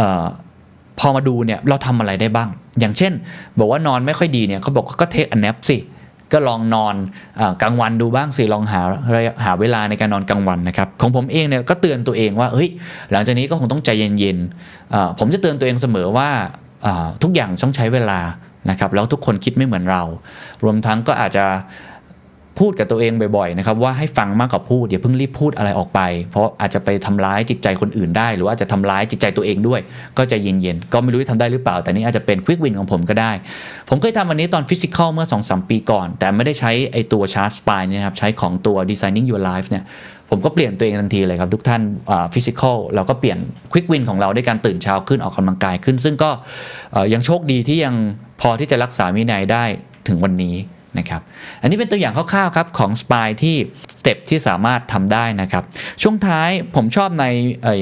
[0.00, 0.24] ออ
[0.98, 2.48] พอมาดูเนี่ยเราทำอะไรได้บ้าง
[2.80, 3.12] อย่างเช่น
[3.58, 5.78] บอกว่านอนไม่ค่อยดีเนี่ยเขาบอกก็เทคอันแนปสิ
[6.32, 6.94] ก็ลองนอน
[7.40, 8.80] อกลางวันดูบ้างสิลองหา
[9.44, 12.68] หาเวลาในการนอนกลางวันนะครับของผมเองเนี่ยก็เตือนตัวเองว่าเฮ้ย
[13.12, 16.28] หลังจากนี้ก็คงต้องใจเย็นๆผมจะเตือนตัวเองเสมอว่า
[17.22, 18.20] ทุกอย่างต้องใช้เวลา
[18.70, 20.02] นะครับแล้วทุกคนคิดไม่เหมือนเรา
[20.64, 21.44] รวมทั้งก็อาจจะ
[22.60, 26.00] พูดกับตัวเองบ่อยๆนะครับว่าให้ฟังมากกว่าพูดอย่าเพิ่งรีบพูดอะไรออกไป
[26.30, 29.80] เพราะอาจจะไปทำร้ายจิตใจคนอื่นได้ หรือว่าจะทำร้ายจิตใจตัวเองด้วย
[30.16, 33.32] ก็ใจเย็นๆก็ไม่รู้จะทำได้หรือเปล่า แต่นี่อาจจะเป็น quick win ของผมก็ได้
[33.88, 39.84] ผมเคยทำอันนี้ตอน physical เมื่อ2-3ปีก่อน แต่ไม่ได้ใช้ไอตัว chart SPIRE นี่นะครับใช้ของตัว designing your life เนี่ย
[40.30, 41.82] ผมก็เปลี่ยนตัวเองทันทีเลยครับ ทุกท่าน
[42.34, 43.38] physical เราก็เปลี่ยน
[43.72, 46.30] quick win ของเราด้วยการตื่นเช้าขึ้นออกกำลังกายขึ้น ซึ่งก็
[47.12, 47.94] ยังโชคดีที่ยัง
[48.40, 49.64] พอที่จะรักษาวินัยได้
[50.08, 50.56] ถึงวันนี้
[50.98, 51.20] นะครับ
[51.60, 53.56] อันนี้เป็นตัวอย่างคร่าวๆครับของ SPIRE ที่
[53.98, 55.64] step ที่สามารถทำได้นะครับ
[56.02, 57.24] ช่วงท้ายผมชอบใน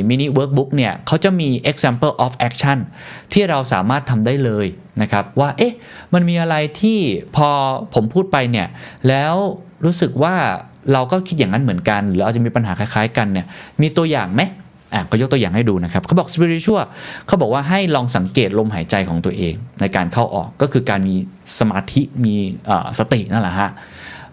[0.09, 2.79] mini workbook เนี่ยเขาจะมี example of action
[3.33, 4.67] ที่เราสามารถทำได้เลย
[5.03, 5.75] นะครับว่าเอ๊ะ
[6.15, 6.99] มันมีอะไรที่
[7.37, 7.49] พอ
[7.95, 8.69] ผมพูดไปเนี่ย
[9.09, 9.35] แล้ว
[9.85, 10.35] รู้สึกว่า
[10.93, 13.47] เราก็คิดอย่างนั้นเหมือนกัน หรืออาจจะมีปัญหาคล้ายๆกันเนี่ย
[13.83, 14.43] มีตัวอย่างไหม
[14.95, 16.85] อะก็ยกตัวอย่างให้ดูนะครับเขาบอก spiritual
[17.27, 21.15] เขาบอกว่าให้ลองสังเกตลมหายใจของตัวเองในการเข้าออกก็คือการมี
[21.59, 22.35] สมาธิมี
[22.99, 23.71] สตินั่นแหละฮะ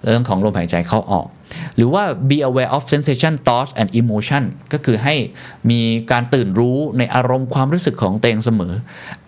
[0.06, 1.28] เรื่องของลมหายใจเข้าออก
[1.76, 4.44] หรือว่า be aware of sensation thoughts and emotion
[4.74, 5.16] ก็คือให้
[5.70, 5.82] มี
[6.12, 8.74] การตื่นรู้ในอารมณ์ความรู้สึกของตัวเองเสมอ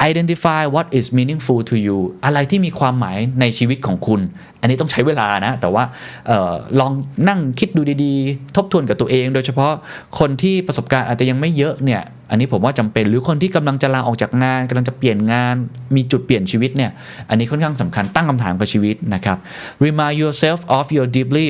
[0.10, 4.22] identify what is meaningful to you อะไรที่มีความหมายในชีวิตของคุณ
[4.62, 5.84] อันนี้ต้องใช้เวลานะ แต่ว่า
[6.30, 6.92] ออลอง
[7.30, 9.72] นั่งคิดดูดีๆ ทบทวนกับตัวเอง โดยเฉพาะ
[10.20, 15.56] คนที่ประสบการณ์อาจจะยังไม่เยอะเนี่ยอันนี้ผมว่าจำเป็นหรือคนที่กำลังจะลาออกจากงานกำลังจะเปลี่ยนงาน
[15.96, 16.92] มีจุดเปลี่ยนชีวิตเนี่ย
[17.30, 19.38] อันนี้ค่อนข้างสำคัญตั้งคำถามกับชีวิตนะครับ
[19.86, 21.48] remind yourself of your deeply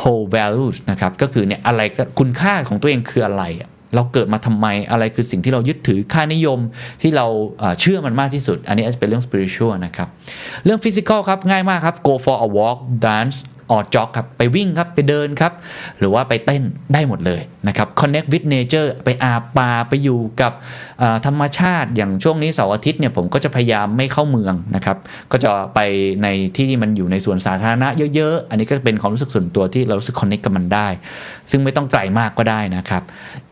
[0.00, 1.80] whole values นะครับก็คือเนี่ยอะไร
[2.18, 3.44] คุณค่าของตัวเองคืออะไร
[3.94, 6.58] เราเกิดมาทำไมอะไรคือสิ่งที่เรายึดถือค่านิยม
[7.02, 7.26] ที่เรา
[7.58, 10.08] เอ่อเชื่อมันมากที่สุด อันนี้อาจจะเป็นเรื่อง spiritual นะครับ
[10.64, 13.36] เรื่อง physical ครับ ง่ายมากครับ go for a walk dance
[13.74, 15.52] or jog ครับ ไปวิ่งครับ ไปเดินครับ
[15.98, 16.62] หรือว่าไปเต้น
[16.92, 20.52] ได้หมดเลยนะครับ connect with nature ไปอาบป่าไปอยู่กับ
[21.26, 24.96] ธรรมชาติอย่างช่วงนี้เสาร์อาทิตย์เนี่ยผมก็จะพยายามไม่เข้าเมืองนะครับ
[25.32, 25.80] ก็จะไป
[26.22, 30.88] ในที่ที่มันอยู่ในสวนสาธารณะเยอะๆ อันนี้ก็เป็นความรู้สึกส่วนตัวที่เรารู้สึก connect กับมันได้
[31.50, 33.02] ซึ่งไม่ต้องไกลมากก็ได้นะครับ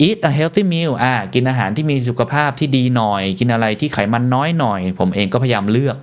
[0.07, 5.97] eat a healthy meal อ่ากินอาหารที่มีสุขภาพที่ดีหน่อย กินอะไรที่ไขมันน้อยหน่อย ผมเองก็พยายามเลือก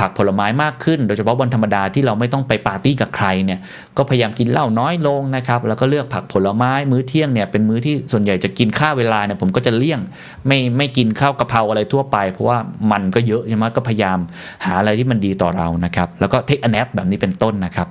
[0.00, 3.60] ผักผลไม้มากขึ้น โดยเฉพาะวันธรรมดาที่เราไม่ต้องไปปาร์ตี้กับใครเนี่ย
[3.96, 10.00] ก็พยายามกินเหล้าน้อยลงนะครับแล้วก็เลือกผักผลไม้มื้อเที่ยงเนี่ยเป็นมื้อที่ส่วนใหญ่จะกินข้าวเวลาเนี่ยผมก็จะเลี่ยง
[10.46, 12.58] ไม่ไม่กินข้าวกะเพราอะไรทั่วไป เพราะว่า
[12.92, 14.18] มันก็เยอะใช่ไหมก็พยายาม
[14.64, 17.86] หาอะไรที่มันดีต่อเรานะครับแล้วก็เทค a น a p แบบนี้เป็นต้นนะครับ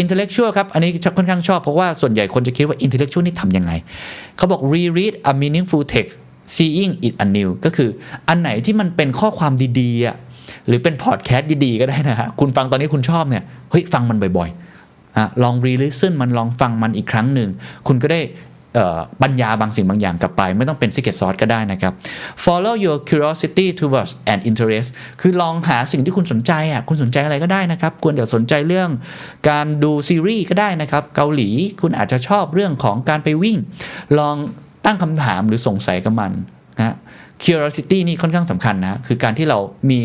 [0.00, 3.72] intellectual ครับอันนี้ค่อนข้างชอบเพราะว่าส่วนใหญ่คนจะคิดว่า intellectual นี่ทำยังไง
[4.36, 6.16] เขาบอก reread a meaningful text
[6.56, 7.90] seeing it anew ก็คือ
[8.28, 10.16] อันไหนที่มันเป็นข้อความดีๆอะ
[10.66, 17.48] หรือเป็นพอดแคสต์ดีๆก็ได้นะฮะคุณฟังตอนนี้คุณชอบเนี่ยเฮ้ยฟังมันบ่อยๆลอง re listen มันลองฟังมันอีกครั้งหนึ่ง
[17.86, 18.20] คุณก็ได้
[19.22, 21.92] ปัญญาบางสิ่งบางอย่างกลับไป ไม่ต้องเป็น secret sauce ก็ได้นะครับ
[22.44, 24.88] follow your curiosity towards an interest
[25.20, 28.90] คือลองหาสิ่งที่คุณสนใจอะคุณสนใจอะไรก็ได้นะครับ ควรจะสนใจเรื่อง
[29.50, 31.48] การดูซีรีส์ก็ได้นะครับ เกาหลี
[31.82, 33.58] คุณอาจจะชอบเรื่องของการไปวิ่ง
[34.18, 34.36] ลอง
[34.84, 36.32] ตั้งคำถามหรือสงสัยกับมัน
[36.78, 36.96] นะ
[37.44, 39.58] curiosity นี่ค่อนข้างสำคัญนะ คือการที่เรา
[39.90, 40.00] มี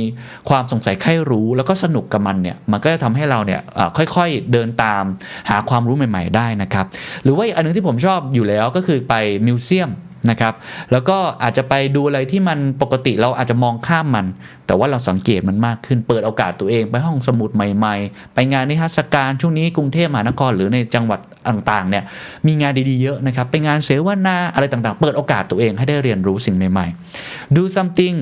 [0.50, 3.62] ความสงสัยใคร่รู้แล้วก็สนุกกับมันเนี่ย มันก็จะทำให้เราเนี่ย
[3.98, 5.04] ค่อยๆเดินตาม
[5.50, 6.86] หาความรู้ใหม่ ๆ ได้นะครับ
[7.24, 9.16] หรือว่าอีกอันนึงที่ผมชอบอยู่แล้วก็คือไป
[9.48, 9.90] มิวเซียม
[10.30, 10.54] นะครับ
[10.92, 14.26] แล้วก็อาจจะไปดูอะไรที่มันปกติเราอาจจะมองข้ามมัน
[14.68, 22.04] แต่ว่าเราสังเกตมันมากขึ้น เปิดโอกาสตัวเองไปห้องสมุดใหม่ๆ ไปงานนิทรรศการช่วงนี้กรุงเทพมหานครหรือในจังหวัดต่างๆเนี่ย
[22.48, 28.16] มีงานดีๆเยอะนะครับไปงานเสวนาอะไรต่างๆ เปิดโอกาสตัวเองให้ได้เรียนรู้สิ่งใหม่ๆ do something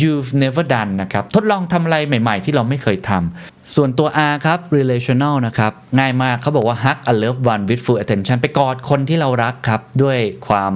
[0.00, 7.42] you've never done นะครับ ทดลองทำอะไรใหม่ ๆ ที่เราไม่เคยทำส่วนตัว R ครับ relational นะครับ ง่ายมากเขาบอกว่า hug a loved
[7.52, 10.18] one with full attention ไปกอดคนที่เรารักครับ ด้วย
[10.48, 10.72] ความ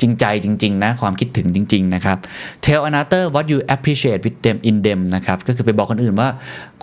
[0.00, 2.18] จริงใจจริง ๆ นะ ความคิดถึงจริง ๆ นะครับ
[2.66, 6.28] tell another what you appreciate with them in them นะครับ ก็คือไปบอกคนอื่นว่า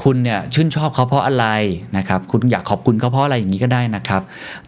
[0.04, 1.46] คุณเนี่ยชื่นชอบเขาเพราะอะไร
[1.98, 4.22] นะครับ คุณอยากขอบคุณเขาเพราะอะไรอย่างนี้ก็ได้นะครับ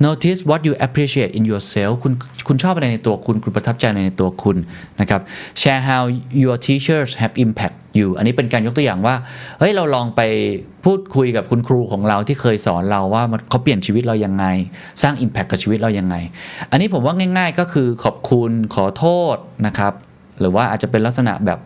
[0.05, 2.13] notice what you appreciate in yourself คุณ
[2.47, 4.57] คุณชอบอะไรในตัวคุณ คุณประทับใจอะไรในตัวคุณ
[4.99, 5.21] นะครับ
[5.61, 6.01] share how
[6.43, 9.15] your teachers have impact you อันนี้เป็นการยกตัวอย่างว่า
[9.59, 10.21] เฮ้ยเราลองไป
[10.85, 14.45] พูดคุยกับคุณครูของเราที่เคยสอนเราว่าเขาเปลี่ยนชีวิตเรายังไง
[15.01, 16.15] สร้าง impact กับชีวิตเรายังไง
[16.71, 19.35] อันนี้ผมว่าง่าย ๆ ก็คือขอบคุณขอโทษ
[19.67, 19.93] นะครับ
[20.39, 21.59] หรือว่าอาจจะเป็นลักษณะแบบ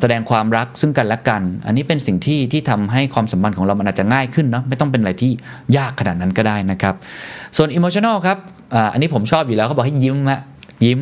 [0.00, 5.32] แสดงความรักซึ่งกันและกัน อันนี้เป็นสิ่งที่ที่ทำให้ความสัมพันธ์ของเรามันอาจจะง่ายขึ้นเนาะไม่ต้องเป็นอะไรที่
[5.76, 6.94] ยากขนาดนั้นก็ได้นะครับ
[7.56, 8.38] ส่วน emotional ครับ
[8.74, 10.40] ออันนี้ผมชอบอยู่แล้วเขาบอกให้ยิ้มฮะ
[10.84, 10.98] ยิ้ม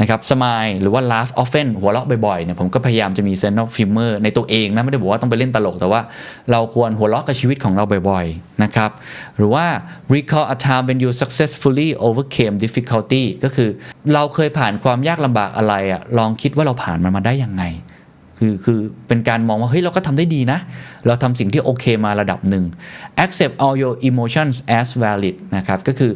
[0.00, 6.00] นะครับ smile หรือว่า laugh often หัวเราะบ่อยๆเนี่ยผมก็พยายามจะมี sense of humor ในตัวเองนะไม่ได้บอกว่าต้องไปเล่นตลกแต่ว่า
[6.50, 8.90] เราควรหัวเราะกับชีวิตของเราบ่อยๆนะครับ
[9.36, 9.66] หรือว่า
[10.14, 13.68] recall a time when you successfully overcame difficulty ก็คือ
[14.14, 17.64] เราเคยผ่านความยากลำบากอะไรอะลองคิดว่าเราผ่านมันมาได้ยังไง
[18.40, 20.58] คือคือเป็นการมองว่า เฮ้ย เราก็ทำได้ดีนะ
[21.06, 22.64] เราทำสิ่งที่โอเคมาระดับหนึ่ง
[23.24, 26.12] accept all your emotions as valid นะครับ ก็คือ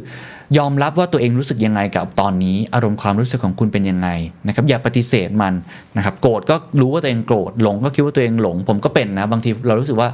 [0.57, 4.09] ยอมรับว่าตัวเองรู้สึกยังไงกับตอนนี้ อารมณ์ความรู้สึกของคุณเป็นยังไง
[4.47, 5.53] นะครับอย่าปฏิเสธมัน
[5.97, 10.09] นะครับโกรธก็รู้ว่าตัวเองโกรธหลงก็คิดว่าตัวเองหลง ผมก็เป็นนะบางทีเรารู้สึกว่า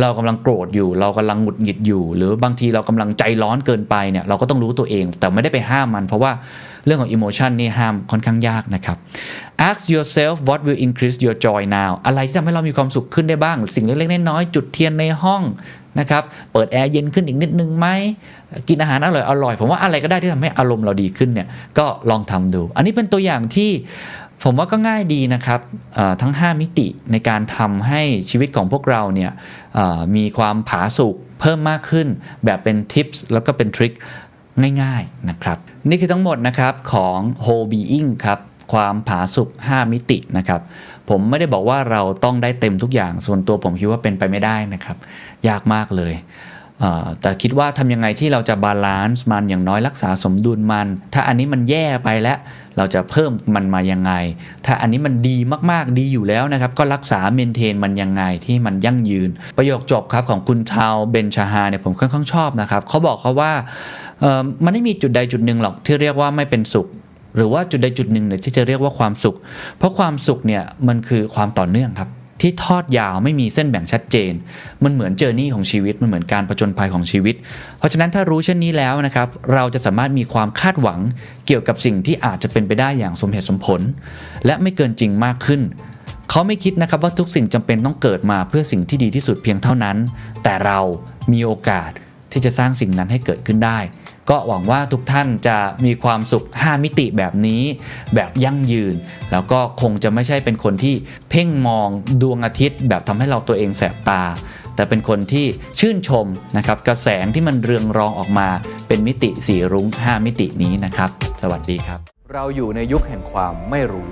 [0.00, 6.32] เรากำลังโกรธอยู่ เรากำลังหงุดหงิดอยู่ หรือบางทีเรากำลังใจร้อนเกินไปเนี่ยเราก็ต้องรู้ตัวเอง แต่ไม่ได้ไปห้ามมัน เพราะว่า
[6.84, 8.96] เรื่องของ emotion นี่ห้ามค่อนข้างยากนะครับ
[9.68, 15.42] ask yourself what will increase your joy now อะไรที่ทำให้เรามีความสุขขึ้นได้บ้าง สิ่งเล็กๆน้อยๆจุดเทียนในห้อง
[16.00, 16.22] นะครับ
[16.52, 17.86] เปิดแอร์เย็นขึ้นอีกนิดนึงไหม
[18.68, 21.48] กินอาหารอร่อยอร่อยๆผมว่าอะไรก็ได้ที่ทำให้อารมณ์เราดีขึ้นเนี่ย
[21.78, 23.70] ก็ลองทำดู อันนี้เป็นตัวอย่างที่
[24.44, 25.60] ผมว่าก็ง่ายดีนะครับ
[26.22, 29.30] ทั้ง 5 มิติในการทำให้ชีวิตของพวกเราเนี่ย
[30.16, 32.06] มีความผาสุกเพิ่มมากขึ้น
[32.44, 33.92] แบบเป็นทิปส์แล้วก็เป็นทริค
[34.82, 35.58] ง่ายๆนะครับ
[35.88, 38.38] นี่คือทั้งหมดนะครับของ whole being ครับ
[38.72, 40.60] ความผาสุก5 มิตินะครับ
[41.08, 44.96] ผมไม่ได้บอกว่าเราต้องได้เต็มทุกอย่าง ส่วนตัวผมคิดว่าเป็นไปไม่ได้นะครับ
[45.48, 46.14] ยากมากเลย
[46.80, 52.38] แต่คิดว่าทำยังไงที่เราจะ balance มันอย่างน้อยรักษาสมดุลมัน ถ้าอันนี้มันแย่ไปแล้ว
[52.76, 54.12] เราจะเพิ่มมันมายังไง
[54.66, 55.36] ถ้าอันนี้มันดี
[55.70, 63.52] มากๆดีอยู่แล้วนะครับ ก็รักษา maintain มันยังไงที่มันยั่งยืน ประโยคจบครับของคุณทาลเบนชาฮาเนี่ยผมค่อนข้างชอบนะครับเขาบอกเขาว่า
[64.64, 66.86] มันไม่มีจุดใดจุดหนึ่งหรอกที่เรียกว่าไม่เป็นสุข
[67.38, 69.36] หรือว่าจุดใดจุดหนึ่งเนี่ยที่จะเรียกว่าความสุข
[69.78, 72.10] เพราะความสุขเนี่ยมันคือความต่อเนื่องครับ
[72.40, 74.32] ที่ทอดยาวไม่มีเส้นแบ่งชัดเจน
[74.84, 77.34] มันเหมือนเจอร์นี่ของชีวิตมันเหมือนการผจญภัยของชีวิต
[77.78, 81.00] เพราะฉะนั้นถ้ารู้เช่นนี้แล้วนะครับเราจะสามารถมีความคาดหวัง
[81.46, 83.80] เกี่ยวกับสิ่งที่อาจจะเป็นไปได้อย่างสมเหตุสมผล
[84.46, 85.60] และไม่เกินจริงมากขึ้น
[86.30, 89.96] เขาไม่คิดนะครับว่าทุกสิ่งจำเป็นต้องเกิดมาเพื่อสิ่งที่ดีที่สุดเพียงเท่านั้น
[90.42, 90.78] แต่เรา
[91.32, 91.90] มีโอกาส
[92.32, 93.78] ที่จะสร้างสิ่งนั้นให้เกิดขึ้นได้
[94.30, 97.62] ก็หวังว่าทุกท่านจะมีความสุข 5 มิติแบบนี้
[98.14, 98.94] แบบยั่งยืน
[99.32, 100.94] แล้วก็คงจะไม่ใช่เป็นคนที่
[101.30, 101.88] เพ่งมอง
[102.22, 104.22] ดวงอาทิตย์ แบบทำให้เราตัวเองแสบตา
[104.74, 105.46] แต่เป็นคนที่
[105.78, 106.26] ชื่นชม
[106.56, 108.48] นะครับกระแสงที่มันเรืองรองออกมา
[108.88, 111.10] เป็นมิติสีรุ้ง 5 มิตินี้นะครับ
[111.42, 112.00] สวัสดีครับ
[112.32, 114.10] เราอยู่ในยุคแห่งความไม่รู้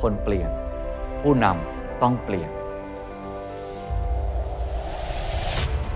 [0.00, 0.50] คนเปลี่ยน
[1.22, 2.50] ผู้นำต้องเปลี่ยน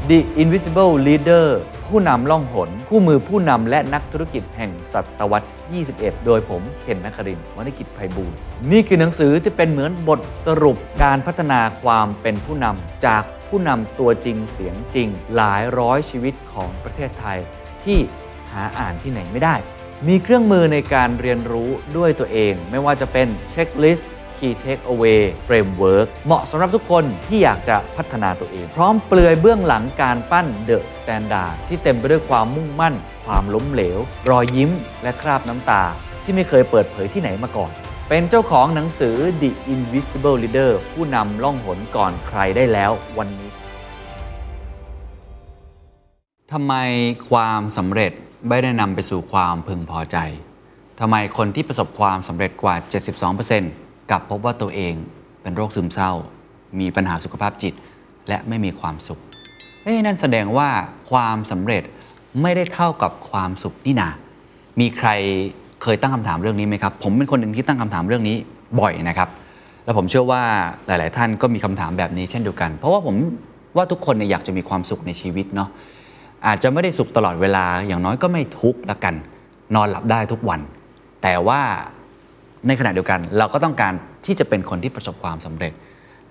[0.07, 1.47] The Invisible Leader
[1.87, 5.49] ผู้นำล่องหน คู่มือผู้นำและนักธุรกิจแห่งศตวรรษ
[5.87, 8.37] 21 โดยผมเคนนักครินทร์วณิกิจไพบูลย์
[8.73, 17.39] นี่คือหนังสือที่เป็นเหมือนบทสรุปการพัฒนาความเป็นผู้นำจากผู้นำตัวจริงเสียงจริง หลายร้อยชีวิตของประเทศไทย
[17.85, 17.99] ที่
[18.53, 19.55] หาอ่านที่ไหนไม่ได้
[20.09, 32.95] มีเครื่องมือในการเรียนรู้ด้วยตัวเอง ไม่ว่าจะเป็นเช็คลิสต์ Key Takeaway Framework เหมาะสำหรับทุกคนที่อยากจะพัฒนาตัวเอง พร้อมเปลือยเบื้องหลังการปั้น The Standard ที่เต็มไปด้วยความมุ่งมั่น
[33.27, 33.99] ความล้มเหลว
[34.31, 34.71] รอยยิ้ม
[35.03, 35.83] และคราบน้ำตา
[36.25, 37.73] ที่ไม่เคยเปิดเผยที่ไหนมาก่อน
[38.09, 43.51] เป็นเจ้าของหนังสือ The Invisible Leader ผู้นำล่องหนก่อนใครได้แล้ววันนี้
[46.53, 46.75] ทำไม
[47.31, 48.13] ความสำเร็จ
[48.49, 50.19] ไม่ได้นำไปสู่ความพึงพอใจ
[51.01, 54.95] ทำไมคนที่ประสบความสำเร็จกว่า 72% กลับพบว่าตัวเอง
[55.43, 56.13] เป็นโรคซึมเศร้า
[56.81, 57.75] มีปัญหาสุขภาพจิต
[58.29, 59.21] และไม่มีความสุข
[59.83, 60.69] เอ้นั่นแสดงว่า
[61.11, 61.83] ความสำเร็จ
[62.43, 64.11] ไม่ได้เท่ากับความสุขนี่นา
[64.81, 65.11] มีใคร
[65.83, 68.37] เคยตั้งคำถามเรื่องนี้ไหมครับ ผมเป็นคนหนึ่งที่ตั้งคำถามเรื่องนี้
[68.81, 69.29] บ่อยนะครับ
[69.85, 70.43] แล้วผมเชื่อว่า
[70.87, 73.15] หลาย ๆ ท่านก็มีคำถามแบบนี้เช่นเดียวกัน เพราะว่าผม
[73.77, 75.69] ว่าทุกคนเนี่ยอยากจะมีความสุขในชีวิตเนาะ
[76.47, 79.15] อาจจะไม่ได้สุขตลอดเวลา อย่างน้อยก็ไม่ทุกข์ละกัน
[79.75, 80.61] นอนหลับได้ทุกวัน
[81.23, 81.61] แต่ว่า
[82.67, 83.93] ในขณะเดียวกันเราก็ต้องการ
[84.27, 85.73] ที่จะเป็นคนที่ประสบความสำเร็จ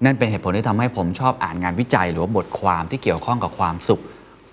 [0.05, 4.01] นั่นเป็นเหตุผลที่ทำให้ผมชอบอ่านงานวิจัย หรือว่าบทความที่เกี่ยวข้องกับความสุข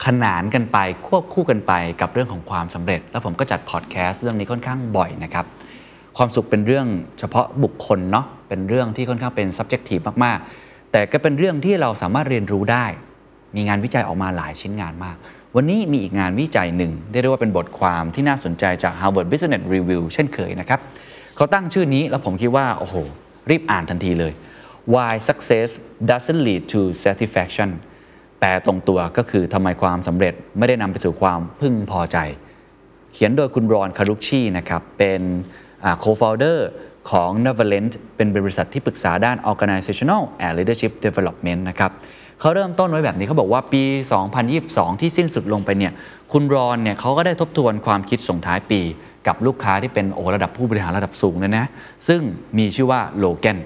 [0.06, 5.46] ขนานกันไปควบคู่กันไปกับเรื่องของความสำเร็จ แล้วผมก็จัดพอดแคสต์เรื่องนี้ค่อนข้างบ่อยนะครับ
[6.16, 6.86] ความสุขเป็นเรื่อง
[7.18, 12.86] เฉพาะบุคคลเนาะเป็นเรื่องที่ค่อนข้างเป็น subjective มากๆ แต่ก็เป็นเรื่องที่เราสามารถเรียนรู้ได้
[13.56, 15.16] มีงานวิจัยออกมาหลายชิ้นงานมาก
[15.56, 20.80] วันนี้มีอีกงานวิจัยหนึ่งได้เรียกว่าเป็นบทความที่น่าสนใจจาก Harvard Business Review เช่นเคยนะครับ
[21.36, 22.96] เขาตั้งชื่อนี้แล้วผมคิดว่า โอ้โห
[23.50, 24.32] รีบอ่านทันทีเลย
[24.94, 25.68] Why success
[26.10, 27.70] doesn't lead to satisfaction
[28.40, 32.18] แปลตรงตัวก็คือทำไมความสำเร็จไม่ได้นำไปสู่ความพึงพอใจ
[33.12, 35.20] เขียนโดยคุณรอนคารุชีนะครับ เป็น
[35.84, 36.58] อ่า co-founder
[37.10, 41.90] ของ Neverland เป็นบริษัทที่ปรึกษาด้าน organizational and leadership development นะครับ
[42.40, 43.82] เขาเริ่มต้นไว้แบบนี้เขาบอกว่าปี
[44.42, 45.92] 2022 ที่สิ้นสุดลงไปเนี่ย
[46.32, 48.80] คุณรอนเนี่ยเขาก็ได้ทบทวนความคิดส่งท้ายปี
[49.26, 51.66] กับลูกค้าที่เป็นโอระดับผู้บริหารระดับสูงเลยนะ
[52.08, 52.20] ซึ่ง
[52.58, 53.58] มีชื่อว่าโลแกน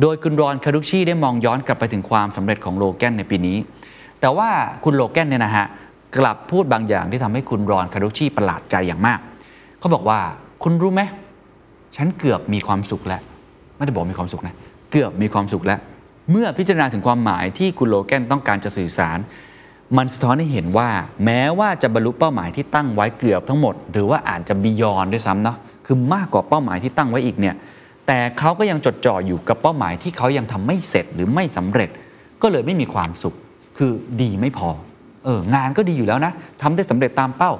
[0.00, 3.56] โดยคุณรอนคารุชีได้มองย้อนกลับไปถึงความสำเร็จของโลแกนในปีนี้
[4.20, 4.50] แต่ว่า
[4.84, 5.66] คุณโลแกนเนี่ยนะฮะ
[6.18, 9.18] กลับพูดบางอย่างที่ทำให้คุณรอนคารุชีประหลาดใจอย่างมาก
[9.78, 10.18] เขาบอกว่า
[10.62, 11.02] คุณรู้ไหม
[11.96, 13.20] ฉันเกือบมีความสุขแล้ว
[13.76, 14.54] ไม่ได้บอกมีความสุขนะ
[14.92, 15.80] เกือบมีความสุขแล้ว
[16.30, 19.18] เมื่อพิจารณาถึงความหมายที่คุณโลแกนต้องการจะสื่อสาร
[19.96, 20.88] มันสะท้อนให้เห็นว่า
[21.24, 25.56] แม้ว่าจะบรรลุเป้าหมายที่ตั้งไว้เกือบทั้งหมด หรือว่าอาจจะบียอนด้วยซ้ำเนาะ
[25.86, 27.54] คือมากกว่าเป้าหมายที่ตั้งไว้อีกเนี่ย
[28.06, 31.90] แต่เขาก็ยังจดจ่ออยู่กับเป้าหมายที่เขายังทำไม่เสร็จหรือไม่สำเร็จ
[32.42, 33.34] ก็เลยไม่มีความสุข
[33.78, 33.90] คือ
[34.20, 34.68] ดีไม่พอ
[35.24, 37.52] เอองานก็ดีอยู่แล้วนะทำได้สำเร็จตามเป้า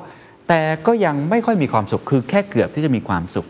[0.48, 3.46] แต่ก็ยังไม่ค่อยมีความสุข คือแค่เกือบที่จะมีความสุข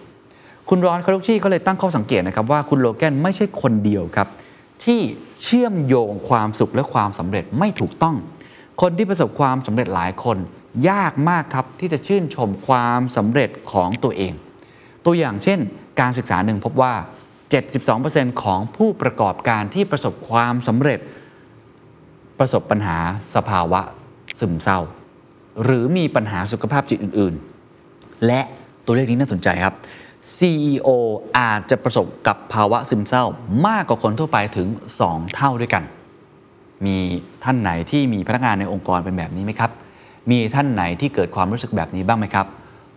[0.69, 4.29] คุณรอนคารุชีเขาเลยตั้งข้อสังเกตนะครับว่าคุณโลแกนไม่ใช่คนเดียวครับ
[4.85, 5.01] ที่
[5.43, 8.17] เชื่อมโยงความสุขและความสำเร็จไม่ถูกต้อง
[8.81, 10.39] คนที่ประสบความสำเร็จหลายคน
[10.91, 14.33] ยากมากครับที่จะชื่นชมความสำเร็จของตัวเอง
[15.05, 15.59] ตัวอย่างเช่น
[16.01, 16.95] การศึกษาหนึ่งพบว่า
[17.69, 21.01] 72%ของผู้ประกอบการที่ประสบความสำเร็จ
[22.39, 22.99] ประสบปัญหา
[23.35, 23.81] สภาวะ
[24.41, 24.79] ซึมเศร้า
[25.65, 27.35] หรือมีปัญหาสุขภาพจิตอื่น
[27.79, 28.41] ๆ และ
[28.85, 29.75] ตัวเลขนี้น่าสนใจครับ
[30.37, 30.89] CEO
[31.39, 33.25] อาจจะประสบกับภาวะซึมเศร้า
[33.67, 34.69] มากกว่าคนทั่วไปถึง
[35.05, 35.85] 2 เท่าด้วยกัน
[36.87, 36.97] มี
[37.45, 39.71] ท่านไหนที่มีพนักงานในองค์กรเป็นแบบนี้ไหมครับ
[40.31, 42.47] มีท่านไหนที่เกิดความรู้สึกแบบนี้บ้างไหมครับ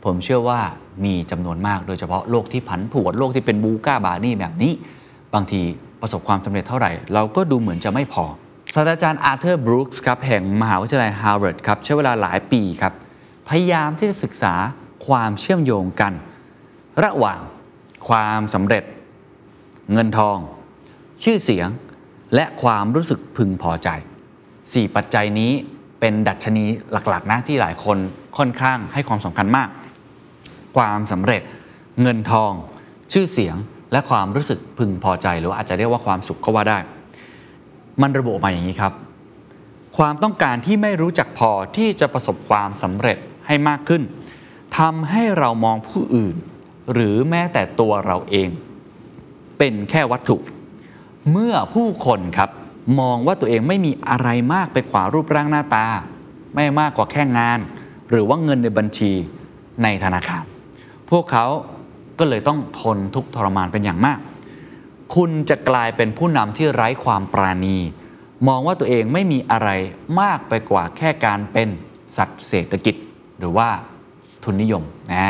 [0.03, 0.59] ผมเชื่อว่า
[1.05, 4.73] มีจำนวนมากโดยเฉพาะโลกที่ผันผวนโลกที่เป็น VUCA BANI แบบนี้
[5.33, 5.61] บางที
[6.01, 8.25] ประสบความสำเร็จเท่าไหร่ เราก็ดูเหมือนจะไม่พอ
[8.73, 12.93] ศาสตราจารย์อาร์เธอร์บรูคส์ครับแห่งมหาวิทยาลัยฮาร์วาร์ดครับใช้เวลาหลายปีครับ
[13.49, 14.53] พยายามที่จะศึกษา
[15.07, 16.13] ความเชื่อมโยงกัน
[17.03, 17.39] ระหว่าง
[18.07, 18.83] ความสำเร็จ
[19.93, 20.37] เงินทอง
[21.23, 21.67] ชื่อเสียง
[22.35, 23.89] และความรู้สึกพึงพอใจ
[24.43, 25.51] 4 ปัจจัยนี้
[25.99, 27.97] เป็นดัชนีหลักๆนะที่หลายคน
[28.37, 29.69] ค่อนข้างให้ความสำคัญมาก
[30.77, 31.41] ความสำเร็จ
[32.01, 32.51] เงินทอง
[33.13, 33.55] ชื่อเสียง
[33.91, 36.77] และความรู้สึกพึงพอใจ หรืออาจจะเรียกว่าความสุขก็ว่าได้
[38.01, 38.93] มันระบุมาอย่างนี้ครับ
[39.97, 44.01] ความต้องการที่ไม่รู้จักพอที่จะประสบความสำเร็จให้มากขึ้น
[44.77, 46.35] ทำให้เรามองผู้อื่น
[46.93, 48.49] หรือแม้แต่ตัวเราเอง
[49.57, 50.37] เป็นแค่วัตถุ
[51.31, 52.49] เมื่อผู้คนครับ
[52.99, 55.87] มองว่าตัวเองไม่มีอะไรมากไปกว่ารูปร่างหน้าตา
[56.55, 57.59] ไม่มากกว่าแค่งาน
[58.09, 59.11] หรือว่าเงินในบัญชี
[59.83, 60.43] ในธนาคาร
[61.09, 61.45] พวกเขา
[62.19, 64.19] ก็เลยต้องทนทุกทรมานเป็นอย่างมาก
[65.15, 67.77] คุณจะกลายเป็นผู้นำที่ไร้ความปราณี
[68.47, 69.69] มองว่าตัวเองไม่มีอะไร
[70.21, 71.69] มากไปกว่าแค่การเป็น
[72.17, 72.95] สัตว์เศรษฐกิจ
[73.39, 73.67] หรือว่า
[74.43, 74.83] ทุนนิยม
[75.13, 75.25] นะ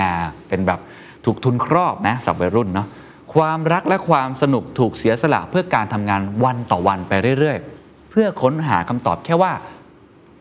[0.47, 0.79] เป็นแบบ
[1.25, 2.87] ถูกทุนครอบนะสับวัยรุ่นเนาะ
[3.35, 9.53] ความรักและความสนุกถูกเสียสละเพื่อการทำงานวันต่อวันไปเรื่อยๆ เพื่อค้นหาคำตอบแค่ว่า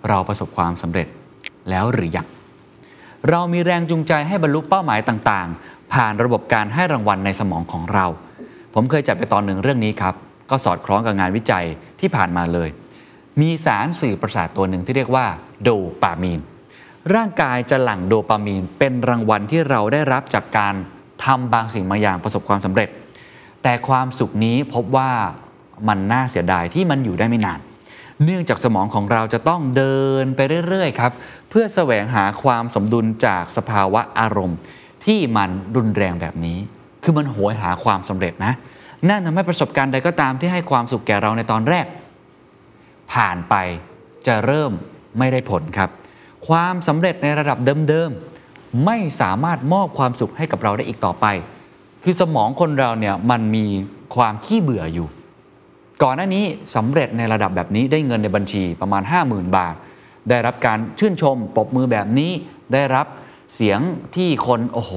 [0.08, 1.08] เราประสบความสำเร็จ
[1.70, 2.26] แล้วหรือยัง
[3.30, 8.06] เรามีแรงจูงใจให้บรรลุเป้าหมายต่างๆ ผ่านระบบการให้รางวัลในสมองของเรา
[8.74, 10.14] ผมเคยจัดไปตอนหนึ่งเรื่องนี้ครับ
[10.50, 11.66] ก็สอดคล้องกับงานวิจัย
[12.00, 12.68] ที่ผ่านมาเลย
[13.40, 15.26] มีสารสื่อประสาทตัวหนึ่งที่เรียกว่า
[15.62, 15.70] โด
[16.02, 16.40] ปามีน
[17.14, 20.74] ร่างกายจะหลั่งโดปามีนเป็นรางวัลที่เราได้รับจากการ
[21.24, 22.88] ทำบางสิ่งบางอย่างประสบความสำเร็จ
[23.62, 25.10] แต่ความสุขนี้พบว่า
[25.88, 27.60] มันน่าเสียดายที่มันอยู่ได้ไม่นาน
[28.24, 31.12] เนื่องจากสมองของเราจะต้องเดินไปเรื่อยๆครับ
[31.50, 34.58] เพื่อแสวงหาความสมดุลจากสภาวะอารมณ์
[35.04, 36.58] ที่มันรุนแรงแบบนี้
[37.02, 38.52] คือมันโหยหาความสำเร็จนะ
[39.08, 41.86] นั่นทำให้ประสบการณ์ใดก็ตามที่ให้ความสุขแก่เราในตอนแรก
[43.12, 43.54] ผ่านไป
[44.26, 44.72] จะเริ่ม
[45.18, 45.90] ไม่ได้ผลครับ
[46.48, 47.58] ความสำเร็จในระดับ
[47.88, 48.10] เดิม
[48.86, 51.26] ไม่สามารถมอบความสุขให้กับเราได้อีกต่อไป
[52.02, 53.66] คือสมองคนเราเนี่ยมันมี
[54.16, 55.08] ความขี้เบื่ออยู่
[56.02, 56.44] ก่อนหน้านี้
[56.74, 59.74] สำเร็จในระดับแบบนี้ได้เงินในบัญชีประมาณ 50,000 บาท
[60.28, 62.30] ได้รับการชื่นชมปรบมือแบบนี้
[62.72, 63.06] ได้รับ
[63.54, 63.80] เสียง
[64.16, 64.92] ที่คนโอ้โห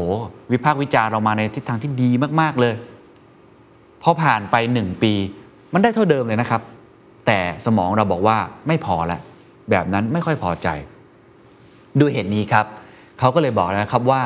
[0.52, 2.10] วิพากษ์วิจารณ์เรามาในทิศทางที่ดี
[2.42, 2.76] มาก ๆเลย
[4.02, 5.14] พอผ่านไป 1 ปี
[5.74, 6.62] มันได้เท่าเดิมเลยนะครับ
[7.28, 8.38] แต่สมองเราบอกว่า
[8.68, 9.22] ไม่พอแล้ว
[9.70, 10.68] แบบนั้นไม่ค่อยพอใจ
[12.00, 12.66] ด้วยเหตุนี้ครับ
[13.20, 14.24] เขาก็เลยบอกนะครับว่า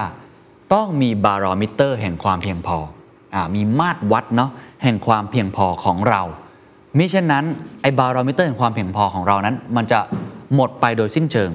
[0.74, 2.78] ต้องมีบารอมิเตอร์แห่งความเพียงพอ
[3.36, 4.52] อมีมาตรวัดเนาะ
[4.84, 6.22] แห่งความเพียงพอของเรา
[6.98, 7.46] มิฉะนั้น
[7.82, 10.00] ไอ้บารอมิเตอร์แห่งความเพียงพอของเรานั้น มันจะ
[10.56, 11.50] หมดไปโดยสิ้นเชิง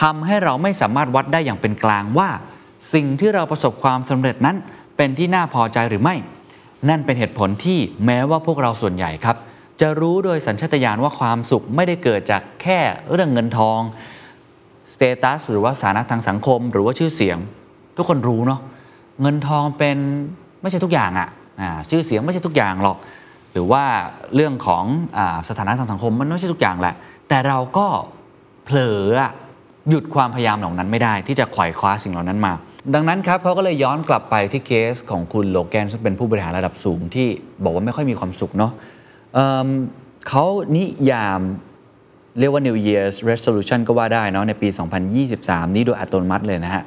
[0.00, 2.28] ทำให้เราไม่สามารถวัดได้อย่างเป็นกลางว่า
[2.94, 4.56] สิ่งที่เราประสบความสำเร็จนั้น
[4.96, 6.16] เป็นที่น่าพอใจหรือไม่
[6.88, 9.36] นั่นเป็นเหตุผลที่แม้ว่าพวกเราส่วนใหญ่ครับ
[9.80, 12.78] จะรู้โดยสัญชาตญาณว่าความสุขไม่ได้เกิดจากแค่
[13.12, 13.80] เรื่องเงินทอง
[14.94, 17.38] สเตตัสหรือว่าสถานะทางสังคม หรือว่าชื่อเสียง
[17.96, 18.60] ทุกคนรู้เนาะ
[19.22, 19.98] เงินทองเป็น
[20.62, 22.96] ไม่ใช่ทุกอย่างอะ่ะชื่อเสียงไม่ใช่ทุกอย่างหรอก
[23.52, 23.82] หรือว่า
[24.34, 24.84] เรื่องของ
[25.18, 26.94] อสถานะทางสังคมมันไม่ใช่ทุกอย่างแหละ
[27.28, 27.86] แต่เราก็
[28.64, 29.06] เผลอ
[29.88, 32.52] หยุดความพยายามเหล่านั้นไม่ได้ ที่จะไขว่คว้าสิ่งเหล่านั้นมา
[32.94, 37.28] ดังนั้นครับเขาก็เลยย้อนกลับไปที่เคสของคุณโลแกนซึ่งเป็นผู้บริหารระดับสูงที่
[37.64, 38.72] บอกว่าไม่ค่อยมีความสุขเนาะ
[39.34, 40.44] เเขา
[40.76, 41.40] นิยาม
[42.38, 44.68] เรียกว่า New Year's Resolution ก็ว่าได้เนาะในปี
[45.22, 46.84] 2023 นี้โดยอัตโนมัติเลยนะฮะ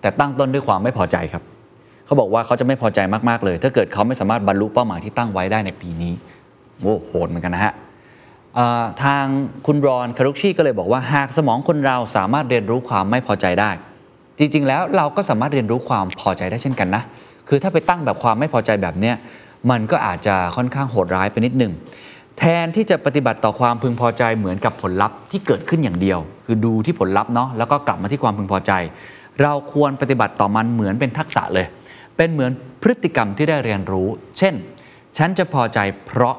[0.00, 1.42] แต่ตั้งต้นด้วยความไม่พอใจครับ
[2.06, 6.12] เขาบอกว่าเขาจะไม่พอใจมากๆเลย ถ้าเกิดเขาไม่สามารถบรรลุเป้าหมายที่ตั้งไว้ได้ในปีนี้
[6.82, 7.72] โอ้โหดเหมือนกันนะฮะ
[9.02, 9.24] ทาง
[9.66, 13.70] คุณรอนคารุชีก็เลยบอกว่าหากสมองคนเราสามารถเรียนรู้ความไม่พอใจได้
[14.38, 17.02] จริงๆ แล้วเราก็สามารถเรียนรู้ความพอใจได้เช่นกันนะ
[17.48, 19.16] คือถ้าไปตั้งแบบความไม่พอใจแบบเนี้ย
[19.70, 21.72] มันก็อาจจะค่อนข้างโหดร้ายไปนิดหนึ่ง
[22.38, 28.72] แทนที่จะปฏิบัติต่อความพึงพอใจเหมือนกับผลลัพธ์ที่เกิดขึ้นอย่างเดียว คือดูที่ผลลัพธ์เนาะแล้วก็กลับมาที่ความพึงพอใจ
[29.42, 31.66] เราควรปฏิบัติต่อมันเหมือนเป็นทักษะเลย
[32.16, 32.50] เป็นเหมือน
[32.82, 34.08] พฤติกรรมที่ได้เรียนรู้
[34.38, 34.54] เช่น
[35.16, 36.36] ฉันจะพอใจเพราะ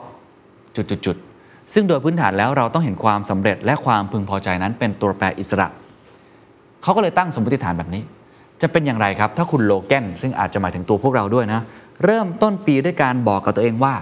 [0.76, 5.67] จุดๆซึ่งโดยพื้นฐานแล้วเราต้องเห็นความสำเร็จและความพึงพอใจนั้นเป็นตัวแปรอิสระ
[6.84, 8.03] เขาก็เลยตั้งสมมติฐานแบบนี้
[8.61, 11.61] จะเป็นอย่างไรครับ ถ้าคุณโลแกนซึ่งอาจจะหมายถึงตัวพวกเราด้วยนะ
[12.05, 13.93] เริ่มต้นปีด้วยการบอกกับตัวเองว่า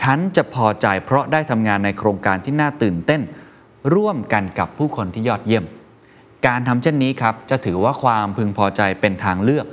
[0.00, 3.22] ฉันจะพอใจเพราะได้ทำงานในโครงการที่น่าตื่นเต้น
[3.94, 5.64] ร่วมกันกับผู้คนที่ยอดเยี่ยม
[6.46, 9.66] การทำเช่นนี้ครับ จะถือว่าความพึงพอใจเป็นทางเลือก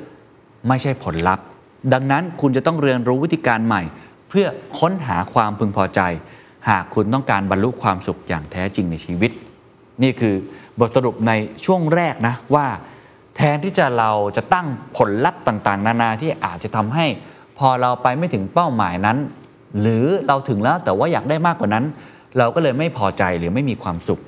[0.67, 1.45] ไม่ใช่ผลลัพธ์
[1.93, 3.81] ดังนั้นคุณจะต้องเรียนรู้วิธีการใหม่
[4.29, 4.47] เพื่อ
[4.79, 6.01] ค้นหาความพึงพอใจ
[6.69, 9.31] หากคุณต้องการบรรลุความสุขอย่างแท้จริงในชีวิต
[10.03, 10.35] นี่คือ
[10.79, 11.31] บทสรุปใน
[11.65, 12.67] ช่วงแรกนะว่า
[13.35, 14.67] แทนที่จะเราจะตั้ง
[14.97, 17.05] ผลลัพธ์ต่างๆ นานาที่อาจจะทำให้
[17.57, 19.17] พอเราไปไม่ถึงเป้าหมายนั้น
[19.81, 21.85] หรือเราถึงแล้วแต่ว่าอยากได้มากกว่านั้น
[22.37, 24.19] เราก็เลยไม่พอใจหรือไม่มีความสุข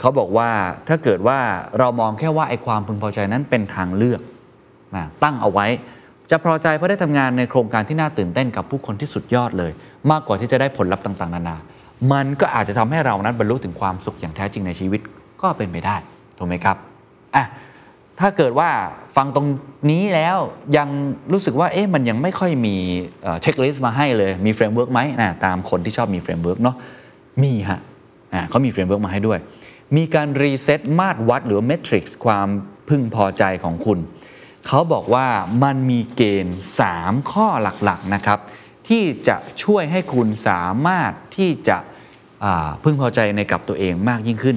[0.00, 0.48] เขาบอกว่า
[0.88, 1.38] ถ้าเกิดว่า
[1.78, 4.20] เรามองแค่ว่าไอ้ความพึงพอใจนั้นเป็นทางเลือก
[4.96, 5.66] นะตั้งเอาไว้
[6.30, 9.72] จะพอใจเพราะได้ทำงานในโครงการที่น่าตื่นเต้นกับผู้คนที่สุดยอดเลย
[10.10, 11.56] มากกว่าที่จะได้ผลลัพธ์ต่าง ๆ นานา
[12.12, 15.00] มันก็อาจจะทำให้เรานั้นบรรลุถึงความสุขอย่างแท้จริงในชีวิต
[15.42, 15.96] ก็เป็นไปได้
[16.38, 16.76] ถูกไหมครับ
[17.36, 17.44] อะ
[18.20, 18.70] ถ้าเกิดว่า
[19.16, 19.46] ฟังตรง
[19.90, 20.38] นี้แล้ว
[20.76, 20.88] ยัง
[21.32, 22.76] รู้สึกว่าเอ๊ะมันยังไม่ค่อยมี
[23.42, 26.76] checklist มาให้เลยมี framework ไหมนะตามคนที่ชอบมี framework เนาะ
[27.42, 27.80] มีฮะ
[28.34, 29.38] อ่าเขามี framework มาให้ด้วย
[29.96, 32.48] มีการ reset มาตรวัดหรือ metrics ความ
[32.88, 33.98] พึงพอใจของคุณ
[34.66, 35.26] เขาบอกว่า
[35.62, 36.58] มันมีเกณฑ์
[36.92, 37.46] 3 ข้อ
[37.84, 38.38] หลักๆนะครับ
[38.88, 41.76] ที่จะช่วยให้คุณสามารถที่จะ
[42.84, 44.56] พึงพอใจในกับตัวเองมากยิ่งขึ้น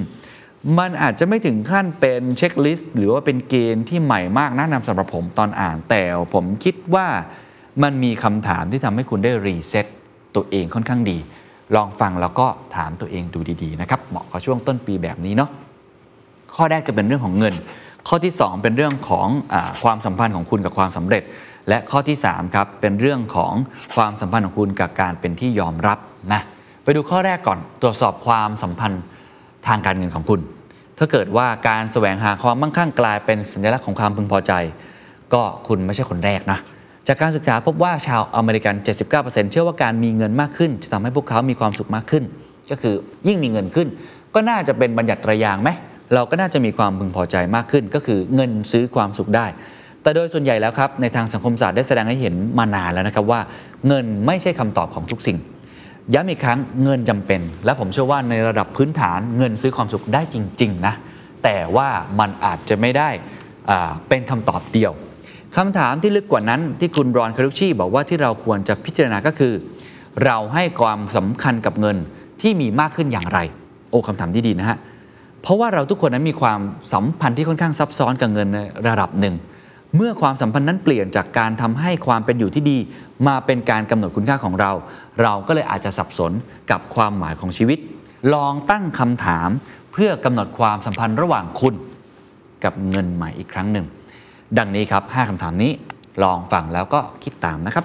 [0.78, 6.02] มันอาจจะไม่ถึงขั้นเป็น checklist หรือว่าเป็นเกณฑ์ที่ใหม่มากนะนำสำหรับผมตอนอ่าน แต่
[6.34, 7.06] ผมคิดว่า
[7.82, 9.86] มันมีคำถามที่ทำให้คุณได้รีเซ็ต
[10.34, 11.18] ตัวเองค่อนข้างดี
[11.74, 12.46] ลองฟังแล้วก็
[12.76, 15.50] ถามตัวเองดูดีๆนะครับเหมาะกับช่วงต้นปีแบบนี้เนาะ
[16.54, 17.54] ข้อแรกจะเป็นเรื่องของเงิน
[18.08, 21.22] ข้อที่ 2 เป็นเรื่องของอความสัมพันธ์ของคุณกับความสำเร็จ
[21.68, 23.52] และข้อที่3ครับเป็นเรื่องของ
[23.94, 25.98] ความสัมพันธ์ของคุณกับการเป็นที่ยอมรับ
[26.32, 26.40] นะ
[26.82, 29.02] ไปดูข้อแรกก่อนตรวจสอบความสัมพันธ์
[29.66, 30.40] ทางการเงินของคุณ
[30.98, 34.52] ถ้าเกิดว่าการแสวงหาความมั่งคั่งกลายเป็นสัญลักษณ์ของความพึงพอใจ
[35.34, 36.58] ก็คุณไม่ใช่คนแรกนะ
[37.08, 38.74] จากการศึกษาพบว่าชาวอเมริกัน
[39.14, 42.24] 79%เชื่อว่าการมีเงินมากขึ้น จะทำให้พวกเขามีความสุขมากขึ้น
[42.70, 42.94] ก็คือ
[43.28, 43.88] ยิ่งมีเงินขึ้น
[44.34, 45.70] ก็น่าจะเป็นบัญญัติตรายางไหม
[46.14, 49.46] เราก็น่าจะมีความพึงพอใจมากขึ้น ก็คือเงินซื้อความสุขได้
[50.02, 53.40] แต่โดยส่วนใหญ่แล้วครับในทางสังคมศาสตร์ได้แสดงให้เห็นมานานแล้วนะครับว่า
[53.88, 55.38] เงินไม่ใช่คำตอบของทุกสิ่ง
[56.12, 60.94] ย้ำอีกครั้งเงินจำเป็น และผมเชื่อว่าในระดับพื้นฐานเงินซื้อความสุขได้จริง ๆ นะ
[61.44, 61.88] แต่ว่า
[62.20, 63.10] มันอาจจะไม่ได้
[64.08, 64.92] เป็นคำตอบเดียว
[65.56, 69.52] คำถามที่ลึกกว่านั้นที่คุณรอนคารุชีบอกว่าที่เราควรจะพิจารณาก็คือ
[70.24, 71.96] เราให้ความสำคัญกับเงิน
[72.42, 73.38] ที่มีมากขึ้นอย่างไร
[73.90, 74.78] โอ้คำถามที่ดีนะฮะ
[75.42, 76.60] เพราะว่าเราทุกคนนั้นมีความ
[76.92, 78.58] สัมพันธ์ที่ค่อนข้างซับซ้อนกับเงินใน
[78.88, 79.34] ระดับหนึ่ง
[79.96, 82.78] เมื่อความสัมพันธ์นั้นเปลี่ยนจากการทำให้ความเป็นอยู่ที่ดี
[83.26, 84.72] มาเป็นการกำหนดคุณค่าของเรา
[85.22, 86.32] เราก็เลยอาจจะสับสน
[86.70, 87.78] กับความหมายของชีวิต
[88.34, 89.48] ลองตั้งคำถาม
[89.92, 91.74] เพื่อกำหนดความสัมพันธ์ระหว่างคุณ
[92.64, 93.86] กับเงินใหม่อีกครั้งหนึ่ง
[94.58, 95.72] ดังนี้ครับ 5คำถามนี้
[96.22, 97.84] ลองฟังแล้วก็คิดตามนะครับ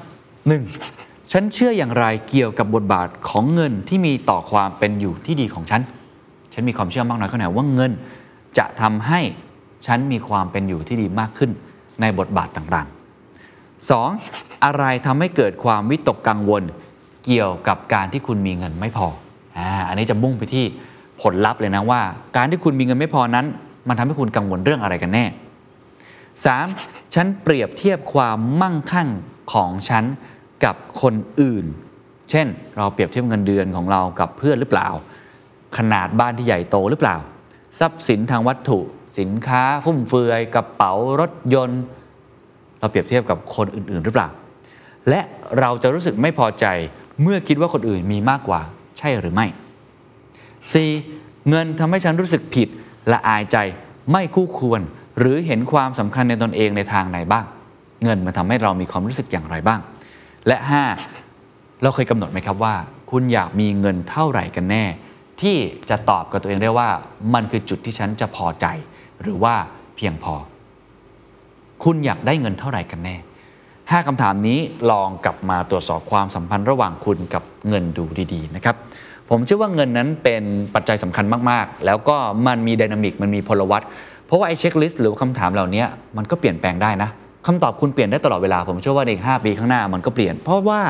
[0.65, 1.31] 1.
[1.31, 5.81] ฉันเชื่ออย่างไรเกี่ยวกับบทบาทของเงินที่มีต่อความเป็นอยู่ที่ดีของฉัน
[6.53, 7.91] ฉันมีความเชื่อมากน้อยแค่ไหนว่าเงิน
[8.57, 9.19] จะทำให้
[9.85, 11.51] ฉันมีความเป็นอยู่ที่ดีมากขึ้น
[12.01, 14.63] ในบทบาทต่างๆ 2.
[14.65, 16.63] อะไรทำให้เกิดความวิตกกังวล
[17.25, 19.07] เกี่ยวกับการที่คุณมีเงินไม่พอ
[19.57, 20.65] อ่าอันนี้จะมุ่งไปที่
[21.21, 22.01] ผลลัพธ์เลยนะว่า
[22.37, 23.45] การที่คุณมีเงินไม่พอนั้น
[23.87, 25.25] มันทำให้คุณกังวลเรื่องอะไรกันแน่
[26.39, 27.13] 3.
[27.13, 29.09] ฉันเปรียบเทียบความมั่งคั่ง
[29.53, 30.03] ของฉัน
[30.65, 31.65] กับคนอื่น
[32.29, 32.47] เช่น
[32.77, 34.87] เราเปรียบเทียบเงินเดือนของเรากับเพื่อนหรือเปล่า
[35.77, 37.15] ขนาดบ้านที่ใหญ่โตหรือเปล่า
[37.79, 38.79] ทรัพย์สินทางวัตถุ
[39.17, 41.81] สินค้าฟุ่มเฟือยกระเป๋ารถยนต์
[42.79, 44.29] เราเปรียบเทียบกับคนอื่น ๆ หรือเปล่า
[45.09, 45.21] และ
[45.59, 46.65] เราจะรู้สึกไม่พอใจ
[47.21, 48.61] เมื่อคิดว่าคนอื่นมีมากกว่า
[48.97, 49.45] ใช่หรือไม่
[50.67, 51.49] 4.
[51.49, 52.67] เงินทำให้ฉันรู้สึกผิด
[53.11, 53.57] ละอายใจ
[54.11, 54.81] ไม่คู่ควร
[55.19, 57.45] หรือเห็นความสำคัญในตนเองในทางไหนบ้าง
[58.03, 59.79] เงินมันทำให้เรามีความรู้สึกอย่างไรบ้าง
[60.47, 60.57] และ
[61.19, 61.81] 5.
[61.81, 62.75] เราเคยกำหนดไหมครับว่า
[63.11, 64.85] คุณอยากมีเงินเท่าไหร่กันแน่
[65.41, 65.57] ที่
[65.89, 66.89] จะตอบกับตัวเองได้ว่า
[67.33, 68.65] มันคือจุดที่ฉันจะพอใจ
[69.21, 69.55] หรือว่า
[69.95, 70.35] เพียงพอ
[71.83, 73.15] คุณอยากได้เงินเท่าไหร่กันแน่
[73.61, 74.59] 5คำถามนี้
[74.91, 78.75] ลองกลับมาตรวจสอบความสัมพันธ์ระหว่างคุณกับเงินดูดีๆนะครับ
[79.29, 80.43] ผมเชื่อว่าเงินนั้นเป็น
[80.75, 82.17] ปัจจัยสำคัญมากๆ แล้วก็
[82.47, 83.83] มันมี dynamic มันมีพลวัต
[84.25, 85.83] เพราะว่าไอ้ checklist หรือคำถามเหล่านี้
[86.17, 87.09] มันก็เปลี่ยนแปลงได้นะ
[87.47, 90.81] คำตอบคุณเปลี่ยนได้ตลอดเวลา ผมเชื่อว่าในอีก5ปีข้างหน้ามันก็เปลี่ยน เพราะว่า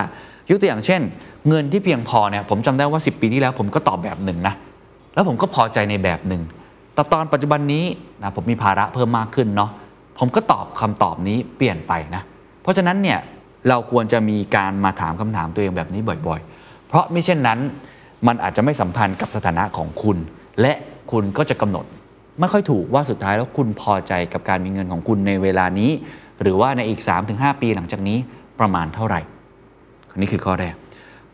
[0.50, 1.02] ยกตัวอย่างเช่น
[1.50, 4.54] เงินที่เพียงพอเนี่ยผมจำได้ว่า 10 ปีที่แล้วผมก็ตอบแบบหนึ่งนะ
[5.14, 6.42] แล้วผมก็พอใจในแบบหนึ่ง
[7.00, 7.86] แต่ตอนปัจจุบันนี้
[8.22, 9.72] นะผมมีภาระเพิ่มมากขึ้นเนาะ
[10.18, 12.22] ผมก็ตอบคำตอบนี้เปลี่ยนไปนะ
[12.62, 13.20] เพราะฉะนั้นเนี่ย
[13.70, 17.60] เราควรจะมีการมาถามคำถามตัวเองแบบนี้บ่อยๆ เพราะไม่เช่นนั้น
[18.28, 20.18] มันอาจจะไม่สัมพันธ์กับสถานะของคุณ
[20.62, 20.74] และ
[21.12, 21.86] คุณก็จะกำหนด
[22.40, 25.92] ไม่ค่อยถูกว่าสุดท้ายแล้วคุณพอใจกับการมีเงินของคุณในเวลานี้
[26.42, 27.02] หรือว่าในอีก
[27.32, 28.18] 3-5 ปีหลังจากนี้
[28.60, 29.22] ประมาณเท่าไหร่
[30.18, 30.76] นี่คือข้อแรก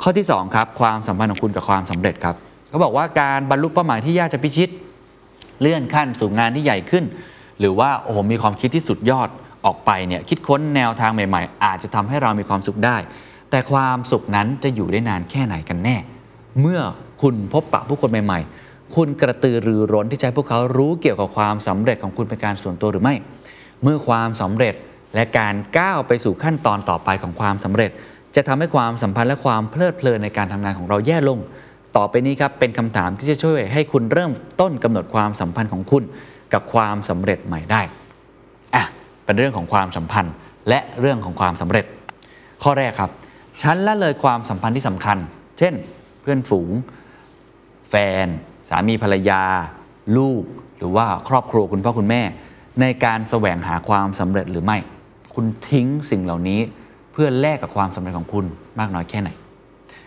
[0.02, 2.36] ข้อที่2ครับความสัมพันธ์ของคุณกับความสำเร็จครับ
[2.70, 4.70] เขาบอกว่าการบรรลุเป้าหมายที่ยากจะพิชิต
[5.62, 7.06] เลื่อนขั้นสู่งานที่ใหญ่ขึ้น
[7.60, 9.30] หรือว่าโอ้โหมีความคิดที่สุดยอด
[9.66, 12.98] ออกไปเนี่ยคิดค้นแนวทางใหม่ ๆ อาจจะทำให้เรามีความสุขได้
[13.50, 15.96] แต่ความสุขนั้นจะอยู่ได้นานแค่ไหนกันแน่
[16.62, 16.82] เมื่อ
[17.22, 23.16] คุณพบปะผู้คนใหม่ ๆ คุณกระตือรือร้นที่จะให้พวกเขารู้เกี่ยวกับความสำเร็จของคุณเป็นการส่วนตัวหรือไม่
[23.84, 24.76] เมื่อความสำเร็จ
[25.16, 27.92] และการก้าวไปสู่ขั้นตอนต่อไปของความสำเร็จ
[28.36, 31.40] จะทำให้ความสัมพันธ์และความเพลิดเพลินในการทำงานของเราแย่ลง
[31.98, 34.32] ต่อไปนี้ครับเป็นคำถามที่จะช่วยให้คุณเริ่ม
[34.62, 36.04] ต้นกำหนดความสัมพันธ์ของคุณ
[36.54, 37.82] กับความสำเร็จใหม่ได้
[38.76, 38.84] อะ
[39.24, 40.34] เป็นเรื่องของความสัมพันธ์
[40.70, 41.86] และเรื่องของความสำเร็จ
[42.64, 43.12] ข้อแรกครับ
[43.62, 45.18] ฉันละเลยความสัมพันธ์ที่สำคัญ
[45.58, 45.74] เช่น
[46.22, 46.70] เพื่อนฝูง
[47.90, 47.96] แฟ
[48.26, 48.28] น
[48.70, 49.42] สามีภรรยา
[50.18, 50.44] ลูก
[50.78, 52.22] หรือว่าครอบครัวคุณพ่อคุณแม่
[52.82, 54.78] ในการแสวงหาความสำเร็จหรือไม่
[55.36, 56.60] คุณทิ้งสิ่งเหล่านี้
[57.14, 58.46] เพื่อแลกกับความสำเร็จของคุณ
[58.80, 59.30] มากน้อยแค่ไหน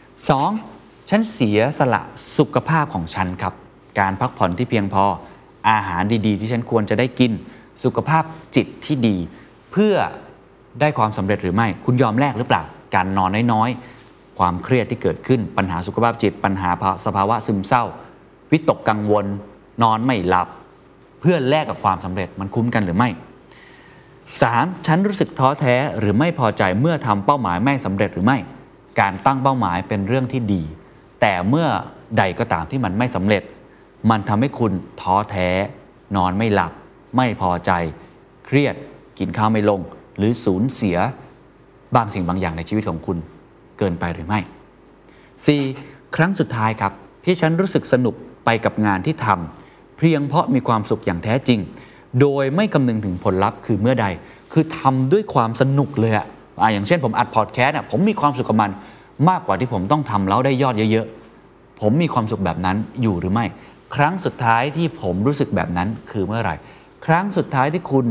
[0.08, 0.77] 2.
[1.08, 2.02] ฉันเสียสละ
[2.36, 3.54] สุขภาพของฉันครับ
[4.00, 5.04] การพักผ่อนที่เพียงพอ
[5.70, 7.32] อาหารดีๆ ที่ฉันควรจะได้กิน
[7.84, 8.24] สุขภาพ
[8.56, 9.16] จิตที่ดี
[9.72, 9.94] เพื่อ
[10.80, 12.62] ได้ความสำเร็จหรือไม่ คุณยอมแลกหรือเปล่า
[12.94, 16.70] การนอนน้อยๆ ความเครียดที่เกิดขึ้น ปัญหาสุขภาพจิต ปัญหา
[17.04, 17.84] สภาวะซึมเศร้า
[18.50, 19.26] วิตกกังวล
[19.82, 20.48] นอนไม่หลับ
[21.20, 23.08] เพื่อแลกกับความสำเร็จ มันคุ้มกันหรือไม่
[24.22, 24.86] 3.
[24.86, 28.38] ฉันรู้สึกท้อแท้หรือไม่พอใจเมื่อทำเป้าหมายไม่สำเร็จหรือไม่
[29.00, 30.62] การตั้งเป้าหมายเป็นเรื่องที่ดี
[31.20, 31.66] แต่เมื่อ
[32.18, 33.42] ใดก็ตามที่มันไม่สำเร็จ
[34.10, 35.48] มันทำให้คุณท้อแท้
[36.16, 36.72] นอนไม่หลับ
[37.16, 37.70] ไม่พอใจ
[38.46, 38.74] เครียด
[39.18, 39.80] กินข้าวไม่ลง
[40.16, 40.96] หรือสูญเสีย
[41.96, 43.18] บางสิ่งบางอย่างในชีวิตของคุณ
[43.78, 44.40] เกินไปหรือไม่
[45.46, 46.16] 4.
[46.16, 46.92] ครั้งสุดท้ายครับ
[47.24, 48.14] ที่ฉันรู้สึกสนุก
[48.44, 51.60] ไปกับงานที่ทำเพียงเพราะมีความสุขอย่างแท้จริง
[52.20, 54.06] โดยไม่คำนึงถึงผลลัพธ์คือเมื่อใด
[54.52, 56.26] คือทำด้วยความสนุกเลยอะ
[56.60, 58.70] อ่าอย่างเช่นผมอัดพอดแคสต์อะผมมีความสุขกับมัน
[59.28, 63.46] มากกว่าที่ผมต้องทำแล้วได้ยอดเยอะๆ ผมมีความสุขแบบนั้นอยู่หรือไม่
[63.94, 66.54] ครั้งสุดท้ายที่ผมรู้สึกแบบนั้นคือเมื่อไหร่
[67.06, 68.06] ครั้งสุดท้ายที่คุณ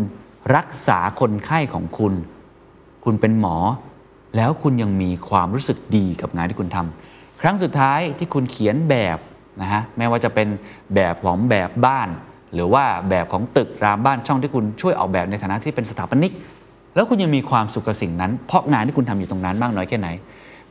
[0.56, 2.14] รักษาคนไข้ของคุณ
[3.06, 3.58] คุณเป็นหมอ
[4.38, 9.18] แล้วคุณยังมีความรู้สึกดีกับงานที่คุณทำครั้งสุดท้ายที่คุณเขียนแบบ
[9.62, 10.48] นะฮะแม้ว่าจะเป็น
[10.96, 12.10] แบบของแบบบ้าน
[12.54, 16.34] หรือว่าแบบของตึกรามบ้านช่องที่คุณช่วยออกแบบในฐานะที่เป็นสถาปนิก
[16.96, 20.08] แล้วคุณยังมีความสุขกับสิ่งนั้น เพราะงานที่คุณทำอยู่ตรงนั้นมากน้อยแค่ไหน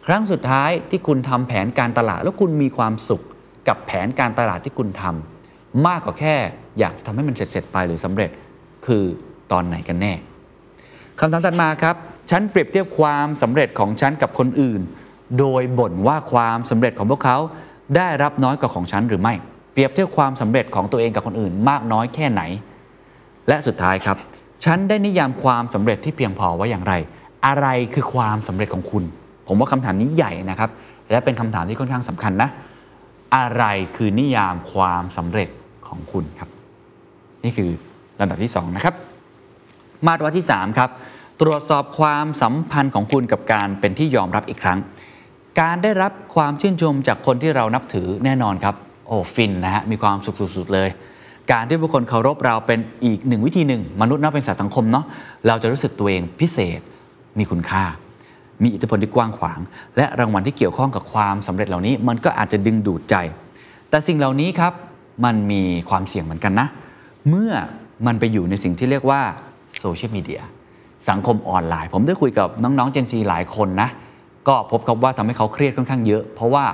[0.07, 3.23] ครั้งสุดท้ายที่คุณทำแผนการตลาด แล้วคุณมีความสุข
[3.69, 6.35] กับแผนการตลาดที่คุณทำมากกว่าแค่
[6.79, 8.31] อยากจะทำให้มันเสร็จๆไปหรือสำเร็จ
[8.87, 9.05] คือ
[9.53, 10.13] ตอนไหนกันแน่
[11.19, 11.95] คำถามถัดมาครับ
[12.31, 14.81] ฉันเปรียบเทียบความสำเร็จของฉันกับคนอื่น
[15.39, 17.39] โดยบ่นว่าความสำเร็จของพวกเขา
[17.97, 19.35] ได้รับน้อยกว่าของฉันหรือไม่
[19.73, 22.43] เปรียบเทียบความสำเร็จของตัวเองกับคนอื่น มากน้อยแค่ไหน
[23.49, 24.17] และสุดท้ายครับ
[24.65, 26.95] ฉันได้นิยามความสำเร็จที่เพียงพอไว้อย่างไร
[27.47, 29.05] อะไรคือความสำเร็จของคุณ
[29.47, 30.71] ผมว่าคำถามนี้ใหญ่นะครับ
[31.11, 32.49] และเป็นคำถามที่ค่อนข้างสำคัญนะ
[33.37, 33.65] อะไร
[33.97, 35.49] คือนิยามความสำเร็จ
[35.89, 36.51] ของคุณครับ
[37.45, 37.71] นี่คือ
[38.21, 38.95] ลำดับที่สองนะครับ
[40.07, 40.91] มาตรวที่ 3 ครับ
[41.41, 44.79] ตรวจสอบความสัมพันธ์ของคุณกับการเป็นที่ยอมรับอีกครั้ง
[45.61, 48.75] การได้รับความชื่นชมจากคนที่เรานับถือแน่นอนครับ
[49.07, 50.89] โอ้ฟินนะฮะมีความสุขสุดๆเลย
[51.53, 55.05] การที่ผู้คนเคารพเราเป็นอีกหนึ่งวิธีหนึ่ง มนุษย์นับเป็นสัตว์สังคมเนาะ
[55.47, 56.81] เราจะรู้สึกตัวเองพิเศษ
[57.39, 57.85] มีคุณค่า
[58.63, 59.59] มีอิทธิพลที่กว้างขวาง
[59.97, 63.15] และรางวัลที่เกี่ยวข้องกับความสำเร็จเหล่านี้ มันก็อาจจะดึงดูดใจ
[63.91, 64.73] แต่สิ่งเหล่านี้ครับ
[65.25, 66.67] มันมีความเสี่ยงเหมือนกันนะ
[67.29, 67.53] เมื่อ
[68.07, 69.21] มันไปอยู่ในสิ่งที่เรียกว่า
[69.81, 70.43] โซเชียลมีเดีย
[71.09, 73.89] สังคมออนไลน์ ผมได้คุยกับน้องๆ Gen Z หลายคนนะ
[74.49, 76.65] ก็พบครับว่าทำให้เขาเครียดค่อนข้างเยอะ เพราะว่า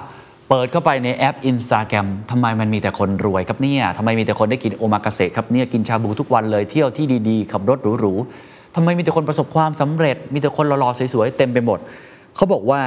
[0.49, 11.79] เปิดเข้าไปในแอป Instagram ทำไมมันมีแต่คนรวยครับเนี่ยทำไมมีแต่คนได้กินโอมากาเสะครับเนี่ยกินชาบูทุกวันเลยเที่ยวที่ดีๆขับรถหรูๆ ทำไมมีแต่คนประสบความสำเร็จ มีแต่คนหล่อๆสวยๆเต็มไปหมด
[12.37, 12.83] เขาบอกว่า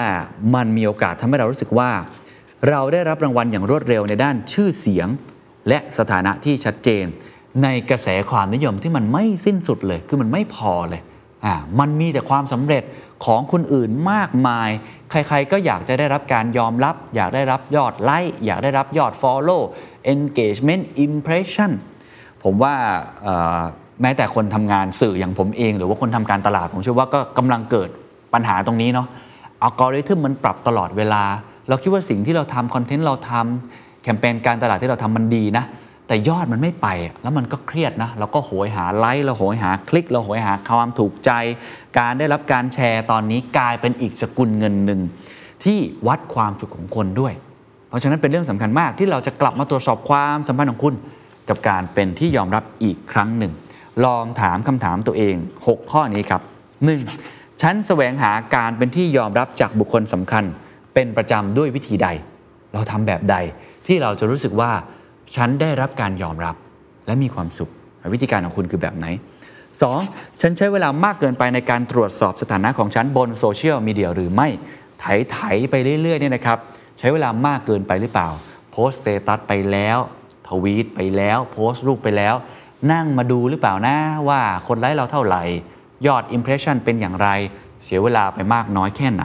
[0.56, 1.90] มันมีโอกาสทำให้เรารู้สึกว่า
[2.70, 5.08] เราได้รับรางวัลอย่างรวดเร็วในด้านชื่อเสียง
[5.68, 7.06] และสถานะที่ชัดเจน
[7.64, 11.02] ในกระแสความนิยมที่มันไม่สิ้นสุดเลย คือมันไม่พอเลย
[11.46, 12.84] อ่ามันมีแต่ความสำเร็จ
[13.26, 14.70] ของคนอื่นมากมาย
[15.10, 19.62] ใครๆก็อยากจะได้รับการยอมรับ อยากได้รับยอดไลค์อยากได้รับยอด Follow
[20.14, 21.72] Engagement Impression
[22.44, 22.76] ผมว่า
[24.02, 27.90] แม้แต่คนทำงานสื่ออย่างผมเอง หรือว่าคนทำการตลาดผมเชื่อว่าก็กำลังเกิด
[28.34, 29.08] ปัญหาตรงนี้เนาะ
[29.64, 31.24] อัลกอริทึมมันปรับตลอดเวลา
[31.70, 35.66] เราคิดว่าสิ่งที่เราทำคอนเทนต์เราทำแคมเปญการตลาดที่เราทำมันดีนะ
[36.08, 36.88] แต่ยอดมันไม่ไป
[37.22, 41.32] แล้วมันก็เครียดนะเราก็โหยหาไลค์เราโหยหาคลิก เราโหยหาความถูกใจ
[41.98, 45.00] การได้รับการแชร์ตอนนี้กลายเป็นอีกสกุลเงินหนึ่ง
[45.64, 45.78] ที่
[46.08, 47.34] วัดความสุขของคนด้วย
[47.90, 50.96] เพราะฉะนั้นเป็นเรื่องสำคัญมากที่เราจะกลับมาตรวจสอบความสัมพันธ์ของคุณ
[51.50, 53.52] กับการเป็นที่ยอมรับอีกครั้งหนึ่ง
[54.06, 55.36] ลองถามคำถามตัวเอง
[55.66, 56.42] 6 ข้อนี้ครับ
[57.02, 57.62] 1.
[57.62, 60.44] ฉันแสวงหาการเป็นที่ยอมรับจากบุคคลสำคัญ
[60.94, 62.08] เป็นประจำด้วยวิธีใด
[62.74, 63.36] เราทำแบบใด
[63.88, 64.72] ที่เราจะรู้สึกว่า
[65.36, 66.56] ฉันได้รับการยอมรับ
[67.06, 67.72] และมีความสุข
[68.14, 69.06] วิธีการของคุณคือแบบไหน
[69.74, 70.42] 2.
[70.42, 74.48] ฉันใช้เวลามากเกินไปในการตรวจสอบสถานะของฉันบนโซเชียลมีเดียหรือไม่
[75.00, 75.38] ไถไถ
[75.70, 76.58] ไปเรื่อยๆเนี่ยนะครับ
[77.00, 78.30] ใช้เวลามากเกินไปหรือเปล่า
[78.72, 79.98] โพสต์ status ไปแล้ว
[80.48, 82.36] ทวีตไปแล้ว โพสต์รูปไปแล้ว
[82.92, 83.96] นั่งมาดูหรือเปล่านะ
[84.30, 85.42] ว่าคนไลค์เราเท่าไหร่
[86.08, 87.28] ยอด impression เป็นอย่างไร
[87.84, 89.24] เสียเวลาไปมากน้อยแค่ไหน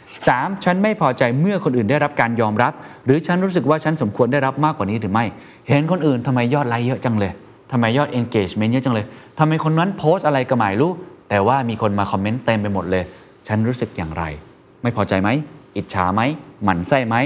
[0.00, 0.64] 3.
[0.64, 2.72] ฉันไม่พอใจเมื่อคนอื่นได้รับการยอมรับ
[3.04, 5.24] หรือฉันรู้สึกว่าฉันสมควรได้รับมากกว่านี้หรือไม่
[5.68, 7.32] เห็นคนอื่นทำไมยอดไลค์เยอะจังเลย
[7.72, 9.06] ทำไมยอด engagement เยอะจังเลย
[9.38, 10.92] ทำไมคนนั้นโพสต์อะไรก็ไม่รู้
[11.28, 13.04] แต่ว่ามีคนมาคอมเมนต์เต็มไปหมดเลย
[13.48, 14.24] ฉันรู้สึกอย่างไร
[14.82, 15.28] ไม่พอใจไหม
[15.76, 16.20] อิจฉาไหม
[16.62, 17.16] หมั่นไส้ไหม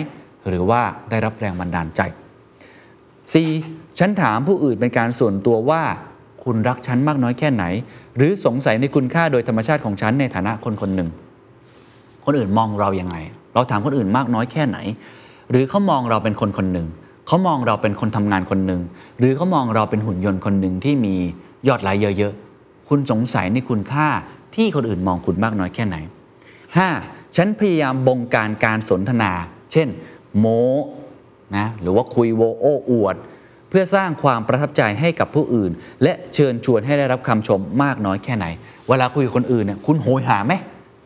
[0.48, 0.80] หรือว่า
[1.10, 2.00] ได้รับแรงบันดาลใจ
[3.32, 3.83] 4.
[3.98, 5.82] ฉันถามผู้อื่นเป็นการส่วนตัวว่า
[6.44, 7.64] คุณรักฉันมากน้อยแค่ไหน
[8.16, 11.08] หรือสงสัยในคุณค่าโดยธรรมชาติของฉันในฐานะคนคนหนึ่ง
[12.24, 13.16] คนอื่นมองเรายังไง
[13.54, 14.78] เราถามคนอื่นมากน้อยแค่ไหน
[15.50, 16.86] หรือเขามองเราเป็นคนคนหนึ่ง
[17.26, 18.80] เขามองเราเป็นคนทำงานคนหนึ่ง
[19.18, 21.14] หรือเขามองเราเป็นหุ่นยนต์คนหนึ่งที่มี
[21.68, 24.08] ยอดไลค์เยอะๆคุณสงสัยในคุณค่า
[24.54, 25.96] ที่คนอื่นมองคุณมากน้อยแค่ไหน
[26.66, 27.36] 5.
[27.36, 29.32] ฉันพยายามบงการการสนทนา
[29.72, 29.88] เช่น
[30.38, 30.46] โม
[31.56, 33.16] นะหรือว่าคุยโวโอ้อวด
[33.76, 35.72] พื่อสร้างความประทับใจให้กับผู้อื่น
[36.02, 38.46] และเชิญชวนให้ได้รับคำชมมากน้อยแค่ไหน
[38.88, 40.52] เวลาคุยกับคนอื่นเนี่ยคุณโหยหาไหม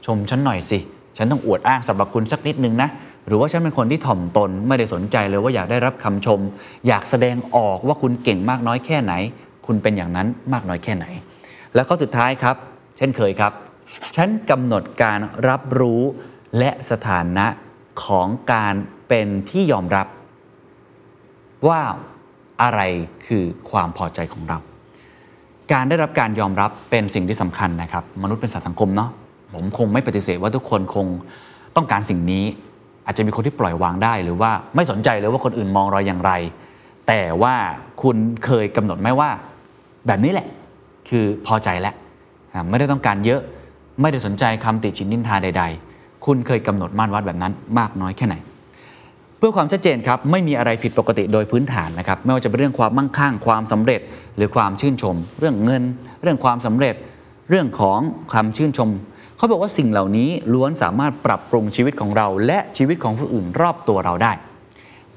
[0.07, 0.79] ชมฉันหน่อยสิ
[1.17, 2.89] ฉันต้องอวดอ้างสรรพคุณสักนิดนึงนะ
[3.27, 6.41] หรือว่าฉันเป็นคนที่ถ่อมตนไม่ได้สนใจเลยว่าอยากได้รับคำชม
[6.87, 9.13] อยากแสดงออกว่าคุณเก่งมากน้อยแค่ไหน
[9.67, 11.07] คุณเป็นอย่างนั้นมากน้อยแค่ไหน
[11.75, 12.57] แล้วข้อสุดท้ายครับ
[12.97, 13.53] เช่นเคยครับ
[14.17, 15.19] ฉันกำหนดการ
[15.49, 16.03] รับรู้
[16.59, 17.47] และสถานะ
[18.05, 18.75] ของการ
[19.09, 20.07] เป็นที่ยอมรับ
[21.69, 21.81] ว่า
[22.63, 22.81] อะไร
[23.27, 24.59] คือความพอใจของเรา
[25.73, 29.11] การได้รับการยอมรับเป็นสิ่งที่สำคัญนะครับ มนุษย์เป็นสัตว์สังคมเนาะ
[29.55, 31.07] ผมคงไม่ปฏิเสธว่าทุกคนคง
[31.77, 32.45] ต้องการสิ่งนี้
[33.07, 36.33] อาจจะมีคนที่ปล่อยวางได้ หรือว่าไม่สนใจเลยว่าคนอื่นมองเราอย่างไร
[37.09, 37.55] แต่ว่า
[38.03, 39.31] คุณเคยกำหนดไหมว่า
[40.07, 40.47] แบบนี้แหละ
[41.09, 41.95] คือพอใจแล้ว
[42.71, 43.41] ไม่ได้ต้องการเยอะ
[44.01, 45.65] ไม่ได้สนใจคำติชินนินทาใด
[45.95, 48.35] ๆ คุณเคยกำหนดมาตรวัดแบบนั้นมากน้อยแค่ไหน
[49.39, 54.01] เพื่อความชัดเจนครับไม่มีอะไรผิดปกติโดยพื้นฐานนะครับไม่ว่าจะเป็นเรื่องความมั่งคั่งความสำเร็จ
[54.37, 55.83] หรือความชื่นชม เรื่องเงิน
[56.23, 56.95] เรื่องความสำเร็จ
[57.51, 57.99] เรื่องของ
[58.33, 58.91] ความชื่นชม
[59.37, 64.33] เขาบอกว่าสิ่งเหล่านี้ล้วนสามารถปรับปรุงชีวิตของเรา และชีวิตของผู้อื่นรอบตัวเราได้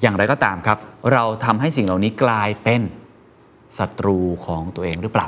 [0.02, 0.78] อย่างไรก็ตามครับ
[1.14, 2.82] เราทำให้สิ่งเหล่านี้กลายเป็น
[3.78, 5.28] ศัตรูของตัวเองหรือเปล่า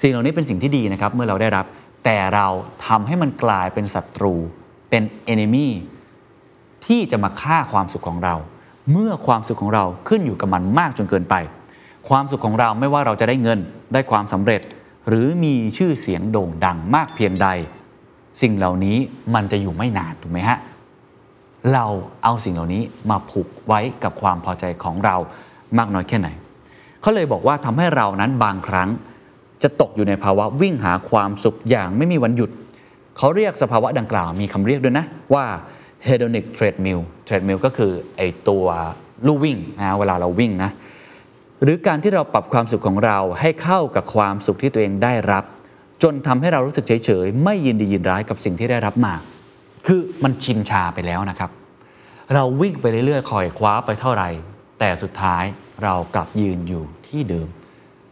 [0.00, 1.66] สิ่งเหล่านี้เป็นสิ่งที่ดีนะครับเมื่อเราได้รับ
[2.04, 2.46] แต่เรา
[2.86, 4.34] ทำให้มันกลายเป็นศัตรู
[4.90, 5.68] เป็น enemy
[6.86, 8.34] ที่จะมาฆ่าความสุขของเรา
[8.92, 11.34] เมื่อความสุขของเราขึ้นอยู่กับมันมากจนเกินไป
[12.08, 13.58] ความสุขของเราไม่ว่าเราจะได้เงิน
[13.92, 14.60] ได้ความสำเร็จ
[15.08, 17.48] หรือมีชื่อเสียงโด่งดังมากเพียงใด
[18.42, 18.96] สิ่งเหล่านี้
[19.34, 20.58] มันจะอยู่ไม่นานถูกไหมฮะ
[21.72, 21.86] เรา
[22.24, 25.16] เอาสิ่งเหล่านี้มาผูกไว้กับความพอใจของเรา
[25.78, 26.28] มากน้อยแค่ไหน
[27.00, 28.88] เขาเลยบอกว่าทำให้เรานั้นบางครั้ง
[29.62, 32.50] จะตกอยู่ในภาวะวิ่งหาความสุขอย่างไม่มีวันหยุด
[33.16, 35.04] เขาเรียกสภาวะดังกล่าวมีคำเรียกด้วยนะ
[35.34, 35.44] ว่า
[36.06, 38.66] hedonic treadmill treadmill ก็คือไอตัว
[39.26, 40.70] ลู่วิ่งนะเวลาเราวิ่งนะ
[41.62, 45.44] หรือการที่เราปรับความสุขของเราให้เข้ากับความสุขที่ตัวเองได้รับ
[46.02, 49.14] จนทำให้เรารู้สึกเฉยๆ ไม่ยินดียินร้ายกับสิ่งที่ได้รับมา
[49.86, 51.50] คือมันชินชาไปแล้วนะครับ
[52.34, 54.28] เราวิ่งไปเรื่อยๆคอยคว้าไปเท่าไหร่
[54.78, 55.44] แต่สุดท้าย
[55.84, 57.48] เรากลับยืนอยู่ที่เดิม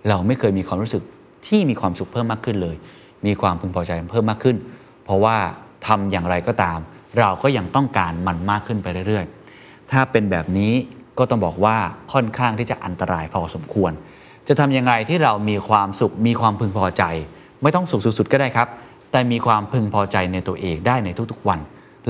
[0.09, 1.02] เราไม่เคยมีความรู้สึก
[1.47, 2.77] ที่มีความสุขเพิ่มมากขึ้นเลย
[3.27, 4.56] มีความพึงพอใจเพิ่มมากขึ้น
[5.05, 5.36] เพราะว่า
[5.86, 6.78] ทำอย่างไรก็ตาม
[7.19, 10.73] เราก็ยังต้องการมันมากขึ้นไปเรื่อยๆ ถ้าเป็นแบบนี้
[11.19, 11.77] ก็ต้องบอกว่า
[12.13, 13.93] ค่อนข้างที่จะอันตรายพอสมควร
[14.49, 17.05] จะทำยังไงที่เรามีความสุขมีความพึงพอใจ
[17.63, 18.69] ไม่ต้องสุขสุดๆก็ได้ครับ
[19.11, 21.61] แต่มีความพึงพอใจในตัวเองได้ในทุกๆวัน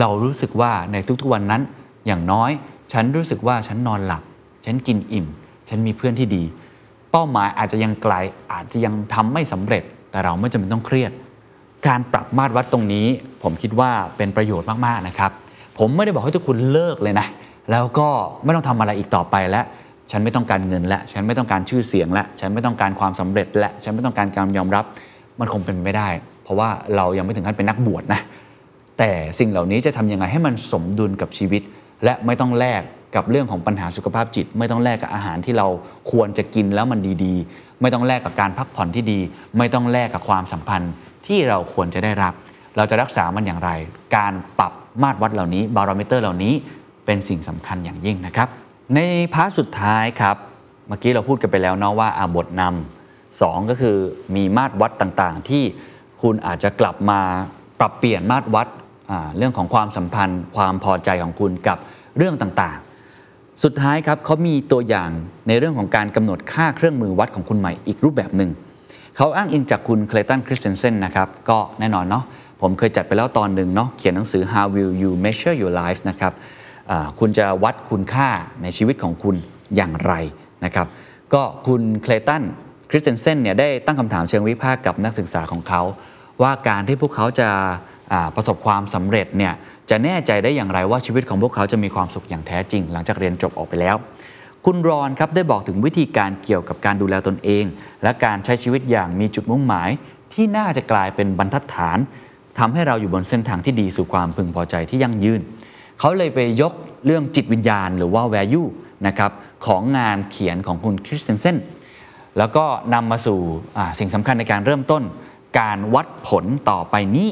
[0.01, 1.63] เรารู้สึกว่าในทุกๆวันนั้น
[2.07, 2.51] อย่างน้อย
[2.93, 4.23] ฉันรู้สึกว่าฉันนอนหลับ
[4.67, 5.27] ฉันกินอิ่ม
[5.69, 6.45] ฉันมีเพื่อนที่ดี
[7.11, 8.15] เป้าหมายอาจจะยังไกล
[8.53, 11.13] อาจจะยังทำไม่สำเร็จ แต่เราไม่จำเป็นต้องเครียด
[11.87, 13.07] การปรับมาตรวัดตรงนี้
[13.43, 15.31] ผมคิดว่าเป็นประโยชน์มากๆนะครับ
[15.79, 17.27] ผมไม่ได้บอกให้ทุกคนเลิกเลยนะ
[17.71, 18.09] แล้วก็
[18.45, 19.65] ไม่ต้องทำอะไรอีกต่อไปแล้ว
[20.11, 24.85] ฉันไม่ต้องการเงินและฉันไม่ต้องการชื่อเสียงและฉันไม่ต้องการความสำเร็จและฉันไม่ต้องการการยอมรับ
[25.41, 26.09] มันคงเป็นไม่ได้
[26.45, 28.21] เพราะว่าเรายังไม่ถึงขั้นเป็นนักบวชนะ
[28.99, 31.63] แต่สิ่งเหล่านี้จะทำยังไงให้มันสมดุลกับชีวิต
[32.05, 32.83] และไม่ต้องแลก
[33.17, 35.67] กับเรื่องของปัญหาสุขภาพจิต ไม่ต้องแลกกับอาหารที่เรา
[36.11, 39.19] ควรจะกินแล้วมันดีๆ ไม่ต้องแลกกับการพักผ่อนที่ดี
[39.59, 40.93] ไม่ต้องแลกกับความสัมพันธ์
[41.29, 42.33] ที่เราควรจะได้รับ
[42.77, 43.71] เราจะรักษามันอย่างไร
[44.17, 44.73] การปรับ
[45.03, 46.55] มาตรวัดเหล่านี้บารอมิเตอร์เหล่านี้
[47.07, 48.49] เป็นสิ่งสำคัญอย่างยิ่งนะครับ
[48.95, 49.01] ใน
[49.35, 50.37] part สุดท้ายครับ
[50.89, 53.97] เมื่อกี้เราพูดกันไปแล้วเนาะว่าอาบทนำสองก็คือ
[54.37, 55.63] มีมาตรวัดต่างๆ ที่
[56.23, 57.21] คุณอาจจะกลับมา
[57.81, 58.69] ปรับเปลี่ยนมาตรวัด
[59.37, 61.79] เรื่องของความสัมพันธ์ ความพอใจของคุณกับ
[62.17, 65.11] เรื่องต่างๆ สุดท้ายครับเขามีตัวอย่าง
[65.49, 68.51] ในเรื่องของการกำหนดค่าเครื่องมือวัดของคุณใหม่อีกรูปแบบหนึ่ง
[69.21, 72.25] เขาอ้างอิงจากคุณเคลย์ตันคริสเตนเซนนะครับก็แน่นอนเนาะ
[72.61, 76.33] ผมเคยจัดไปแล้วตอนหนึ่งเนาะเขียนหนังสือ How will you measure your life นะครับ
[77.19, 78.29] คุณจะวัดคุณค่า
[78.63, 79.37] ในชีวิตของคุณ
[79.77, 80.13] อย่างไร
[80.65, 80.87] นะครับ
[81.35, 82.43] ก็คุณเคลย์ตัน
[82.91, 85.83] คริสเตนเซนเนี่ยได้ตั้งคำถามเชิงวิพากษ์กับนักศึกษาของเขา
[86.43, 87.49] ว่าการที่พวกเขาจะ
[88.37, 89.53] ประสบความสำเร็จเนี่ย
[89.91, 93.97] จะแน่ใจได้อย่างไรว่าชีวิตของพวกเขาจะมีความสุขอย่างแท้จริง หลังจากเรียนจบออกไปแล้ว
[94.67, 97.65] คุณรอนครับได้บอกถึงวิธีการเกี่ยวกับการดูแลตนเอง
[98.03, 99.91] และการใช้ชีวิตอย่างมีจุดมุ่งหมาย
[100.33, 101.99] ที่น่าจะกลายเป็นบรรทัดฐาน
[102.59, 105.41] ทำให้เราอยู่บนเส้นทางที่ดีสู่ความพึงพอใจที่ยั่งยืน
[105.99, 106.73] เขาเลยไปยก
[107.07, 108.69] เรื่องจิตวิญญาณ หรือว่า value
[109.07, 109.31] นะครับ
[109.67, 111.57] ของงานเขียนของคุณคริสเตนเซน
[112.39, 112.65] แล้วก็
[112.95, 113.39] นำมาสู่
[113.99, 115.03] สิ่งสำคัญในการเริ่มต้น
[115.61, 117.29] การวัดผลต่อไปนี้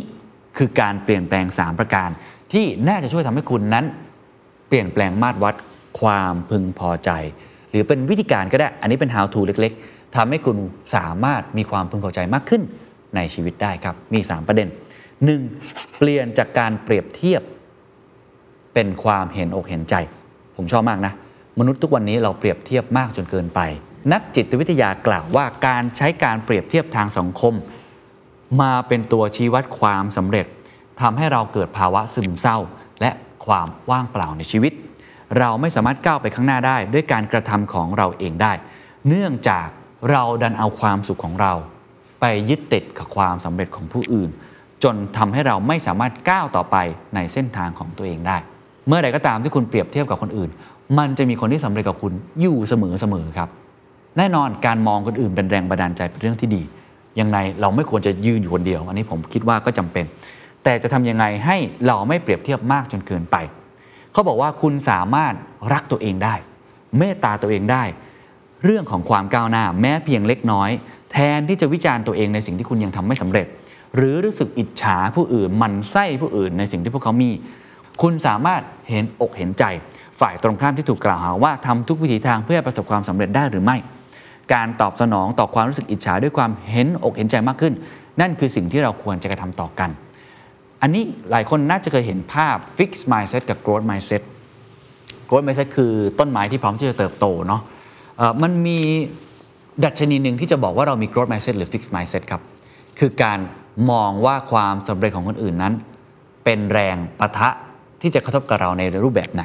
[0.57, 2.09] คือการเปลี่ยนแปลง 3 ประการ
[2.53, 3.85] ที่น่าจะช่วยทำให้คุณนั้น
[4.69, 5.55] เปลี่ยนแปลงมาตรวัด
[6.01, 7.11] ความพึงพอใจ
[7.71, 10.57] หรือเป็นวิธีการก็ได้ อันนี้เป็น how to เล็ก ๆทำให้คุณ
[10.95, 12.63] สามารถมีความพึงพอใจมากขึ้น
[13.17, 14.69] ในชีวิตได้ครับ มี 3 ประเด็น
[15.33, 15.97] 1.
[15.99, 17.43] เปลี่ยนจากการเปรียบเทียบ
[18.75, 19.95] เป็นความเห็นอกเห็นใจ
[20.57, 21.13] ผมชอบมากนะ
[21.59, 23.61] มนุษย์ทุกวันนี้เราเปรียบเทียบมากจนเกินไป
[24.13, 27.55] นักจิตวิทยากล่าวว่าการใช้การเปรียบเทียบทางสังคม
[28.61, 30.47] มาเป็นตัวชี้วัดความสำเร็จ
[31.01, 32.59] ทำให้เราเกิดภาวะซึมเศร้า
[33.01, 33.11] และ
[33.47, 34.73] ความว่างเปล่าในชีวิต
[35.39, 38.53] เราไม่สามารถก้าวไปข้างหน้าได้ด้วยการกระทำของเราเองได้
[39.09, 39.67] เนื่องจาก
[40.11, 41.53] เราดันเอาความสุขของเรา
[42.21, 44.31] ไปยึดติดกับความสำเร็จของผู้อื่น
[44.85, 46.77] จนทำให้เราไม่สามารถก้าวต่อไป
[47.15, 48.37] ในเส้นทางของตัวเองได้
[48.89, 50.51] เมื่อใดก็ตามที่คุณเปรียบเทียบกับคนอื่น
[50.99, 53.49] มันจะมีคนที่สำเร็จกับคุณอยู่เสมอๆครับ
[54.19, 56.63] แน่นอนการมองคนอื่นเป็นแรงบันดาลใจเป็นเรื่องที่ดี
[57.21, 60.05] ยังไงเราไม่ควรจะยืนอยู่คนเดียว อันนี้ผมคิดว่าก็จำเป็น
[60.65, 63.37] แต่จะทำยังไงให้เราไม่เปรียบเทียบมากจนเกินไป
[64.17, 65.35] เขาบอกว่าคุณสามารถ
[65.73, 66.35] รักตัวเองได้
[66.99, 67.85] เมตตาตัวเองได้
[68.65, 70.71] เรื่องของความก้าวหน้าแม้เพียงเล็กน้อย
[71.13, 73.47] แทนที่จะวิจารณ์ตัวเองในสิ่งที่คุณยังทำไม่สำเร็จ
[73.97, 77.31] หรือรู้สึกอิจฉาผู้อื่นหมันไส้ผู้อื่นในสิ่งที่พวกเขามี
[78.03, 79.65] คุณสามารถเห็นอกเห็นใจ
[80.21, 83.77] ฝ่ายตรงข้ามที่ถูกกล่าวหาว่าทำทุกวิถีทางเพื่อประสบความสำเร็จได้หรือไม่
[84.53, 87.75] การตอบสนองต่อความรู้สึกอิจฉาด้วยความเห็นอกเห็นใจมากขึ้น
[88.21, 89.91] นั่นคือสิ่งที่เราควรจะกระทำต่อกัน
[90.87, 94.23] อันนี้หลายคนน่าจะเคยเห็นภาพ fix mindset กับ growth mindset
[95.29, 97.63] growth mindset คือต้นไม้ที่พร้อมที่จะเติบโตเนาะ
[98.43, 98.79] มันมี
[99.85, 102.43] ดัชนีหนึ่งที่จะบอกว่าเรามี growth mindset หรือ fix mindset ครับ
[102.99, 103.39] คือการ
[103.91, 105.75] มองว่าความสำเร็จของคนอื่นนั้น
[106.45, 107.49] เป็นแรงปะทะ
[108.03, 109.45] ที่จะกระทบกับเราในรูปแบบไหน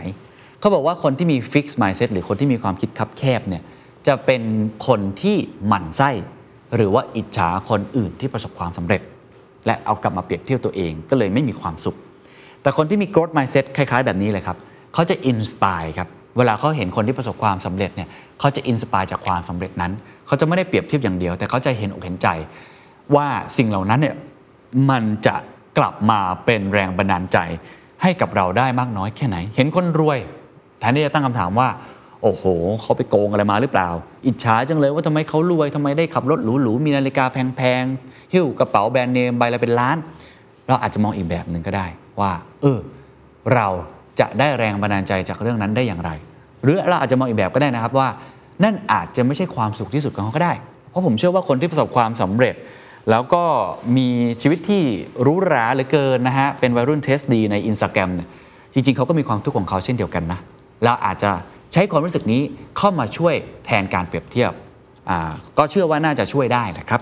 [0.59, 3.63] เขาบอกว่าคนที่มี fix mindset หรือคนที่มีความคิดคับแคบเนี่ย
[4.07, 4.41] จะเป็น
[4.88, 5.38] คนที่
[5.68, 6.09] หมั่นไส้
[6.76, 9.01] หรือว่าอิจฉาคนอื่นที่ประสบความสำเร็จ
[9.65, 11.97] และเอากลับมาเปรียบเทียบตัวเองก็เลยไม่มีความสุข
[12.61, 14.57] แต่คนที่มี growth mindset คล้าย ๆ แบบนี้เลยครับ
[14.93, 16.07] เขาจะ inspire ครับ
[16.38, 18.09] เวลาเขาเห็นคนที่ประสบความสำเร็จเนี่ย
[18.39, 19.91] เขาจะ inspire จากความสำเร็จนั้น
[20.27, 22.27] เขาจะไม่ได้เปรียบเทียบอย่างเดียว แต่เขาจะเห็นอกเห็นใจ
[23.15, 23.27] ว่า
[23.57, 24.15] สิ่งเหล่านั้นเนี่ย
[24.89, 25.35] มันจะ
[25.77, 27.38] กลับมาเป็นแรงบันดาลใจ
[28.01, 30.19] ให้กับเราได้มากน้อยแค่ไหน เห็นคนรวย
[30.79, 31.67] แทนที่จะตั้งคำถามว่า
[32.23, 32.43] โอ้โห
[32.81, 33.89] เขาไปโกงอะไรมาหรือเปล่า
[34.26, 39.98] อิจฉาจังเลยว่าทำไมเขารวยทำไมได้ขับรถหรูๆมีนาฬิกาแพงๆหิ้วกระเป๋าแบรนด์เนมใบละเป็นล้าน
[40.68, 41.88] เราอาจจะมองอีกแบบหนึ่งก็ได้
[42.19, 42.31] ว่า
[42.61, 42.80] เออ
[43.53, 43.68] เรา
[44.19, 46.11] จะได้แรงบันดาลใจจากเรื่องนั้นได้อย่างไร
[46.64, 48.07] หรือเราอาจจะมองอีกแบบก็ได้นะครับว่า
[48.64, 50.53] นั่นอาจจะไม่ใช่ความสุขที่สุดของเขาก็ได้
[50.89, 52.56] เพราะผมเชื่อว่าคนที่ประสบความสำเร็จ
[53.10, 53.43] แล้วก็
[53.98, 54.07] มี
[54.41, 54.84] ชีวิตที่
[55.26, 58.27] รูหราเหลือเกินนะฮะเป็นวัยรุ่นเทสดีในอินสตาแกรมเนี่ย
[58.73, 60.39] จริงๆเขาก็มีความทุกข์ของเขาเช่นเดียวกันนะ
[60.84, 61.31] เราอาจจะ
[61.73, 62.41] ใช้ความรู้สึกนี้
[62.77, 63.35] เข้ามาช่วย
[63.65, 64.52] แทนการเปรียบเทียบ
[65.57, 67.02] ก็เชื่อว่าน่าจะช่วยได้นะครับ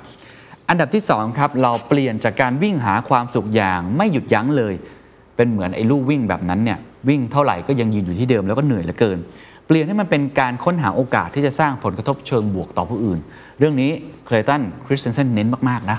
[0.70, 4.74] อันดับที่2ครับเราเปลี่ยนจากการวิ่งหาความสุขอย่างไม่หยุดยั้งเลย
[5.36, 6.80] เป็นเหมือนไอ้ลู่วิ่งแบบนั้นเนี่ย
[7.10, 9.18] วิ่งเท่าไหร่ก็ยังยืนอยู่ที่เดิมแล้วก็เหนื่อยเหลือเกิน
[9.68, 13.20] เปลี่ยนให้มันเป็นการค้นหาโอกาสที่จะสร้างผลกระทบเชิงบวกต่อผู้อื่น
[13.60, 13.92] เรื่องนี้
[14.26, 15.98] เคลตันคริสเตนเซนเน้นมากๆนะ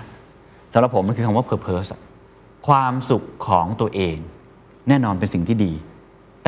[0.73, 2.01] สำหรับผมมันคือคำว่า purpose อะ
[2.69, 4.17] ความสุขของตัวเอง
[4.89, 5.73] แน่นอนเป็นสิ่งที่ดี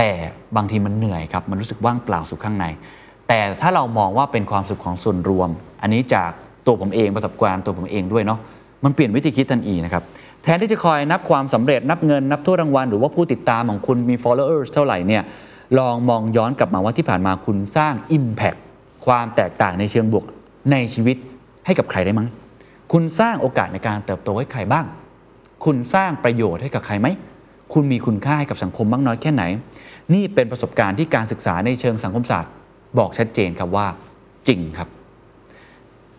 [0.03, 0.17] แต่
[0.57, 2.67] บางทีมันเหนื่อยครับมันรู้สึกว่างเปล่าสุขข้างใน
[3.29, 5.49] แต่ถ้าเรามองว่าเป็นความสุขของส่วนรวม
[5.83, 6.31] อันนี้จาก
[6.67, 8.39] ตัวผมเองประสบการณ์ตัวผมเองด้วยเนาะ
[8.85, 10.03] มันเปลี่ยนวิธีคิดทันทีนะครับ
[10.43, 15.23] แทนที่จะคอยนับความสำเร็จนับเงินนับถ้วรางวัลหรือว่าผู้ติดตามของคุณมี followers เท่าไหร่เนี่ย
[15.79, 18.59] ลองมองย้อนกลับมาว่าที่ผ่านมาคุณสร้าง impact
[19.07, 20.25] ความแตกต่างในเชิงบวก
[20.73, 21.17] ในชีวิต
[21.67, 22.29] ให้กับใครได้มั้ง
[22.93, 24.85] คุณสร้างโอกาสในการเติบโตให้ใครบ้าง
[25.65, 27.09] คุณสร้างประโยชน์ให้กับใครไหม
[27.73, 29.43] คุณมีคุณค่าให้กับสังคมบ้างน้อยแค่ไหน
[30.15, 32.53] นี่เป็นประสบการณ์ที่การศึกษาในเชิงสังคมศาสตร์
[32.99, 33.87] บอกชัดเจนครับว่า
[34.49, 34.89] จริงครับ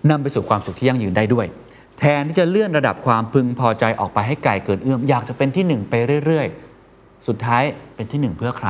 [0.09, 1.45] นำไปสู่ความสุขที่ยั่งยืนได้ด้วย
[1.99, 5.93] แทนที่จะเลื่อนระดับความพึงพอใจออกไปให้ไกลเกินเอื้อมอยากจะเป็นที่หนึ่งไป
[6.25, 7.63] เรื่อยๆ สุดท้าย
[7.95, 8.69] เป็นที่หนึ่งเพื่อใคร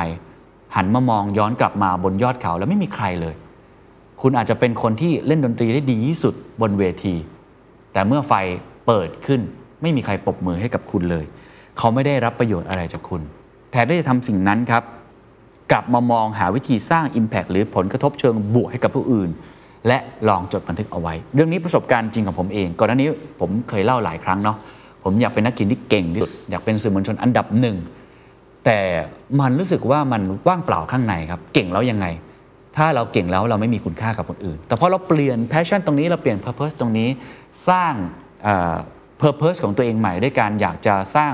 [0.76, 3.36] หันมามองย้อนกลับมาบนยอดเขาแล้วไม่มีใครเลย
[4.22, 7.16] คุณอาจจะเป็นคนที่เล่นดนตรีได้ดีที่สุดบนเวที
[7.94, 8.34] แต่เมื่อไฟ
[8.88, 9.42] เปิดขึ้น
[9.82, 11.26] ไม่มีใครปรบมือให้กับคุณเลย
[11.78, 13.22] เขาไม่ได้รับประโยชน์อะไรจากคุณ
[13.72, 14.84] แทนที่จะทำสิ่งนั้นครับ
[15.74, 19.30] กลับมามองหาวิธีสร้าง Impact หรือผลกระทบเชิงบวกให้กับผู้อื่น
[19.88, 19.98] และ
[20.30, 23.08] ลองจดบันทึกเอาไว้ เรื่องนี้ประสบการณ์จริงของผมเอง ก่อนหน้านี้
[23.40, 24.58] ผมเคยเล่าหลายครั้งเนาะ
[25.04, 27.78] ผมอยากเป็นนักกินที่เก่งที่สุดอยากเป็นสื่อมวลชนอันดับหนึ่ง
[28.66, 28.80] แต่
[29.40, 32.06] มันรู้สึกว่ามันว่างเปล่าข้างในครับ เก่งแล้วยังไง
[32.78, 37.10] ถ้าเราเก่งแล้วเราไม่มีคุณค่ากับคนอื่น แต่พอเราเปลี่ยน passion ตรงนี้เราเปลี่ยน purpose ตรงนี้
[37.70, 37.94] สร้าง
[38.44, 38.76] เอ่อ
[39.22, 41.34] purpose ของตัวเองใหม่ด้วยการอยากจะสร้าง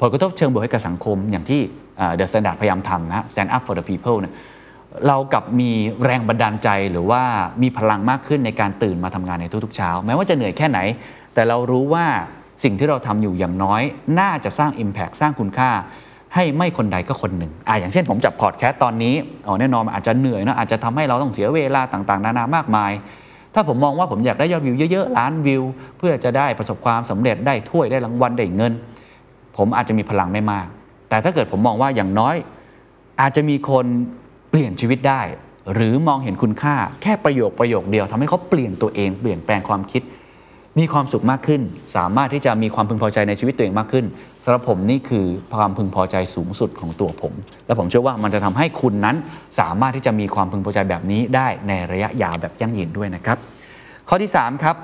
[0.00, 1.60] ผลกระทบเชิงบวกให้กับสังคมอย่างที่
[2.00, 4.34] เอ่อ The Standard พยายามทำนะ stand up for the people เนี่ย
[5.06, 5.70] เรากับมี
[6.04, 7.22] แรงบันดาลใจหรือว่า
[7.62, 10.78] มีพลังมากขึ้นในการตื่นมาทำงานในทุกๆเช้า แม้ว่าจะเหนื่อยแค่ไหน
[11.34, 12.06] แต่เรารู้ว่า
[12.64, 13.82] สิ่งที่เราทำอยู่อย่างน้อย
[14.20, 15.70] น่าจะสร้าง Impact สร้างคุณค่า
[16.34, 19.14] ให้ไม่คนใดก็คนหนึ่งอ่าอย่างเช่นผมจับพอดแคสต์ตอนนี้
[19.46, 22.92] อ๋อแน่นอนอาจจะเหนื่อยเนอะอาจจะทำให้เราต้องเสียเวลาต่างๆ นานามากมาย
[23.54, 25.62] ถ้าผมมองว่าผมอยากได้ยอดวิวเยอะๆ ล้านวิว
[25.98, 28.72] เพื่อจะได้ประสบความสำเร็จได้ถ้วยได้รางวัลได้เงิน
[29.56, 30.66] ผมอาจจะมีพลังไม่มาก
[31.10, 32.36] แต่ถ้าเกิดผมมองว่าอย่างน้อย
[33.20, 33.86] อาจจะมีคน
[34.50, 35.22] เปลี่ยนชีวิตได้
[35.74, 40.02] หรือมองเห็นคุณค่าแค่ประโยคประโยคเดียวทำให้เขาเปลี่ยนตัวเองเปลี่ยนแปลงความคิด
[40.78, 41.60] มีความสุขมากขึ้น
[41.96, 44.04] สามารถที่จะมีความพึงพอใจในชีวิตตัวเองมากขึ้น
[44.44, 47.32] สำหรับผมนี่คือความพึงพอใจสูงสุดของตัวผม
[47.66, 49.16] และผมเชื่อว่ามันจะทำให้คุณนั้น
[49.60, 53.38] สามารถที่จะมีความพึงพอใจแบบนี้ได้ในระยะยาวแบบยั่งยืนด้วยนะครับ
[54.08, 54.76] ข้อที่ 3 ครับ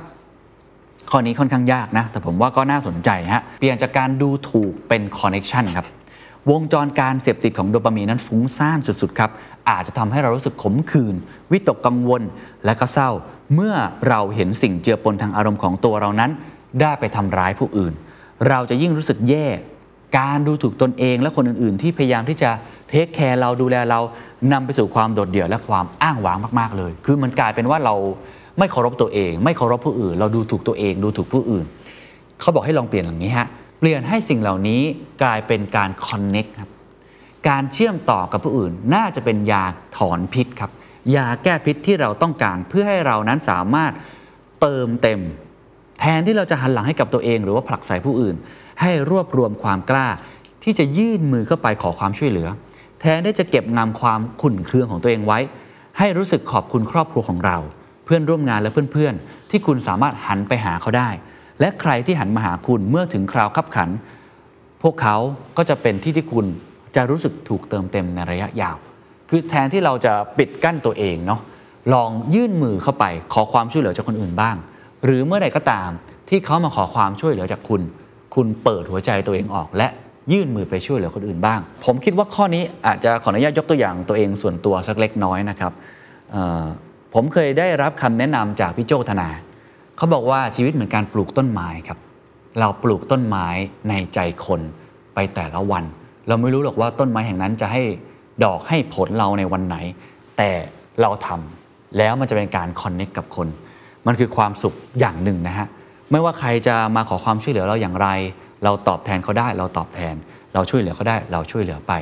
[1.11, 5.87] ข้อนี้ค่อนข้างยากนะ แต่ผมว่าก็น่าสนใจฮะ เปลี่ยนจากการดูถูกเป็นคอนเน็ชันครับ
[6.51, 9.31] วงจรการเสพติดของโดปามีนนั้นฟุ้งซ่านสุดๆครับ
[9.71, 11.15] อาจจะทำให้เรารู้สึกขมขื่น
[11.53, 12.23] วิตกกังวล
[12.65, 13.11] และก็เศร้า
[13.55, 13.75] เมื่อ
[14.09, 16.31] เราเห็นสิ่งเจือปนทางอารมณ์ของตัวเรานั้น
[16.81, 17.93] ได้ไปทำร้ายผู้อื่น
[18.49, 19.47] เราจะยิ่งรู้สึกแย่
[20.19, 22.51] การดูถูกตนเองและคนอื่นๆ ที่พยายามที่จะ
[22.89, 24.01] เทคแคร์เราดูแลเรา
[24.53, 27.95] นำไปสู่ความโดดเดี่ยวและความอ้างว้างมากๆเลย คือมันกลายเป็นว่าเรา
[28.59, 31.65] ไม่เคารพตัวเอง ไม่เคารพผู้อื่น เราดูถูกตัวเอง ดูถูกผู้อื่น
[32.41, 33.47] เขาบอกให้ลองเปลี่ยนอย่างนี้ฮะ
[33.79, 34.83] เปลี่ยนให้สิ่งเหล่านี้
[35.23, 36.71] กลายเป็นการคอนเน็กครับ
[37.49, 39.65] การเชื่อมต่อกับผู้อื่นน่าจะเป็นยา
[39.97, 40.71] ถอนพิษครับ
[41.17, 43.93] ยาแก้พิษที่เราต้องการเพื่อให้เรานั้นสามารถ
[44.61, 45.21] เติมเต็ม
[46.01, 48.37] แทนที่เราจะหันหลังให้กับตัวเอง หรือว่าผลักใส่ผู้อื่น
[48.81, 50.09] ให้รวบรวมความกล้า
[50.65, 52.49] ที่จะยื่นมือเข้าไปขอความช่วยเหลือ
[53.01, 55.39] แทนที่จะเก็บงำความขุ่นเคืองของตัวเองไว้
[55.99, 57.57] ให้รู้สึกขอบคุณครอบครัวของเรา
[58.05, 61.09] เพื่อนร่วมงานและเพื่อนๆที่คุณสามารถหันไปหาเขาได้
[61.61, 63.91] และใครที่หันมาหาคุณเมื่อถึงคราวขับขัน
[64.83, 65.17] พวกเขา
[65.57, 66.47] ก็จะเป็นที่ที่คุณ
[66.97, 68.77] จะรู้สึกถูกเติมเต็มในระยะยาว
[69.31, 71.41] คือแทนที่เราจะปิดกั้นตัวเองเนาะ
[71.95, 74.57] ลองยื่นมือเข้าไปขอความช่วยเหลือจากคนอื่นบ้าง
[75.05, 75.91] หรือเมื่อใดก็ตาม
[76.29, 77.83] ที่เขามาขอความช่วยเหลือจากคุณ
[78.35, 79.89] คุณเปิดหัวใจตัวเองออก และ
[80.33, 85.73] ยื่นมือไปช่วยเหลือคนอื่นบ้าง ผมคิดว่าข้อนี้อาจจะขออนุญาตยกตัวอย่างตัวเองส่วนตัวสักเล็กน้อยนะครับ
[87.15, 89.29] ผมเคยได้รับคำแนะนำจากพี่โจธนา
[89.97, 91.99] เขาบอกว่าชีวิตเหมือนการปลูกต้นไม้ครับ
[92.61, 93.47] เราปลูกต้นไม้
[93.89, 94.61] ในใจคน
[95.15, 95.85] ไปแต่ละวัน
[96.29, 97.83] เราไม่รู้หรอกว่าต้นไม้แห่งนั้นจะให้
[98.45, 99.77] ดอกให้ผลเราในวันไหน
[100.37, 100.51] แต่
[101.01, 103.49] เราทำแล้วมันจะเป็นการคอนเน็กกับคน
[104.07, 105.67] มันคือความสุขอย่างหนึ่งนะฮะ
[106.11, 108.09] ไม่ว่าใครจะมาขอความช่วยเหลือเราอย่างไร
[108.65, 110.15] เราตอบแทนเขาได้ เราตอบแทน
[110.55, 111.93] เราช่วยเหลือเขาได้ เราช่วยเหลือไป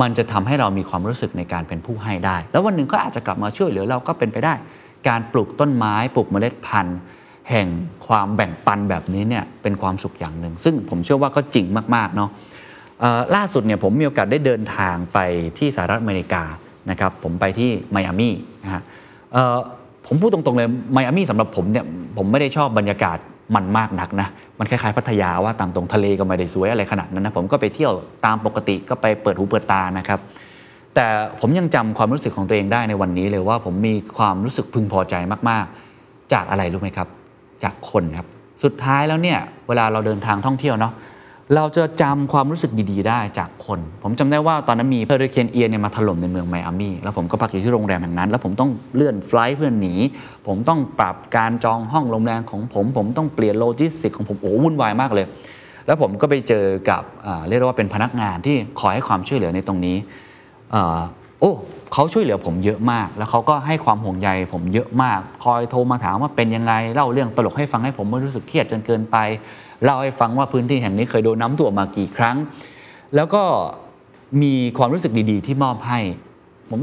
[0.00, 4.54] มันจะทำให้เรามีความรู้สึกในการเป็นผู้ให้ได้ แล้ววันหนึ่งก็อาจจะกลับมาช่วยเหลือเราก็เป็นไปได้
[5.08, 6.98] การปลูกต้นไม้ ปลูกเมล็ดพันธุ์
[7.50, 7.68] แห่ง
[8.06, 12.30] ความแบ่งปันแบบนี้เนี่ยเป็นความสุขอย่างหนึ่ง ซึ่งผมเชื่อว่าก็จริงมากๆเนาะ
[13.34, 15.18] ล่าสุดเนี่ยผมมีโอกาสได้เดินทางไป
[15.58, 16.42] ที่สหรัฐอเมริกา
[16.90, 18.82] นะครับผมไปที่ไมอามี่นะฮะ
[20.06, 21.84] ผมพูดตรงๆเลยไมอามี่สำหรับผมเนี่ย
[22.18, 23.18] ผมไม่ได้ชอบบรรยากาศ
[23.54, 24.28] มันมากนักนะ
[24.58, 27.92] มันคล้ายๆพัทยาว่าตามตรงทะเลก็ไม่ได้สวยอะไรขนาดนั้นนะผมก็ไปเที่ยว
[28.26, 30.20] ตามปกติก็ไปเปิดหูเปิดตานะครับ
[30.94, 31.06] แต่
[31.40, 35.14] ผมยังจำความรู้สึกของตัวเองได้ในวันนี้เลยว่าผมมีความรู้สึกพึงพอใจ
[35.48, 37.08] มากๆ จากอะไรรู้ไหมครับ
[37.64, 38.26] จากคนครับ
[38.62, 40.94] สุดท้ายแล้วเนี่ยเวลาเราเดินทางท่องเที่ยวเนาะ
[41.56, 49.94] เราจะจำความรู้สึกดีๆ ได้จากคน ผมจำได้ว่าตอนนั้นมีเฮอริเคนเอียนเนี่ยมาถล่มในเมืองไมอามี่แล้วผมก็พักอยู่ที่โรงแรมแห่งนั้น แล้วผมต้องเลื่อนไฟล์เพื่อหนี
[50.46, 55.26] ผมต้องปรับการจองห้องโรงแรมของผม ผมต้องเปลี่ยนโลจิสติกของผมโอ้วุ่นวายมากเลย
[55.86, 57.02] แล้วผมก็ไปเจอกับ
[57.48, 59.96] เรียกว่าเป็นพนักงานที่ขอให้ความช่วยเหลือในตรงนี้
[60.74, 60.76] อ
[61.40, 61.52] โอ้
[61.92, 69.16] เขาช่วยเหลือผมเยอะมาก แล้วเขาก็ให้ความห่วงใยผมเยอะมาก คอยโทรมาถามว่าเป็นยังไง เล่าเรื่องตลกให้ฟังให้ผมไม่รู้สึกเครียดจนเกินไป
[69.84, 72.36] เล่าให้ฟังว่าพื้นที่แห่งนี้เคยโดนน้ำท่วมมากี่ครั้ง
[73.14, 73.42] แล้วก็
[74.42, 75.98] มีความรู้สึกดีๆ ที่มอบให้
[76.70, 76.80] ผม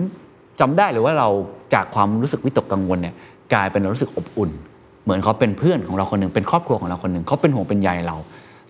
[0.59, 1.29] จำได้เลยว่าเรา
[1.73, 3.15] จากความรู้สึกวิตกกังวลเนี่ย
[3.53, 4.51] กลายเป็นรู้สึกอบอุ่น
[5.03, 8.15] เหมือนเขาเป็นเพื่อนของเราคนหนึ่งเป็นครอบครัวของเราคนหนึ่งเขาเป็นห่วงเป็นใยเรา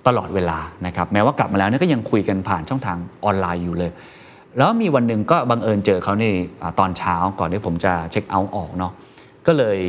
[0.07, 3.91] ตลอดเวลานะครับแม้ว่ากลับมาแล้วเนี่ยก็ยังคุยกันผ่านช่องทางออนไลน์อยู่เลย
[4.57, 6.25] แล้วมีวันหนึ่งก็บังเอิญเจอเขาใน
[6.79, 8.93] ตอนเช้าก่อนที่ผมจะเช็คเอาท์ออกเนาะ
[9.47, 9.79] ก็เลย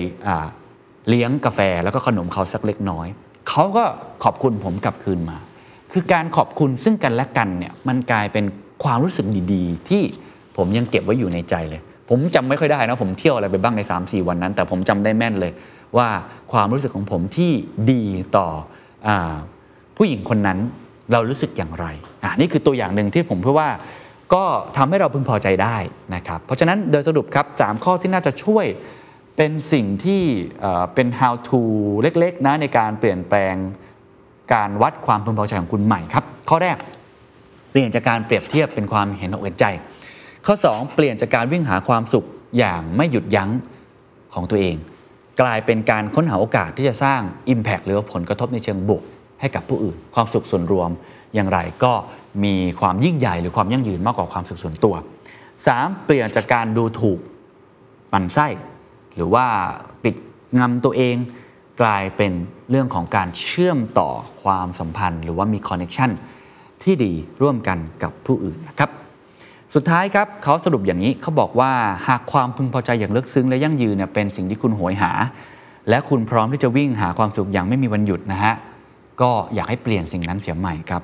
[1.08, 3.06] เลี้ยงกาแฟแล้วก็ขนมเขาสักเล็กน้อย
[3.48, 3.84] เขาก็
[4.24, 5.38] ขอบคุณผมกลับคืนมา
[5.92, 8.44] คือการขอบคุณซึ่งกันและกันเนี่ยมันกลายเป็น
[8.84, 10.02] ความรู้สึกดีๆ ที่
[10.56, 15.52] ผมยังเก็บไว้อยู่ในใจเลย ผมจำไม่ค่อยได้นะผมเที่ยวอะไรไปบ้างใน 3-4 วันนั้น แต่ผมจำได้แม่นเลย
[15.96, 16.08] ว่า
[16.52, 17.52] ความรู้สึกของผมที่
[17.90, 18.02] ดี
[18.36, 18.46] ต่อ
[19.08, 19.10] อ
[19.96, 20.58] ผู้หญิงคนนั้น
[21.12, 21.86] เรารู้สึกอย่างไร
[22.22, 23.68] อ่านี่คือตัวอย่างหนึ่งที่ผมเพื่อว่า
[24.34, 24.44] ก็
[24.76, 25.76] ทำให้เราพึงพอใจได้
[26.14, 28.66] นะครับ เพราะฉะนั้นโดยสรุปครับ3ข้อที่น่าจะช่วย
[29.36, 30.22] เป็นสิ่งที่
[30.94, 31.60] เป็น how to
[32.02, 33.54] เล็กๆนะในการเปลี่ยนแปลง
[34.54, 36.76] การวัดความพึงพอใจของคุณใหม่ครับ ข้อแรก
[37.70, 39.66] เปลี่ยนจากการเปรียบเทียบเป็นความเห็นอกเห็นใจ
[40.46, 42.26] ข้อ 2 เปลี่ยนจากการวิ่งหาความสุข
[42.58, 43.50] อย่างไม่หยุดยั้ง
[44.34, 44.76] ของตัวเอง
[45.40, 47.20] กลายเป็นการค้นหาโอกาสที่จะสร้าง
[47.52, 49.02] Impact หรือว่าผลกระทบในเชิงบวก
[49.40, 50.90] ให้กับผู้อื่น ความสุขส่วนรวม
[51.34, 51.92] อย่างไรก็
[52.44, 54.94] มีความยิ่งใหญ่หรือความยั่งยืนมากกว่าความสุขส่วนตัว
[55.50, 56.04] 3.
[56.04, 57.18] เปลี่ยนจากการดูถูก
[58.12, 58.46] มันไส้
[59.14, 59.46] หรือว่า
[60.04, 60.14] ปิด
[60.58, 61.16] งำตัวเอง
[61.80, 62.32] กลายเป็น
[62.70, 64.10] เรื่องของการเชื่อมต่อ
[64.42, 66.10] ความสัมพันธ์ หรือว่ามีคอนเน t ชัน
[66.82, 67.12] ที่ดี
[67.42, 68.90] ร่วมกันกับผู้อื่นนะครับ
[69.74, 71.72] สุดท้ายครับเขาสรุปอย่างนี้เขาบอกว่า
[72.08, 75.12] หากความพึงพอใจอย่างลึกซึ้งและยั่งยืนเนี่ยเป็นสิ่งที่คุณโหยหา
[75.88, 78.54] และคุณพร้อมที่จะวิ่งหาความสุขอย่างไม่มีวันหยุดนะฮะ
[79.20, 81.02] ก็อยากให้เปลี่ยนสิ่งนั้นเสียใหม่ครับ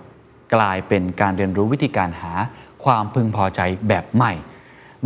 [0.56, 2.32] กลายเป็นการเรียนรู้วิธีการหา
[2.84, 4.32] ความพึงพอใจแบบใหม่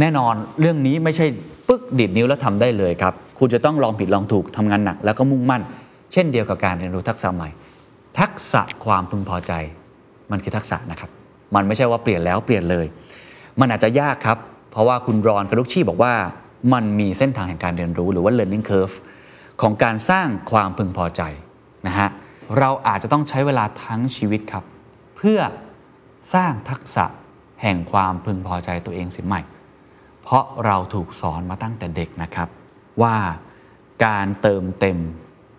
[0.00, 1.26] แน่นอนเรื่องนี้ไม่ใช่
[1.68, 5.62] ปึ๊กดีดนิ้วแล้วทำได้เลยครับ คุณจะต้องลองผิดลองถูกทำงานหนัก แล้วก็มุ่งมั่น
[6.12, 7.48] เช่นเดียวกับการเรียนรู้ทักษะใหม่
[8.20, 9.52] ทักษะความพึงพอใจ
[10.30, 11.10] มันคือทักษะนะครับ
[11.54, 12.86] มันไม่ใช่ว่าเปลี่ยนแล้วเปลี่ยนเลย
[13.60, 14.38] มันอาจจะยากครับ
[14.70, 16.12] เพราะว่าคุณรอนคารุกชีบอกว่า
[16.72, 18.94] มันมีเส้นทางแห่งการเรียนรู้หรือว่า learning curve
[19.60, 21.22] ของการสร้างความพึงพอใจ
[21.86, 22.08] นะฮะ
[22.58, 24.64] เราอาจจะต้องใช้เวลาทั้งชีวิตครับ
[25.22, 25.40] เพื่อ
[26.34, 27.04] สร้างทักษะ
[27.62, 29.42] แห่งความพึงพอใจตัวเองเสิใหม่
[30.22, 32.48] เพราะเราถูกสอนมาตั้งแต่เด็กนะครับ
[33.02, 33.16] ว่า
[34.06, 34.98] การเติมเต็ม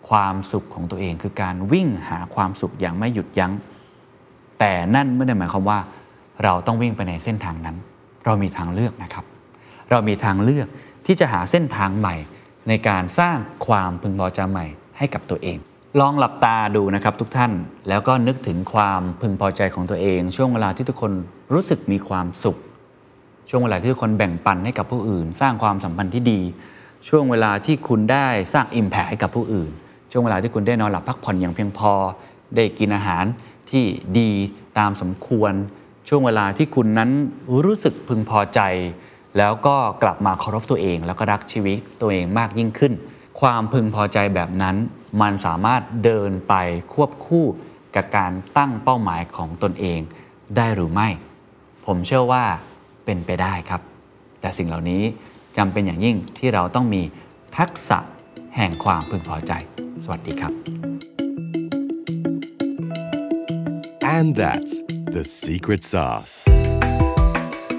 [0.10, 3.54] ความสุขของตัวเอง คือการวิ่งหาความสุขอย่างไม่หยุดยัง้ง
[4.60, 5.80] แต่นั่นไม่ได้หมายความว่า
[6.44, 7.78] เราต้องวิ่งไปในเส้นทางนั้น
[8.26, 9.26] เรามีทางเลือกนะครับ
[9.90, 10.68] เรามีทางเลือก
[11.06, 12.16] ที่จะหาเส้นทางใหม่
[12.68, 14.66] ในการสร้างความพึงพอใจใหม่
[14.98, 15.58] ให้กับตัวเอง
[16.00, 17.52] ลองหลับตาดูนะครับทุกท่าน
[17.90, 21.12] แล้วก็นึกถึงความพึงพอใจของตัวเอง ช่วงเวลาที่ทุกคน
[21.54, 22.58] รู้สึกมีความสุข
[23.50, 26.42] ช่วงเวลาที่ทุกคนแบ่งปันให้กับผู้อื่น สร้างความสัมพันธ์ที่ดี
[27.10, 29.70] ช่วงเวลาที่คุณได้สร้างอิมแพคให้กับผู้อื่น
[30.12, 31.92] ช่วงเวลาที่คุณได้นอนหลับพักผ่อนอย่างเพียงพอ
[32.56, 33.26] ได้กินอาหาร
[33.72, 33.84] ที่
[34.20, 34.32] ดี
[34.80, 35.54] ตามสมควร
[36.08, 37.10] ช่วงเวลาที่คุณนั้น
[37.64, 38.60] รู้สึกพึงพอใจ
[39.38, 42.94] แล้วก็กลับมาเคารพตัวเอง แล้วก็รักชีวิตตัวเองมากยิ่งขึ้น
[43.40, 44.78] ความพึงพอใจแบบนั้น
[45.22, 46.54] มันสามารถเดินไป
[46.94, 47.46] ควบคู่
[47.96, 50.00] กับการตั้งเป้าหมายของตนเอง
[50.58, 51.08] ได้หรือไม่
[51.86, 52.44] ผมเชื่อว่า
[53.06, 53.82] เป็นไปได้ครับ
[54.42, 55.04] แต่สิ่งเหล่านี้
[55.58, 57.02] จำเป็นอย่างยิ่งที่เราต้องมี
[57.58, 58.00] ทักษะ
[58.56, 59.52] แห่งความพึงพอใจ
[60.04, 60.54] สวัสดีครับ
[64.18, 64.74] And that's
[65.16, 66.61] the secret sauce.